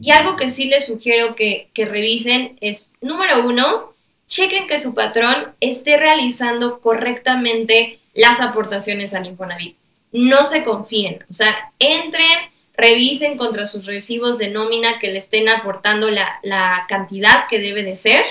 Y 0.00 0.12
algo 0.12 0.36
que 0.36 0.50
sí 0.50 0.64
les 0.64 0.86
sugiero 0.86 1.34
que, 1.34 1.70
revisen 1.74 2.56
es, 2.60 2.88
número 3.00 3.46
uno, 3.46 3.94
chequen 4.26 4.66
que 4.66 4.80
su 4.80 4.94
patrón 4.94 5.54
esté 5.60 5.96
realizando 5.96 6.80
correctamente 6.80 8.00
las 8.14 8.40
aportaciones 8.40 9.14
al 9.14 9.26
Infonavit. 9.26 9.76
No 10.12 10.42
se 10.42 10.64
confíen, 10.64 11.24
o 11.30 11.34
sea, 11.34 11.72
entren, 11.78 12.50
revisen 12.74 13.36
contra 13.36 13.66
sus 13.66 13.86
recibos 13.86 14.38
de 14.38 14.48
nómina 14.48 14.98
que 14.98 15.08
le 15.08 15.18
estén 15.18 15.48
aportando 15.48 16.10
la, 16.10 16.40
la 16.42 16.86
cantidad 16.88 17.46
que 17.48 17.60
debe 17.60 17.84
de 17.84 17.96
ser, 17.96 18.24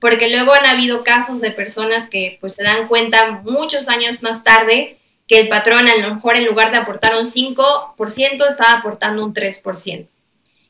porque 0.00 0.30
luego 0.30 0.52
han 0.54 0.66
habido 0.66 1.04
casos 1.04 1.40
de 1.40 1.50
personas 1.50 2.08
que 2.08 2.38
pues 2.40 2.54
se 2.54 2.64
dan 2.64 2.88
cuenta 2.88 3.42
muchos 3.44 3.88
años 3.88 4.22
más 4.22 4.42
tarde 4.42 4.96
que 5.30 5.38
el 5.38 5.48
patrón 5.48 5.86
a 5.86 5.96
lo 5.96 6.16
mejor 6.16 6.34
en 6.34 6.44
lugar 6.44 6.72
de 6.72 6.78
aportar 6.78 7.12
un 7.16 7.30
5%, 7.30 8.48
estaba 8.48 8.78
aportando 8.78 9.24
un 9.24 9.32
3%. 9.32 10.08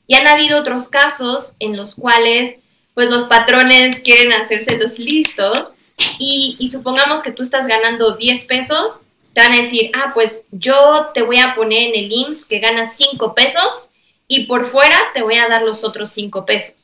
Y 0.06 0.14
han 0.14 0.26
habido 0.26 0.60
otros 0.60 0.88
casos 0.88 1.54
en 1.60 1.78
los 1.78 1.94
cuales 1.94 2.56
pues 2.92 3.08
los 3.08 3.24
patrones 3.24 4.00
quieren 4.00 4.34
hacerse 4.34 4.76
los 4.76 4.98
listos 4.98 5.72
y, 6.18 6.56
y, 6.58 6.68
supongamos 6.68 7.22
que 7.22 7.32
tú 7.32 7.42
estás 7.42 7.66
ganando 7.66 8.18
10 8.18 8.44
pesos, 8.44 8.98
te 9.32 9.40
van 9.40 9.54
a 9.54 9.62
decir, 9.62 9.92
ah, 9.94 10.10
pues 10.12 10.42
yo 10.50 11.10
te 11.14 11.22
voy 11.22 11.38
a 11.38 11.54
poner 11.54 11.94
en 11.94 12.04
el 12.04 12.12
IMSS 12.12 12.44
que 12.44 12.58
ganas 12.58 12.96
5 12.98 13.34
pesos 13.34 13.88
y 14.28 14.44
por 14.44 14.66
fuera 14.66 14.98
te 15.14 15.22
voy 15.22 15.36
a 15.38 15.48
dar 15.48 15.62
los 15.62 15.84
otros 15.84 16.10
5 16.10 16.44
pesos. 16.44 16.74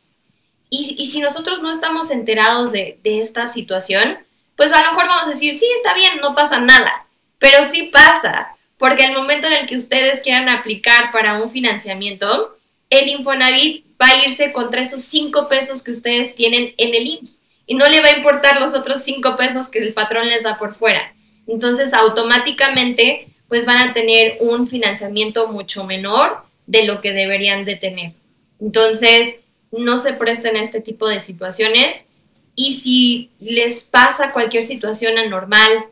Y, 0.70 0.96
y, 0.98 1.08
si 1.08 1.20
nosotros 1.20 1.60
no 1.60 1.70
estamos 1.70 2.10
enterados 2.10 2.72
de, 2.72 2.98
de 3.04 3.20
esta 3.20 3.48
situación, 3.48 4.18
pues 4.56 4.72
a 4.72 4.82
lo 4.82 4.92
mejor 4.92 5.08
vamos 5.08 5.26
a 5.26 5.30
decir, 5.32 5.54
sí, 5.54 5.66
está 5.76 5.92
bien, 5.92 6.20
no 6.22 6.34
pasa 6.34 6.58
nada. 6.58 7.05
Pero 7.38 7.64
sí 7.70 7.90
pasa, 7.92 8.56
porque 8.78 9.04
el 9.04 9.14
momento 9.14 9.46
en 9.46 9.54
el 9.54 9.66
que 9.66 9.76
ustedes 9.76 10.20
quieran 10.20 10.48
aplicar 10.48 11.12
para 11.12 11.42
un 11.42 11.50
financiamiento, 11.50 12.56
el 12.90 13.08
Infonavit 13.08 13.84
va 14.00 14.08
a 14.08 14.26
irse 14.26 14.52
contra 14.52 14.82
esos 14.82 15.02
cinco 15.02 15.48
pesos 15.48 15.82
que 15.82 15.92
ustedes 15.92 16.34
tienen 16.34 16.74
en 16.76 16.94
el 16.94 17.06
IMSS 17.06 17.36
y 17.66 17.74
no 17.74 17.88
le 17.88 18.00
va 18.00 18.08
a 18.08 18.16
importar 18.16 18.60
los 18.60 18.74
otros 18.74 19.02
cinco 19.02 19.36
pesos 19.36 19.68
que 19.68 19.78
el 19.78 19.92
patrón 19.92 20.28
les 20.28 20.42
da 20.42 20.58
por 20.58 20.74
fuera. 20.74 21.14
Entonces, 21.46 21.92
automáticamente, 21.92 23.28
pues 23.48 23.64
van 23.64 23.78
a 23.78 23.94
tener 23.94 24.38
un 24.40 24.68
financiamiento 24.68 25.48
mucho 25.48 25.84
menor 25.84 26.44
de 26.66 26.84
lo 26.84 27.00
que 27.00 27.12
deberían 27.12 27.64
de 27.64 27.76
tener. 27.76 28.12
Entonces, 28.60 29.36
no 29.72 29.98
se 29.98 30.12
presten 30.12 30.56
a 30.56 30.62
este 30.62 30.80
tipo 30.80 31.08
de 31.08 31.20
situaciones 31.20 32.04
y 32.54 32.80
si 32.80 33.30
les 33.38 33.84
pasa 33.84 34.32
cualquier 34.32 34.62
situación 34.62 35.18
anormal, 35.18 35.86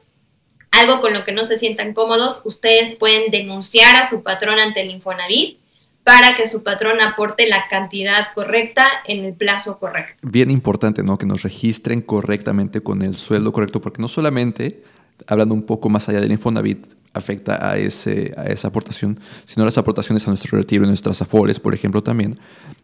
algo 0.80 1.00
con 1.00 1.12
lo 1.12 1.24
que 1.24 1.32
no 1.32 1.44
se 1.44 1.58
sientan 1.58 1.94
cómodos, 1.94 2.40
ustedes 2.44 2.92
pueden 2.92 3.30
denunciar 3.30 3.96
a 3.96 4.08
su 4.08 4.22
patrón 4.22 4.58
ante 4.58 4.82
el 4.82 4.90
Infonavit 4.90 5.58
para 6.04 6.36
que 6.36 6.46
su 6.46 6.62
patrón 6.62 7.00
aporte 7.00 7.48
la 7.48 7.66
cantidad 7.68 8.32
correcta 8.34 8.86
en 9.06 9.24
el 9.24 9.32
plazo 9.32 9.78
correcto. 9.78 10.16
Bien 10.22 10.50
importante, 10.50 11.02
¿no? 11.02 11.16
Que 11.16 11.26
nos 11.26 11.42
registren 11.42 12.02
correctamente 12.02 12.82
con 12.82 13.02
el 13.02 13.16
sueldo 13.16 13.52
correcto, 13.52 13.80
porque 13.80 14.02
no 14.02 14.08
solamente, 14.08 14.82
hablando 15.26 15.54
un 15.54 15.62
poco 15.62 15.88
más 15.88 16.08
allá 16.08 16.20
del 16.20 16.32
Infonavit, 16.32 16.86
afecta 17.14 17.70
a, 17.70 17.78
ese, 17.78 18.34
a 18.36 18.46
esa 18.46 18.68
aportación, 18.68 19.18
sino 19.44 19.64
las 19.64 19.78
aportaciones 19.78 20.26
a 20.26 20.30
nuestro 20.30 20.58
retiro, 20.58 20.84
nuestras 20.84 21.22
afores, 21.22 21.60
por 21.60 21.72
ejemplo, 21.72 22.02
también, 22.02 22.38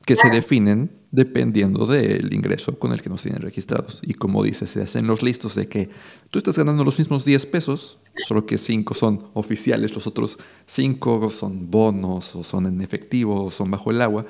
que 0.07 0.15
se 0.15 0.31
definen 0.31 0.93
dependiendo 1.11 1.85
del 1.87 2.33
ingreso 2.33 2.79
con 2.79 2.93
el 2.93 3.03
que 3.03 3.11
nos 3.11 3.23
tienen 3.23 3.43
registrados. 3.43 4.01
Y 4.05 4.15
como 4.15 4.45
dice, 4.45 4.69
se 4.69 4.83
hacen 4.83 5.09
los 5.09 5.23
listos 5.23 5.57
de 5.57 5.67
que 5.67 5.91
tú 6.31 6.39
estás 6.39 6.57
ganando 6.57 6.85
los 6.85 6.99
mismos 6.99 7.25
10 7.25 7.47
pesos, 7.47 7.99
solo 8.27 8.47
que 8.47 8.57
5 8.57 8.95
son 8.95 9.27
oficiales, 9.35 9.95
los 9.95 10.07
otros 10.07 10.39
5 10.67 11.31
son 11.31 11.69
bonos 11.71 12.37
o 12.37 12.45
son 12.45 12.67
en 12.67 12.81
efectivo 12.81 13.45
o 13.45 13.51
son 13.51 13.71
bajo 13.71 13.91
el 13.91 14.01
agua. 14.01 14.27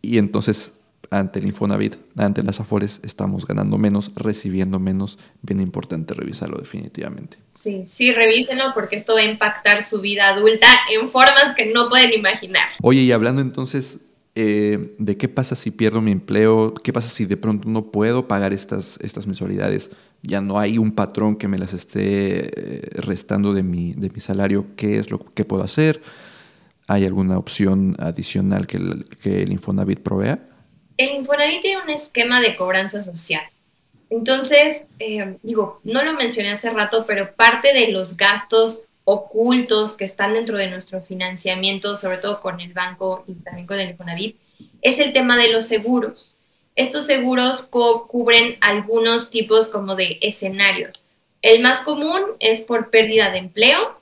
Y 0.00 0.16
entonces 0.16 0.72
ante 1.10 1.40
el 1.40 1.46
Infonavit, 1.46 1.96
ante 2.16 2.42
las 2.42 2.60
Afores, 2.60 3.00
estamos 3.02 3.46
ganando 3.46 3.78
menos, 3.78 4.12
recibiendo 4.14 4.78
menos. 4.78 5.18
Bien 5.42 5.60
importante 5.60 6.14
revisarlo 6.14 6.58
definitivamente. 6.58 7.38
Sí, 7.52 7.84
sí, 7.88 8.12
revísenlo 8.12 8.72
porque 8.74 8.96
esto 8.96 9.14
va 9.14 9.20
a 9.20 9.24
impactar 9.24 9.82
su 9.82 10.00
vida 10.00 10.28
adulta 10.28 10.68
en 10.92 11.10
formas 11.10 11.54
que 11.56 11.66
no 11.66 11.88
pueden 11.88 12.12
imaginar. 12.12 12.68
Oye, 12.80 13.00
y 13.00 13.10
hablando 13.10 13.42
entonces 13.42 13.98
eh, 14.36 14.94
de 14.98 15.16
qué 15.16 15.28
pasa 15.28 15.56
si 15.56 15.72
pierdo 15.72 16.00
mi 16.00 16.12
empleo, 16.12 16.74
qué 16.74 16.92
pasa 16.92 17.08
si 17.08 17.24
de 17.24 17.36
pronto 17.36 17.68
no 17.68 17.90
puedo 17.90 18.28
pagar 18.28 18.52
estas, 18.52 18.96
estas 19.02 19.26
mensualidades, 19.26 19.90
ya 20.22 20.40
no 20.40 20.60
hay 20.60 20.78
un 20.78 20.92
patrón 20.92 21.34
que 21.34 21.48
me 21.48 21.58
las 21.58 21.74
esté 21.74 22.46
eh, 22.46 22.90
restando 22.94 23.52
de 23.52 23.64
mi, 23.64 23.94
de 23.94 24.10
mi 24.10 24.20
salario, 24.20 24.66
¿qué 24.76 25.00
es 25.00 25.10
lo 25.10 25.18
que 25.18 25.44
puedo 25.44 25.64
hacer? 25.64 26.00
¿Hay 26.86 27.04
alguna 27.04 27.36
opción 27.38 27.96
adicional 27.98 28.68
que 28.68 28.78
que 29.20 29.42
el 29.42 29.52
Infonavit 29.52 30.00
provea? 30.00 30.44
El 31.00 31.16
Infonavit 31.16 31.62
tiene 31.62 31.82
un 31.82 31.90
esquema 31.90 32.40
de 32.40 32.56
cobranza 32.56 33.02
social. 33.02 33.42
Entonces, 34.10 34.84
eh, 34.98 35.36
digo, 35.42 35.80
no 35.84 36.02
lo 36.02 36.14
mencioné 36.14 36.50
hace 36.50 36.70
rato, 36.70 37.04
pero 37.06 37.34
parte 37.34 37.72
de 37.72 37.88
los 37.92 38.16
gastos 38.16 38.82
ocultos 39.04 39.94
que 39.94 40.04
están 40.04 40.34
dentro 40.34 40.56
de 40.56 40.68
nuestro 40.68 41.00
financiamiento, 41.00 41.96
sobre 41.96 42.18
todo 42.18 42.40
con 42.40 42.60
el 42.60 42.72
banco 42.72 43.24
y 43.26 43.34
también 43.34 43.66
con 43.66 43.78
el 43.78 43.90
Infonavit, 43.90 44.36
es 44.82 44.98
el 44.98 45.12
tema 45.12 45.36
de 45.36 45.52
los 45.52 45.66
seguros. 45.66 46.36
Estos 46.76 47.06
seguros 47.06 47.62
cubren 47.62 48.56
algunos 48.60 49.30
tipos 49.30 49.68
como 49.68 49.96
de 49.96 50.18
escenarios. 50.20 51.00
El 51.42 51.62
más 51.62 51.80
común 51.82 52.20
es 52.38 52.60
por 52.60 52.90
pérdida 52.90 53.30
de 53.30 53.38
empleo. 53.38 53.98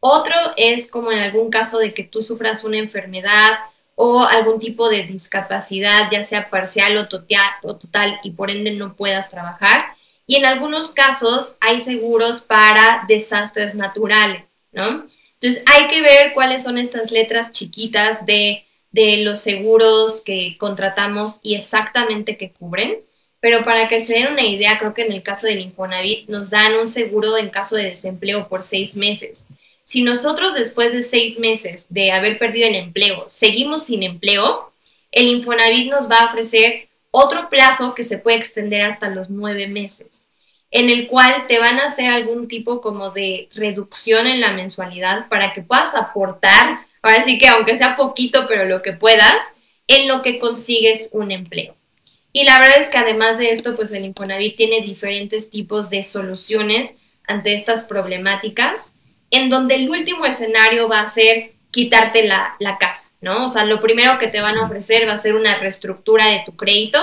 Otro 0.00 0.34
es 0.56 0.86
como 0.88 1.12
en 1.12 1.18
algún 1.18 1.50
caso 1.50 1.78
de 1.78 1.94
que 1.94 2.04
tú 2.04 2.22
sufras 2.22 2.64
una 2.64 2.78
enfermedad 2.78 3.58
o 4.04 4.20
algún 4.24 4.58
tipo 4.58 4.88
de 4.88 5.04
discapacidad, 5.04 6.10
ya 6.10 6.24
sea 6.24 6.50
parcial 6.50 6.96
o, 6.96 7.06
total, 7.06 8.18
y 8.24 8.32
por 8.32 8.50
ende 8.50 8.72
no 8.72 8.96
puedas 8.96 9.30
trabajar. 9.30 9.94
Y 10.26 10.34
en 10.34 10.44
algunos 10.44 10.90
casos 10.90 11.54
hay 11.60 11.78
seguros 11.78 12.40
para 12.40 13.04
desastres 13.06 13.76
naturales, 13.76 14.42
¿no? 14.72 15.06
Entonces 15.34 15.62
hay 15.72 15.86
que 15.86 16.02
ver 16.02 16.32
cuáles 16.34 16.64
son 16.64 16.78
estas 16.78 17.12
letras 17.12 17.52
chiquitas 17.52 18.26
de, 18.26 18.66
de 18.90 19.18
los 19.18 19.38
seguros 19.38 20.20
que 20.20 20.56
contratamos 20.58 21.38
y 21.40 21.54
exactamente 21.54 22.36
qué 22.36 22.50
cubren. 22.50 22.96
Pero 23.38 23.62
para 23.62 23.86
que 23.86 24.04
se 24.04 24.14
den 24.14 24.32
una 24.32 24.44
idea, 24.44 24.80
creo 24.80 24.94
que 24.94 25.02
en 25.02 25.12
el 25.12 25.22
caso 25.22 25.46
del 25.46 25.60
Infonavit 25.60 26.28
nos 26.28 26.50
dan 26.50 26.74
un 26.74 26.88
seguro 26.88 27.38
en 27.38 27.50
caso 27.50 27.76
de 27.76 27.90
desempleo 27.90 28.48
por 28.48 28.64
seis 28.64 28.96
meses. 28.96 29.44
Si 29.84 30.02
nosotros 30.02 30.54
después 30.54 30.92
de 30.92 31.02
seis 31.02 31.38
meses 31.38 31.86
de 31.88 32.12
haber 32.12 32.38
perdido 32.38 32.68
el 32.68 32.76
empleo 32.76 33.26
seguimos 33.28 33.84
sin 33.86 34.02
empleo, 34.02 34.72
el 35.10 35.28
Infonavit 35.28 35.90
nos 35.90 36.10
va 36.10 36.20
a 36.20 36.26
ofrecer 36.26 36.88
otro 37.10 37.48
plazo 37.50 37.94
que 37.94 38.04
se 38.04 38.18
puede 38.18 38.38
extender 38.38 38.82
hasta 38.82 39.10
los 39.10 39.28
nueve 39.28 39.66
meses, 39.66 40.26
en 40.70 40.88
el 40.88 41.06
cual 41.06 41.46
te 41.46 41.58
van 41.58 41.78
a 41.78 41.86
hacer 41.86 42.10
algún 42.10 42.48
tipo 42.48 42.80
como 42.80 43.10
de 43.10 43.48
reducción 43.54 44.26
en 44.26 44.40
la 44.40 44.52
mensualidad 44.52 45.28
para 45.28 45.52
que 45.52 45.62
puedas 45.62 45.94
aportar, 45.94 46.80
ahora 47.02 47.22
sí 47.22 47.38
que 47.38 47.48
aunque 47.48 47.76
sea 47.76 47.96
poquito, 47.96 48.46
pero 48.48 48.64
lo 48.64 48.80
que 48.80 48.94
puedas, 48.94 49.44
en 49.86 50.08
lo 50.08 50.22
que 50.22 50.38
consigues 50.38 51.10
un 51.12 51.30
empleo. 51.30 51.76
Y 52.32 52.44
la 52.44 52.58
verdad 52.58 52.78
es 52.78 52.88
que 52.88 52.96
además 52.96 53.36
de 53.36 53.50
esto, 53.50 53.76
pues 53.76 53.90
el 53.92 54.06
Infonavit 54.06 54.56
tiene 54.56 54.80
diferentes 54.80 55.50
tipos 55.50 55.90
de 55.90 56.02
soluciones 56.02 56.94
ante 57.26 57.54
estas 57.54 57.84
problemáticas, 57.84 58.91
en 59.32 59.50
donde 59.50 59.74
el 59.74 59.90
último 59.90 60.24
escenario 60.26 60.88
va 60.88 61.00
a 61.00 61.08
ser 61.08 61.54
quitarte 61.72 62.24
la, 62.24 62.56
casa. 62.78 63.08
¿no? 63.20 63.46
O 63.46 63.50
sea, 63.50 63.64
lo 63.64 63.80
primero 63.80 64.18
que 64.18 64.28
te 64.28 64.40
van 64.40 64.58
a 64.58 64.66
ofrecer 64.66 65.08
va 65.08 65.14
a 65.14 65.18
ser 65.18 65.34
una 65.34 65.58
reestructura 65.58 66.26
de 66.26 66.42
tu 66.44 66.54
crédito. 66.54 66.98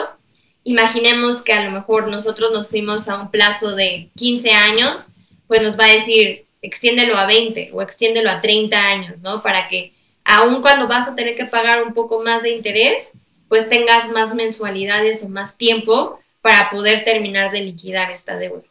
Imaginemos 0.64 1.42
que 1.42 1.54
a 1.54 1.64
lo 1.66 1.72
mejor 1.72 2.08
nosotros 2.08 2.52
nos 2.54 2.70
fuimos 2.70 3.10
a 3.10 3.20
un 3.20 3.32
plazo 3.32 3.76
de 3.76 4.10
15 4.16 4.52
años, 4.52 5.02
pues 5.48 5.62
nos 5.62 5.78
va 5.78 5.86
a 5.86 5.94
decir, 5.94 6.46
extiéndelo 6.62 7.18
a 7.18 7.26
20 7.26 7.72
o 7.74 7.82
extiéndelo 7.82 8.30
a 8.30 8.42
30 8.42 8.78
años, 8.78 9.18
¿no? 9.22 9.42
Para 9.42 9.68
que 9.68 9.94
aun 10.24 10.62
cuando 10.62 10.88
vas 10.88 11.08
a 11.08 11.16
tener 11.16 11.36
que 11.36 11.46
pagar 11.46 11.82
un 11.82 11.96
poco 11.96 12.22
más 12.22 12.44
de 12.44 12.52
interés, 12.52 13.12
pues 13.48 13.68
tengas 13.68 14.08
más 14.10 14.36
mensualidades 14.36 15.24
o 15.24 15.30
más 15.30 15.58
tiempo 15.58 16.20
para 16.42 16.70
poder 16.70 17.04
terminar 17.04 17.52
de 17.52 17.62
liquidar 17.62 18.12
esta 18.12 18.38
deuda. 18.38 18.69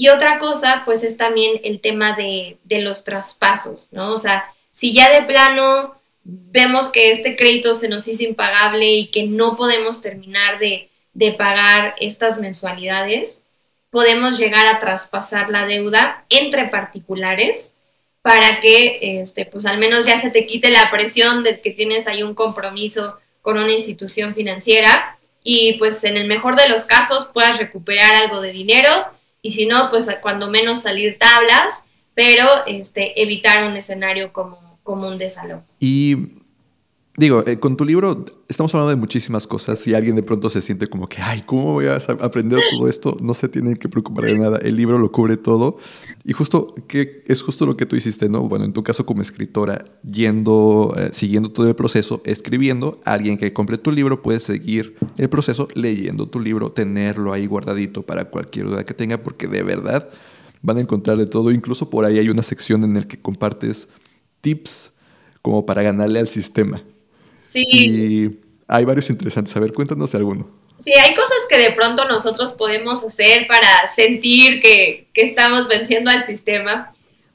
Y 0.00 0.08
otra 0.08 0.38
cosa, 0.38 0.80
pues 0.86 1.02
es 1.02 1.18
también 1.18 1.60
el 1.62 1.78
tema 1.82 2.14
de, 2.14 2.56
de 2.64 2.80
los 2.80 3.04
traspasos, 3.04 3.86
¿no? 3.90 4.14
O 4.14 4.18
sea, 4.18 4.46
si 4.70 4.94
ya 4.94 5.12
de 5.12 5.26
plano 5.26 5.94
vemos 6.24 6.88
que 6.88 7.10
este 7.10 7.36
crédito 7.36 7.74
se 7.74 7.86
nos 7.90 8.08
hizo 8.08 8.22
impagable 8.22 8.86
y 8.94 9.10
que 9.10 9.24
no 9.24 9.58
podemos 9.58 10.00
terminar 10.00 10.58
de, 10.58 10.88
pagar 11.36 11.96
estas 12.00 12.38
mensualidades, 12.38 13.42
podemos 13.90 14.38
llegar 14.38 14.68
a 14.68 14.80
traspasar 14.80 15.50
la 15.50 15.66
deuda 15.66 16.24
entre 16.30 16.68
particulares 16.68 17.72
para 18.22 18.62
que, 18.62 19.20
este, 19.20 19.44
pues 19.44 19.66
al 19.66 19.76
menos 19.76 20.06
ya 20.06 20.18
se 20.18 20.30
te 20.30 20.46
quite 20.46 20.70
la 20.70 20.90
presión 20.90 21.42
de 21.42 21.60
que 21.60 21.72
tienes 21.72 22.06
ahí 22.06 22.22
un 22.22 22.34
compromiso 22.34 23.18
con 23.42 23.58
una 23.58 23.72
institución 23.72 24.34
financiera 24.34 25.18
y 25.44 25.74
pues 25.74 26.02
en 26.04 26.16
el 26.16 26.26
mejor 26.26 26.56
de 26.56 26.70
los 26.70 26.84
casos 26.84 27.28
puedas 27.34 27.58
recuperar 27.58 28.14
algo 28.14 28.40
de 28.40 28.52
dinero 28.52 29.19
y 29.42 29.52
si 29.52 29.66
no, 29.66 29.90
pues 29.90 30.08
cuando 30.22 30.50
menos 30.50 30.82
salir 30.82 31.18
tablas, 31.18 31.82
pero 32.14 32.46
este, 32.66 33.22
evitar 33.22 33.68
un 33.68 33.76
escenario 33.76 34.32
como 34.32 34.78
común 34.82 35.18
de 35.18 35.30
salón. 35.30 35.64
Y 35.78 36.39
digo, 37.20 37.44
eh, 37.46 37.58
con 37.58 37.76
tu 37.76 37.84
libro 37.84 38.24
estamos 38.48 38.74
hablando 38.74 38.88
de 38.88 38.96
muchísimas 38.96 39.46
cosas 39.46 39.86
y 39.86 39.92
alguien 39.92 40.16
de 40.16 40.22
pronto 40.22 40.48
se 40.48 40.62
siente 40.62 40.86
como 40.86 41.06
que, 41.06 41.20
ay, 41.20 41.42
¿cómo 41.44 41.74
voy 41.74 41.86
a 41.86 41.96
aprender 41.96 42.58
todo 42.70 42.88
esto? 42.88 43.14
No 43.20 43.34
se 43.34 43.48
tienen 43.48 43.76
que 43.76 43.90
preocupar 43.90 44.24
de 44.24 44.38
nada. 44.38 44.58
El 44.58 44.76
libro 44.76 44.98
lo 44.98 45.12
cubre 45.12 45.36
todo. 45.36 45.76
Y 46.24 46.32
justo, 46.32 46.74
que 46.88 47.22
es 47.26 47.42
justo 47.42 47.66
lo 47.66 47.76
que 47.76 47.84
tú 47.84 47.94
hiciste, 47.94 48.30
¿no? 48.30 48.48
Bueno, 48.48 48.64
en 48.64 48.72
tu 48.72 48.82
caso 48.82 49.04
como 49.04 49.20
escritora, 49.20 49.84
yendo, 50.02 50.94
eh, 50.96 51.10
siguiendo 51.12 51.50
todo 51.50 51.66
el 51.66 51.76
proceso, 51.76 52.22
escribiendo, 52.24 52.98
alguien 53.04 53.36
que 53.36 53.52
compre 53.52 53.76
tu 53.76 53.92
libro 53.92 54.22
puede 54.22 54.40
seguir 54.40 54.96
el 55.18 55.28
proceso 55.28 55.68
leyendo 55.74 56.26
tu 56.26 56.40
libro, 56.40 56.72
tenerlo 56.72 57.34
ahí 57.34 57.46
guardadito 57.46 58.00
para 58.00 58.30
cualquier 58.30 58.66
duda 58.66 58.84
que 58.84 58.94
tenga, 58.94 59.22
porque 59.22 59.46
de 59.46 59.62
verdad 59.62 60.08
van 60.62 60.78
a 60.78 60.80
encontrar 60.80 61.18
de 61.18 61.26
todo. 61.26 61.50
Incluso 61.50 61.90
por 61.90 62.06
ahí 62.06 62.18
hay 62.18 62.30
una 62.30 62.42
sección 62.42 62.82
en 62.82 62.94
la 62.94 63.02
que 63.02 63.20
compartes 63.20 63.90
tips 64.40 64.94
como 65.42 65.66
para 65.66 65.82
ganarle 65.82 66.18
al 66.18 66.26
sistema. 66.26 66.82
Sí. 67.50 67.64
Y 67.68 68.40
hay 68.68 68.84
varios 68.84 69.10
interesantes. 69.10 69.56
A 69.56 69.60
ver, 69.60 69.72
cuéntanos 69.72 70.14
alguno. 70.14 70.48
Sí, 70.78 70.92
hay 70.92 71.14
cosas 71.14 71.38
que 71.48 71.58
de 71.58 71.72
pronto 71.72 72.06
nosotros 72.06 72.52
podemos 72.52 73.02
hacer 73.02 73.46
para 73.46 73.90
sentir 73.94 74.62
que, 74.62 75.08
que 75.12 75.22
estamos 75.22 75.68
venciendo 75.68 76.10
al 76.10 76.24
sistema. 76.24 76.92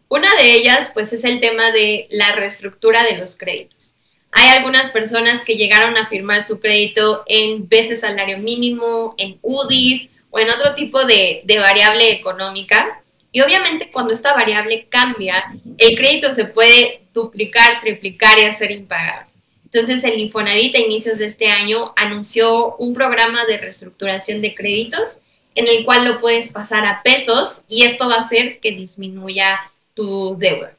Una 0.08 0.34
de 0.36 0.54
ellas, 0.54 0.90
pues, 0.94 1.14
es 1.14 1.24
el 1.24 1.40
tema 1.40 1.72
de 1.72 2.08
la 2.10 2.36
reestructura 2.36 3.04
de 3.04 3.18
los 3.18 3.36
créditos. 3.36 3.92
Hay 4.32 4.50
algunas 4.50 4.90
personas 4.90 5.44
que 5.44 5.56
llegaron 5.56 5.98
a 5.98 6.08
firmar 6.08 6.44
su 6.44 6.60
crédito 6.60 7.24
en 7.28 7.68
veces 7.70 8.02
salario 8.02 8.38
mínimo, 8.38 9.16
en 9.18 9.38
UDIs 9.42 10.10
o 10.30 10.40
en 10.40 10.50
otro 10.50 10.76
tipo 10.76 11.06
de, 11.06 11.42
de 11.46 11.60
variable 11.60 12.12
económica 12.12 13.02
y 13.36 13.42
obviamente 13.42 13.92
cuando 13.92 14.14
esta 14.14 14.34
variable 14.34 14.88
cambia, 14.88 15.44
el 15.78 15.98
crédito 15.98 16.32
se 16.32 16.46
puede 16.46 17.02
duplicar, 17.14 17.82
triplicar 17.82 18.40
y 18.40 18.44
hacer 18.44 18.72
impagable. 18.72 19.30
Entonces 19.76 20.06
el 20.06 20.18
Infonavit 20.22 20.74
a 20.74 20.80
inicios 20.80 21.18
de 21.18 21.26
este 21.26 21.50
año 21.50 21.92
anunció 21.98 22.78
un 22.78 22.94
programa 22.94 23.44
de 23.44 23.58
reestructuración 23.58 24.42
de 24.42 24.56
créditos 24.56 25.18
en 25.54 25.68
el 25.68 25.84
cual 25.84 26.06
lo 26.06 26.22
puedes 26.22 26.48
pasar 26.48 26.86
a 26.86 27.04
pesos 27.04 27.60
y 27.68 27.84
esto 27.84 28.08
va 28.08 28.16
a 28.16 28.22
hacer 28.22 28.62
que 28.62 28.72
disminuya 28.72 29.70
tu 29.94 30.38
deuda. 30.38 30.78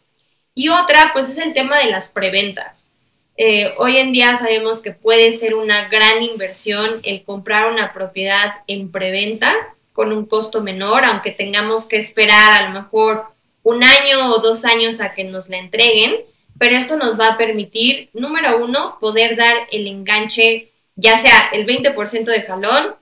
Y 0.55 0.70
otra, 0.70 1.11
pues 1.12 1.28
es 1.28 1.36
el 1.36 1.53
tema 1.53 1.78
de 1.78 1.90
las 1.90 2.09
preventas. 2.09 2.88
Eh, 3.36 3.74
hoy 3.76 3.99
en 3.99 4.12
día 4.14 4.34
sabemos 4.36 4.80
que 4.80 4.92
puede 4.92 5.30
ser 5.32 5.55
una 5.55 5.88
gran 5.88 6.22
inversión 6.22 7.01
el 7.03 7.22
comprar 7.22 7.70
una 7.70 7.92
propiedad 7.92 8.62
en 8.66 8.90
preventa 8.90 9.55
con 9.92 10.11
un 10.11 10.24
costo 10.24 10.62
menor, 10.62 11.05
aunque 11.05 11.32
tengamos 11.32 11.84
que 11.84 11.99
esperar 11.99 12.55
a 12.55 12.68
lo 12.70 12.80
mejor 12.80 13.26
un 13.62 13.84
año 13.84 14.32
o 14.32 14.38
dos 14.38 14.64
años 14.64 15.03
a 15.03 15.12
que 15.12 15.24
nos 15.24 15.51
la 15.51 15.59
entreguen, 15.59 16.24
pero 16.59 16.77
esto 16.77 16.97
nos 16.97 17.19
va 17.19 17.29
a 17.29 17.39
permitir, 17.39 18.11
número 18.13 18.63
uno, 18.63 18.99
poder 19.01 19.37
dar 19.37 19.67
el 19.71 19.87
enganche, 19.87 20.73
ya 20.95 21.19
sea 21.19 21.51
el 21.53 21.67
20% 21.67 22.25
de 22.25 22.43
jalón 22.43 22.95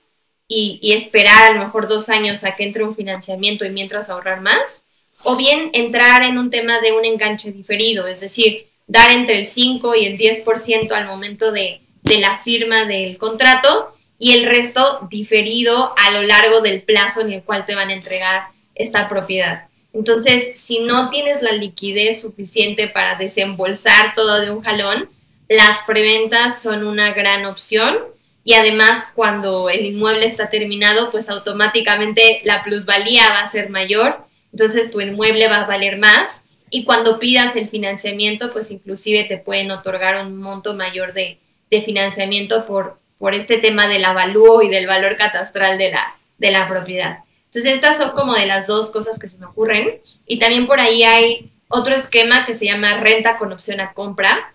y, 0.47 0.93
esperar 0.93 1.51
a 1.51 1.53
lo 1.53 1.65
mejor 1.65 1.87
dos 1.87 2.09
años 2.09 2.43
a 2.43 2.55
que 2.55 2.63
entre 2.63 2.83
un 2.83 2.95
financiamiento 2.95 3.65
y 3.65 3.71
mientras 3.71 4.09
ahorrar 4.09 4.41
más, 4.41 4.83
o 5.23 5.35
bien 5.35 5.71
entrar 5.73 6.23
en 6.23 6.37
un 6.37 6.49
tema 6.49 6.79
de 6.81 6.91
un 6.91 7.05
enganche 7.05 7.51
diferido, 7.51 8.07
es 8.07 8.19
decir, 8.19 8.67
dar 8.87 9.11
entre 9.11 9.39
el 9.39 9.47
5 9.47 9.95
y 9.95 10.05
el 10.05 10.17
10% 10.17 10.91
al 10.91 11.07
momento 11.07 11.51
de, 11.51 11.81
de 12.03 12.19
la 12.19 12.37
firma 12.39 12.85
del 12.85 13.17
contrato 13.17 13.95
y 14.19 14.33
el 14.33 14.45
resto 14.45 15.07
diferido 15.09 15.93
a 15.97 16.11
lo 16.11 16.21
largo 16.21 16.61
del 16.61 16.83
plazo 16.83 17.21
en 17.21 17.33
el 17.33 17.43
cual 17.43 17.65
te 17.65 17.75
van 17.75 17.89
a 17.89 17.93
entregar 17.93 18.47
esta 18.75 19.09
propiedad. 19.09 19.67
Entonces, 19.95 20.51
si 20.55 20.79
no 20.79 21.09
tienes 21.09 21.41
la 21.41 21.53
liquidez 21.53 22.19
suficiente 22.21 22.89
para 22.89 23.15
desembolsar 23.15 24.13
todo 24.13 24.41
de 24.41 24.51
un 24.51 24.61
jalón, 24.61 25.09
las 25.47 25.83
preventas 25.87 26.61
son 26.61 26.85
una 26.85 27.13
gran 27.13 27.45
opción. 27.45 27.99
Y 28.43 28.55
además 28.55 29.07
cuando 29.15 29.69
el 29.69 29.85
inmueble 29.85 30.25
está 30.25 30.49
terminado, 30.49 31.11
pues 31.11 31.29
automáticamente 31.29 32.41
la 32.43 32.61
plusvalía 32.61 33.29
va 33.29 33.39
a 33.39 33.49
ser 33.49 33.69
mayor, 33.69 34.19
entonces 34.51 34.91
tu 34.91 34.99
inmueble 34.99 35.47
va 35.47 35.61
a 35.61 35.65
valer 35.65 35.97
más. 35.97 36.41
Y 36.69 36.83
cuando 36.83 37.17
pidas 37.17 37.55
el 37.55 37.69
financiamiento, 37.69 38.51
pues 38.51 38.71
inclusive 38.71 39.23
te 39.23 39.37
pueden 39.37 39.71
otorgar 39.71 40.25
un 40.25 40.37
monto 40.37 40.75
mayor 40.75 41.13
de, 41.13 41.39
financiamiento 41.85 42.65
por, 42.65 42.99
por 43.17 43.33
este 43.33 43.57
tema 43.57 43.87
del 43.87 44.05
avalúo 44.05 44.61
y 44.61 44.69
del 44.69 44.87
valor 44.87 45.17
catastral 45.17 45.77
de 45.77 45.91
la, 45.91 46.15
de 46.37 46.51
la 46.51 46.69
propiedad. 46.69 47.24
Entonces, 47.55 47.75
estas 47.75 47.97
son 47.97 48.11
como 48.11 48.33
de 48.33 48.47
las 48.47 48.67
dos 48.67 48.89
cosas 48.89 49.17
que 49.17 49.29
se 49.29 49.37
me 49.37 49.45
ocurren. 49.45 50.01
Y 50.27 50.39
también 50.39 50.67
por 50.67 50.81
ahí 50.81 51.03
hay 51.03 51.53
otro 51.69 51.95
esquema 51.95 52.45
que 52.45 52.53
se 52.53 52.65
llama 52.65 52.99
renta 52.99 53.37
con 53.37 53.53
opción 53.53 53.79
a 53.79 53.93
compra, 53.93 54.53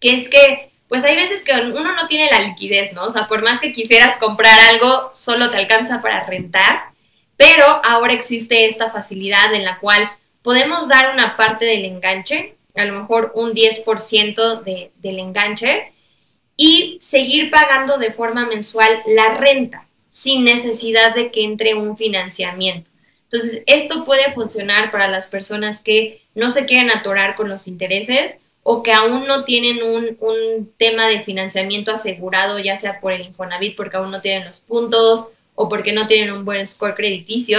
que 0.00 0.14
es 0.14 0.30
que, 0.30 0.70
pues 0.88 1.04
hay 1.04 1.14
veces 1.14 1.42
que 1.42 1.52
uno 1.52 1.94
no 1.94 2.06
tiene 2.06 2.30
la 2.30 2.40
liquidez, 2.40 2.94
¿no? 2.94 3.04
O 3.04 3.10
sea, 3.10 3.28
por 3.28 3.42
más 3.42 3.60
que 3.60 3.74
quisieras 3.74 4.16
comprar 4.16 4.58
algo, 4.58 5.10
solo 5.12 5.50
te 5.50 5.58
alcanza 5.58 6.00
para 6.00 6.24
rentar, 6.24 6.84
pero 7.36 7.66
ahora 7.84 8.14
existe 8.14 8.66
esta 8.66 8.90
facilidad 8.90 9.52
en 9.52 9.66
la 9.66 9.78
cual 9.78 10.10
podemos 10.40 10.88
dar 10.88 11.12
una 11.12 11.36
parte 11.36 11.66
del 11.66 11.84
enganche, 11.84 12.56
a 12.76 12.86
lo 12.86 12.98
mejor 12.98 13.32
un 13.34 13.52
10% 13.52 14.62
de, 14.62 14.90
del 14.96 15.18
enganche, 15.18 15.92
y 16.56 16.96
seguir 17.02 17.50
pagando 17.50 17.98
de 17.98 18.10
forma 18.10 18.46
mensual 18.46 19.02
la 19.06 19.34
renta 19.34 19.85
sin 20.16 20.44
necesidad 20.44 21.14
de 21.14 21.30
que 21.30 21.44
entre 21.44 21.74
un 21.74 21.94
financiamiento. 21.94 22.88
Entonces, 23.24 23.62
esto 23.66 24.06
puede 24.06 24.32
funcionar 24.32 24.90
para 24.90 25.08
las 25.08 25.26
personas 25.26 25.82
que 25.82 26.22
no 26.34 26.48
se 26.48 26.64
quieren 26.64 26.90
atorar 26.90 27.36
con 27.36 27.50
los 27.50 27.68
intereses 27.68 28.38
o 28.62 28.82
que 28.82 28.94
aún 28.94 29.26
no 29.26 29.44
tienen 29.44 29.82
un, 29.82 30.16
un, 30.20 30.72
tema 30.78 31.06
de 31.06 31.20
financiamiento 31.20 31.92
asegurado, 31.92 32.58
ya 32.58 32.78
sea 32.78 32.98
por 32.98 33.12
el 33.12 33.26
Infonavit, 33.26 33.76
porque 33.76 33.98
aún 33.98 34.10
no 34.10 34.22
tienen 34.22 34.46
los 34.46 34.60
puntos 34.60 35.26
o 35.54 35.68
porque 35.68 35.92
no 35.92 36.06
tienen 36.06 36.32
un 36.32 36.46
buen 36.46 36.66
score 36.66 36.94
crediticio. 36.94 37.58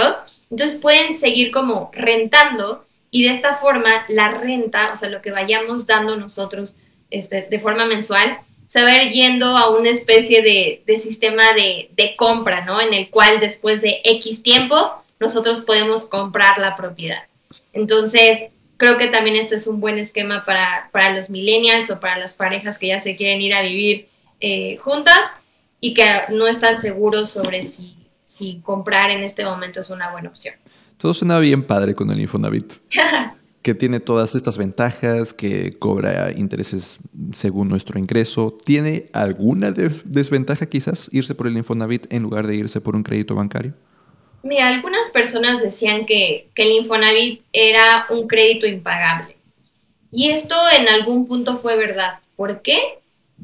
Entonces 0.50 0.80
pueden 0.80 1.20
seguir 1.20 1.52
como 1.52 1.92
rentando 1.94 2.84
y 3.12 3.22
de 3.22 3.30
esta 3.30 3.58
forma 3.58 4.04
la 4.08 4.32
renta, 4.32 4.92
o 4.92 4.96
sea, 4.96 5.10
lo 5.10 5.22
que 5.22 5.30
vayamos 5.30 5.86
dando 5.86 6.16
nosotros 6.16 6.74
este, 7.10 7.42
de 7.42 7.60
forma 7.60 7.86
mensual, 7.86 8.40
saber 8.68 9.10
yendo 9.10 9.46
a 9.56 9.76
una 9.76 9.90
especie 9.90 10.42
de, 10.42 10.98
sistema 10.98 11.42
de, 11.54 12.14
compra, 12.16 12.64
¿no? 12.64 12.80
En 12.80 12.94
el 12.94 13.10
cual 13.10 13.40
después 13.40 13.80
de 13.80 14.00
X 14.04 14.42
tiempo 14.42 15.02
nosotros 15.18 15.62
podemos 15.62 16.04
comprar 16.04 16.58
la 16.58 16.76
propiedad. 16.76 17.24
Entonces, 17.72 18.44
creo 18.76 18.98
que 18.98 19.08
también 19.08 19.36
esto 19.36 19.56
es 19.56 19.66
un 19.66 19.80
buen 19.80 19.98
esquema 19.98 20.44
para, 20.44 20.90
para 20.92 21.16
los 21.16 21.30
millennials 21.30 21.90
o 21.90 21.98
para 21.98 22.18
las 22.18 22.34
parejas 22.34 22.78
que 22.78 22.88
ya 22.88 23.00
se 23.00 23.16
quieren 23.16 23.40
ir 23.40 23.54
a 23.54 23.62
vivir 23.62 24.08
eh, 24.40 24.76
juntas 24.76 25.30
y 25.80 25.94
que 25.94 26.04
no 26.30 26.46
están 26.46 26.78
seguros 26.78 27.30
sobre 27.30 27.64
si, 27.64 27.96
si 28.26 28.60
comprar 28.62 29.10
en 29.10 29.24
este 29.24 29.44
momento 29.44 29.80
es 29.80 29.90
una 29.90 30.12
buena 30.12 30.28
opción. 30.28 30.54
Todo 30.98 31.14
suena 31.14 31.38
bien 31.38 31.62
padre 31.62 31.94
con 31.94 32.10
el 32.10 32.20
Infonavit. 32.20 32.74
que 33.62 33.74
tiene 33.74 34.00
todas 34.00 34.34
estas 34.34 34.56
ventajas, 34.56 35.34
que 35.34 35.72
cobra 35.78 36.32
intereses 36.32 36.98
según 37.32 37.68
nuestro 37.68 37.98
ingreso. 37.98 38.56
¿Tiene 38.64 39.06
alguna 39.12 39.72
desventaja 39.72 40.66
quizás 40.66 41.08
irse 41.12 41.34
por 41.34 41.46
el 41.46 41.56
Infonavit 41.56 42.12
en 42.12 42.22
lugar 42.22 42.46
de 42.46 42.56
irse 42.56 42.80
por 42.80 42.94
un 42.94 43.02
crédito 43.02 43.34
bancario? 43.34 43.74
Mira, 44.42 44.68
algunas 44.68 45.10
personas 45.10 45.60
decían 45.60 46.06
que, 46.06 46.48
que 46.54 46.62
el 46.62 46.82
Infonavit 46.82 47.42
era 47.52 48.06
un 48.10 48.28
crédito 48.28 48.66
impagable. 48.66 49.36
Y 50.10 50.30
esto 50.30 50.54
en 50.78 50.88
algún 50.88 51.26
punto 51.26 51.58
fue 51.58 51.76
verdad. 51.76 52.20
¿Por 52.36 52.62
qué? 52.62 52.78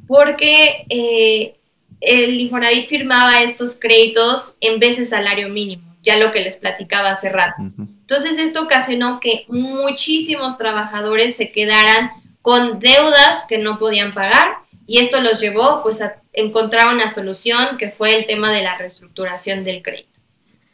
Porque 0.06 0.86
eh, 0.88 1.56
el 2.00 2.40
Infonavit 2.40 2.86
firmaba 2.86 3.42
estos 3.42 3.74
créditos 3.74 4.54
en 4.60 4.78
vez 4.78 4.96
de 4.96 5.04
salario 5.04 5.48
mínimo, 5.48 5.96
ya 6.02 6.16
lo 6.18 6.32
que 6.32 6.40
les 6.40 6.56
platicaba 6.56 7.10
hace 7.10 7.28
rato. 7.28 7.62
Entonces 8.06 8.38
esto 8.38 8.64
ocasionó 8.64 9.18
que 9.18 9.46
muchísimos 9.48 10.58
trabajadores 10.58 11.36
se 11.36 11.50
quedaran 11.50 12.10
con 12.42 12.78
deudas 12.78 13.44
que 13.48 13.56
no 13.56 13.78
podían 13.78 14.12
pagar 14.12 14.56
y 14.86 14.98
esto 14.98 15.22
los 15.22 15.40
llevó 15.40 15.82
pues 15.82 16.02
a 16.02 16.20
encontrar 16.34 16.94
una 16.94 17.08
solución 17.08 17.78
que 17.78 17.88
fue 17.90 18.14
el 18.14 18.26
tema 18.26 18.52
de 18.52 18.62
la 18.62 18.76
reestructuración 18.76 19.64
del 19.64 19.80
crédito. 19.80 20.20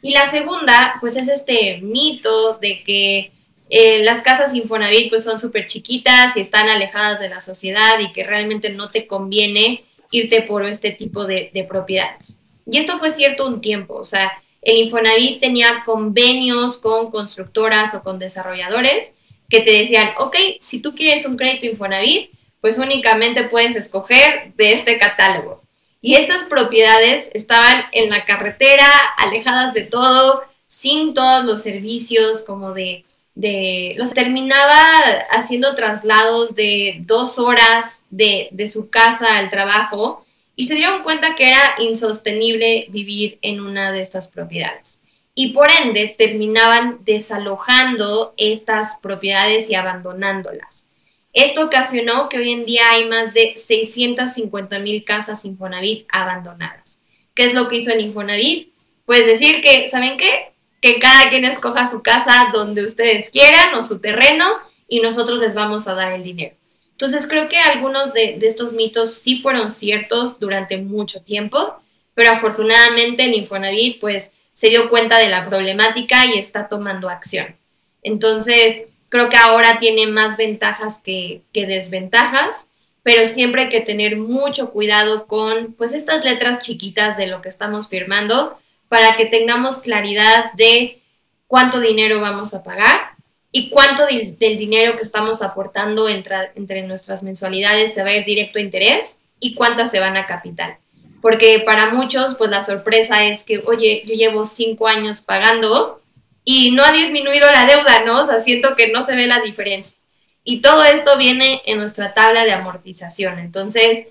Y 0.01 0.13
la 0.13 0.25
segunda 0.25 0.97
pues 0.99 1.15
es 1.15 1.29
este 1.29 1.79
mito 1.81 2.55
de 2.55 2.83
que 2.83 3.31
eh, 3.69 4.03
las 4.03 4.21
casas 4.23 4.53
Infonavit 4.53 5.09
pues 5.09 5.23
son 5.23 5.39
súper 5.39 5.67
chiquitas 5.67 6.35
y 6.35 6.41
están 6.41 6.67
alejadas 6.67 7.21
de 7.21 7.29
la 7.29 7.39
sociedad 7.39 7.97
y 8.01 8.11
que 8.11 8.25
realmente 8.25 8.71
no 8.71 8.91
te 8.91 9.07
conviene 9.07 9.85
irte 10.11 10.41
por 10.41 10.65
este 10.65 10.91
tipo 10.91 11.25
de, 11.25 11.49
de 11.53 11.63
propiedades. 11.63 12.35
Y 12.69 12.77
esto 12.77 12.99
fue 12.99 13.11
cierto 13.11 13.47
un 13.47 13.61
tiempo, 13.61 13.93
o 13.95 14.05
sea, 14.05 14.33
el 14.61 14.77
Infonavit 14.77 15.41
tenía 15.41 15.83
convenios 15.85 16.77
con 16.77 17.09
constructoras 17.09 17.93
o 17.95 18.03
con 18.03 18.19
desarrolladores 18.19 19.11
que 19.49 19.61
te 19.61 19.71
decían, 19.71 20.11
ok, 20.17 20.35
si 20.61 20.79
tú 20.79 20.95
quieres 20.95 21.25
un 21.25 21.35
crédito 21.35 21.65
Infonavit, 21.65 22.31
pues 22.61 22.77
únicamente 22.77 23.43
puedes 23.43 23.75
escoger 23.75 24.53
de 24.55 24.73
este 24.73 24.97
catálogo. 24.99 25.63
Y 25.99 26.15
estas 26.15 26.43
propiedades 26.43 27.29
estaban 27.33 27.83
en 27.91 28.09
la 28.09 28.25
carretera, 28.25 28.87
alejadas 29.17 29.73
de 29.73 29.81
todo, 29.81 30.43
sin 30.67 31.13
todos 31.13 31.43
los 31.43 31.61
servicios 31.61 32.43
como 32.43 32.71
de, 32.71 33.03
de 33.35 33.95
los 33.97 34.13
terminaba 34.13 34.99
haciendo 35.31 35.75
traslados 35.75 36.55
de 36.55 37.01
dos 37.05 37.39
horas 37.39 38.01
de, 38.09 38.49
de 38.51 38.67
su 38.67 38.89
casa 38.89 39.37
al 39.37 39.49
trabajo 39.49 40.25
y 40.61 40.65
se 40.65 40.75
dieron 40.75 41.01
cuenta 41.01 41.33
que 41.33 41.47
era 41.47 41.73
insostenible 41.79 42.85
vivir 42.89 43.39
en 43.41 43.61
una 43.61 43.91
de 43.91 44.03
estas 44.03 44.27
propiedades. 44.27 44.99
Y 45.33 45.53
por 45.53 45.67
ende 45.71 46.13
terminaban 46.15 46.99
desalojando 47.03 48.35
estas 48.37 48.97
propiedades 49.01 49.71
y 49.71 49.73
abandonándolas. 49.73 50.85
Esto 51.33 51.65
ocasionó 51.65 52.29
que 52.29 52.37
hoy 52.37 52.51
en 52.51 52.65
día 52.65 52.83
hay 52.91 53.05
más 53.05 53.33
de 53.33 53.55
650 53.57 54.77
mil 54.77 55.03
casas 55.03 55.45
Infonavit 55.45 56.05
abandonadas. 56.09 56.99
¿Qué 57.33 57.45
es 57.45 57.55
lo 57.55 57.67
que 57.67 57.77
hizo 57.77 57.91
el 57.91 58.01
Infonavit? 58.01 58.71
Pues 59.07 59.25
decir 59.25 59.63
que, 59.63 59.87
¿saben 59.87 60.15
qué? 60.15 60.53
Que 60.79 60.99
cada 60.99 61.31
quien 61.31 61.43
escoja 61.43 61.89
su 61.89 62.03
casa 62.03 62.51
donde 62.53 62.85
ustedes 62.85 63.31
quieran 63.31 63.73
o 63.73 63.83
su 63.83 63.99
terreno 63.99 64.45
y 64.87 64.99
nosotros 64.99 65.39
les 65.39 65.55
vamos 65.55 65.87
a 65.87 65.95
dar 65.95 66.11
el 66.11 66.21
dinero. 66.21 66.55
Entonces 67.01 67.27
creo 67.27 67.49
que 67.49 67.57
algunos 67.57 68.13
de, 68.13 68.37
estos 68.43 68.73
mitos 68.73 69.15
sí 69.15 69.41
fueron 69.41 69.71
ciertos 69.71 70.39
durante 70.39 70.77
mucho 70.77 71.23
tiempo, 71.23 71.81
pero 72.13 72.29
afortunadamente 72.29 73.23
el 73.23 73.33
Infonavit 73.33 73.99
pues 73.99 74.29
se 74.53 74.69
dio 74.69 74.87
cuenta 74.87 75.17
de 75.17 75.27
la 75.27 75.49
problemática 75.49 76.27
y 76.27 76.37
está 76.37 76.67
tomando 76.67 77.09
acción. 77.09 77.55
Entonces 78.03 78.83
creo 79.09 79.29
que 79.29 79.37
ahora 79.37 79.79
tiene 79.79 80.05
más 80.05 80.37
ventajas 80.37 80.99
que, 81.03 81.41
que 81.51 81.65
desventajas, 81.65 82.67
pero 83.01 83.25
siempre 83.25 83.63
hay 83.63 83.69
que 83.69 83.81
tener 83.81 84.17
mucho 84.17 84.69
cuidado 84.69 85.25
con 85.25 85.73
pues 85.73 85.93
estas 85.93 86.23
letras 86.23 86.59
chiquitas 86.59 87.17
de 87.17 87.25
lo 87.25 87.41
que 87.41 87.49
estamos 87.49 87.87
firmando 87.87 88.59
para 88.89 89.17
que 89.17 89.25
tengamos 89.25 89.79
claridad 89.79 90.53
de 90.53 91.01
cuánto 91.47 91.79
dinero 91.79 92.21
vamos 92.21 92.53
a 92.53 92.61
pagar 92.61 93.10
y 93.51 93.69
cuánto 93.69 94.05
del 94.05 94.57
dinero 94.57 94.95
que 94.95 95.03
estamos 95.03 95.41
aportando 95.41 96.07
entre, 96.07 96.51
entre 96.55 96.83
nuestras 96.83 97.21
mensualidades 97.21 97.93
se 97.93 98.03
va 98.03 98.09
a 98.09 98.15
ir 98.15 98.25
directo 98.25 98.59
a 98.59 98.61
interés 98.61 99.17
y 99.39 99.55
cuántas 99.55 99.91
se 99.91 99.99
van 99.99 100.15
a 100.15 100.25
capital. 100.25 100.77
Porque 101.21 101.61
para 101.65 101.91
muchos, 101.91 102.35
pues 102.35 102.49
la 102.49 102.61
sorpresa 102.61 103.25
es 103.25 103.43
que, 103.43 103.61
oye, 103.65 104.03
yo 104.05 104.15
llevo 104.15 104.45
cinco 104.45 104.87
años 104.87 105.21
pagando 105.21 106.01
y 106.43 106.71
no 106.71 106.83
ha 106.83 106.91
disminuido 106.91 107.51
la 107.51 107.65
deuda, 107.65 108.03
¿no? 108.05 108.21
O 108.21 108.25
sea, 108.25 108.39
siento 108.39 108.75
que 108.75 108.87
no 108.87 109.05
se 109.05 109.15
ve 109.15 109.27
la 109.27 109.41
diferencia. 109.41 109.95
Y 110.43 110.61
todo 110.61 110.83
esto 110.83 111.17
viene 111.17 111.61
en 111.65 111.77
nuestra 111.77 112.13
tabla 112.13 112.45
de 112.45 112.53
amortización. 112.53 113.37
Entonces, 113.37 114.07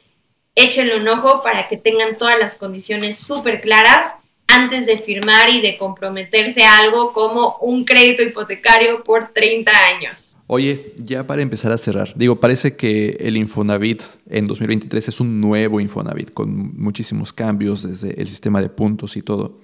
échenle 0.54 0.96
un 0.96 1.08
ojo 1.08 1.42
para 1.42 1.66
que 1.66 1.76
tengan 1.76 2.16
todas 2.16 2.38
las 2.38 2.56
condiciones 2.56 3.18
súper 3.18 3.60
claras 3.60 4.12
antes 4.54 4.86
de 4.86 4.98
firmar 4.98 5.50
y 5.50 5.60
de 5.60 5.76
comprometerse 5.78 6.62
a 6.62 6.78
algo 6.78 7.12
como 7.12 7.56
un 7.60 7.84
crédito 7.84 8.22
hipotecario 8.22 9.02
por 9.04 9.32
30 9.32 9.70
años. 9.96 10.36
Oye, 10.52 10.94
ya 10.96 11.26
para 11.26 11.42
empezar 11.42 11.70
a 11.70 11.78
cerrar, 11.78 12.12
digo, 12.16 12.40
parece 12.40 12.74
que 12.74 13.16
el 13.20 13.36
Infonavit 13.36 14.02
en 14.28 14.48
2023 14.48 15.08
es 15.08 15.20
un 15.20 15.40
nuevo 15.40 15.80
Infonavit 15.80 16.32
con 16.32 16.76
muchísimos 16.76 17.32
cambios 17.32 17.84
desde 17.84 18.20
el 18.20 18.26
sistema 18.26 18.60
de 18.60 18.68
puntos 18.68 19.16
y 19.16 19.22
todo. 19.22 19.60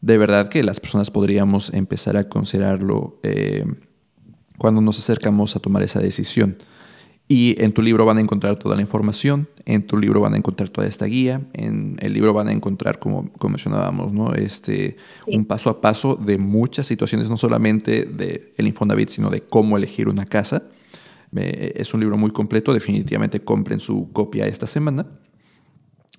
De 0.00 0.18
verdad 0.18 0.48
que 0.48 0.62
las 0.62 0.78
personas 0.78 1.10
podríamos 1.10 1.74
empezar 1.74 2.16
a 2.16 2.28
considerarlo 2.28 3.18
eh, 3.24 3.64
cuando 4.58 4.80
nos 4.80 4.96
acercamos 4.98 5.56
a 5.56 5.58
tomar 5.58 5.82
esa 5.82 5.98
decisión. 5.98 6.56
Y 7.34 7.54
en 7.64 7.72
tu 7.72 7.80
libro 7.80 8.04
van 8.04 8.18
a 8.18 8.20
encontrar 8.20 8.56
toda 8.56 8.76
la 8.76 8.82
información, 8.82 9.48
en 9.64 9.86
tu 9.86 9.96
libro 9.96 10.20
van 10.20 10.34
a 10.34 10.36
encontrar 10.36 10.68
toda 10.68 10.86
esta 10.86 11.06
guía, 11.06 11.40
en 11.54 11.96
el 12.00 12.12
libro 12.12 12.34
van 12.34 12.48
a 12.48 12.52
encontrar, 12.52 12.98
como, 12.98 13.30
mencionábamos, 13.42 14.12
¿no? 14.12 14.34
este, 14.34 14.98
un 15.26 15.46
paso 15.46 15.70
a 15.70 15.80
paso 15.80 16.14
de 16.14 16.36
muchas 16.36 16.86
situaciones, 16.86 17.30
no 17.30 17.38
solamente 17.38 18.04
del 18.04 18.50
el 18.54 18.66
Infonavit, 18.66 19.08
sino 19.08 19.30
de 19.30 19.40
cómo 19.40 19.78
elegir 19.78 20.10
una 20.10 20.26
casa. 20.26 20.64
es 21.34 21.94
un 21.94 22.00
libro 22.00 22.18
muy 22.18 22.32
completo, 22.32 22.74
definitivamente 22.74 23.40
compren 23.40 23.80
su 23.80 24.12
copia 24.12 24.46
esta 24.46 24.66
semana. 24.66 25.06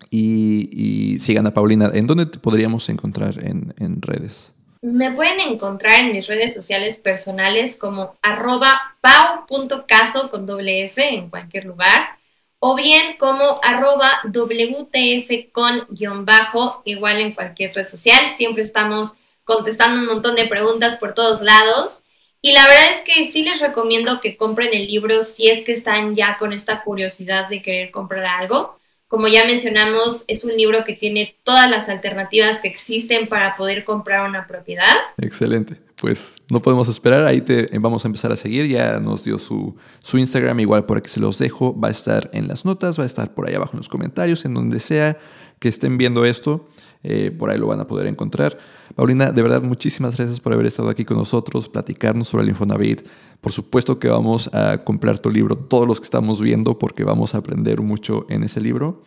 Y, 0.09 1.17
sigan 1.19 1.45
a 1.45 1.53
Paulina. 1.53 1.91
¿En 1.93 2.07
dónde 2.07 2.25
te 2.25 2.39
podríamos 2.39 2.89
encontrar 2.89 3.37
en, 3.45 3.75
en 3.77 4.01
redes? 4.01 4.51
Me 4.83 5.13
pueden 5.13 5.39
encontrar 5.39 6.01
en 6.01 6.11
mis 6.11 6.27
redes 6.27 6.53
sociales 6.53 6.97
personales 6.97 7.77
como 7.77 8.17
arroba 8.21 8.97
pau.caso 8.99 10.29
con 10.29 10.45
doble 10.45 10.83
S 10.83 11.01
en 11.01 11.29
cualquier 11.29 11.63
lugar 11.63 12.17
o 12.59 12.75
bien 12.75 13.15
como 13.17 13.61
arroba 13.63 14.19
WTF 14.25 15.53
con 15.53 15.87
guion 15.87 16.25
bajo 16.25 16.81
igual 16.83 17.21
en 17.21 17.33
cualquier 17.33 17.73
red 17.73 17.87
social. 17.87 18.27
Siempre 18.27 18.63
estamos 18.63 19.13
contestando 19.45 20.01
un 20.01 20.07
montón 20.07 20.35
de 20.35 20.47
preguntas 20.47 20.97
por 20.97 21.13
todos 21.13 21.39
lados. 21.39 22.03
Y 22.41 22.51
la 22.51 22.67
verdad 22.67 22.91
es 22.91 23.01
que 23.03 23.31
sí 23.31 23.43
les 23.43 23.61
recomiendo 23.61 24.19
que 24.19 24.35
compren 24.35 24.73
el 24.73 24.87
libro 24.87 25.23
si 25.23 25.49
es 25.49 25.63
que 25.63 25.71
están 25.71 26.13
ya 26.13 26.37
con 26.37 26.51
esta 26.51 26.83
curiosidad 26.83 27.47
de 27.47 27.61
querer 27.61 27.89
comprar 27.89 28.25
algo. 28.25 28.77
Como 29.13 29.27
ya 29.27 29.45
mencionamos, 29.45 30.25
es 30.27 30.43
un 30.43 30.57
libro 30.57 30.83
que 30.83 30.93
tiene 30.93 31.37
todas 31.43 31.69
las 31.69 31.87
alternativas 31.87 32.57
que 32.57 32.67
existen 32.67 33.27
para 33.27 33.55
poder 33.55 33.85
comprar 33.85 34.27
una 34.27 34.47
propiedad. 34.47 34.91
Excelente. 35.19 35.77
Pues 36.01 36.33
no 36.49 36.63
podemos 36.63 36.87
esperar, 36.87 37.23
ahí 37.23 37.39
te 37.39 37.69
vamos 37.77 38.03
a 38.03 38.07
empezar 38.07 38.31
a 38.31 38.35
seguir. 38.35 38.65
Ya 38.65 38.99
nos 38.99 39.23
dio 39.23 39.37
su, 39.37 39.75
su 39.99 40.17
Instagram, 40.17 40.61
igual 40.61 40.87
por 40.87 40.97
aquí 40.97 41.11
se 41.11 41.19
los 41.19 41.37
dejo. 41.37 41.79
Va 41.79 41.89
a 41.89 41.91
estar 41.91 42.31
en 42.33 42.47
las 42.47 42.65
notas, 42.65 42.97
va 42.97 43.03
a 43.03 43.05
estar 43.05 43.35
por 43.35 43.47
ahí 43.47 43.53
abajo 43.53 43.73
en 43.73 43.81
los 43.81 43.87
comentarios, 43.87 44.45
en 44.45 44.55
donde 44.55 44.79
sea 44.79 45.19
que 45.59 45.69
estén 45.69 45.99
viendo 45.99 46.25
esto. 46.25 46.67
Eh, 47.03 47.31
por 47.31 47.49
ahí 47.49 47.57
lo 47.57 47.67
van 47.67 47.79
a 47.79 47.87
poder 47.87 48.07
encontrar. 48.07 48.57
Paulina, 48.95 49.31
de 49.31 49.41
verdad, 49.41 49.61
muchísimas 49.61 50.15
gracias 50.17 50.39
por 50.39 50.53
haber 50.53 50.65
estado 50.65 50.89
aquí 50.89 51.03
con 51.03 51.17
nosotros, 51.17 51.67
platicarnos 51.69 52.27
sobre 52.27 52.43
el 52.43 52.49
Infonavit. 52.49 53.01
Por 53.41 53.51
supuesto 53.51 53.99
que 53.99 54.07
vamos 54.07 54.49
a 54.53 54.83
comprar 54.83 55.19
tu 55.19 55.29
libro, 55.29 55.57
todos 55.57 55.87
los 55.87 55.99
que 55.99 56.05
estamos 56.05 56.39
viendo, 56.41 56.79
porque 56.79 57.03
vamos 57.03 57.35
a 57.35 57.39
aprender 57.39 57.81
mucho 57.81 58.25
en 58.29 58.43
ese 58.43 58.61
libro. 58.61 59.03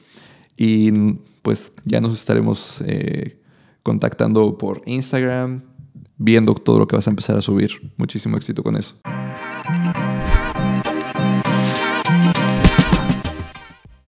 Y 0.57 0.93
pues 1.43 1.73
ya 1.85 2.01
nos 2.01 2.19
estaremos 2.19 2.83
eh, 2.87 3.41
contactando 3.83 4.59
por 4.59 4.83
Instagram, 4.85 5.63
viendo 6.19 6.55
todo 6.55 6.81
lo 6.81 6.87
que 6.89 6.97
vas 6.97 7.07
a 7.07 7.11
empezar 7.11 7.37
a 7.37 7.43
subir. 7.43 7.93
Muchísimo 7.97 8.37
éxito 8.37 8.63
con 8.63 8.77
eso. 8.77 8.97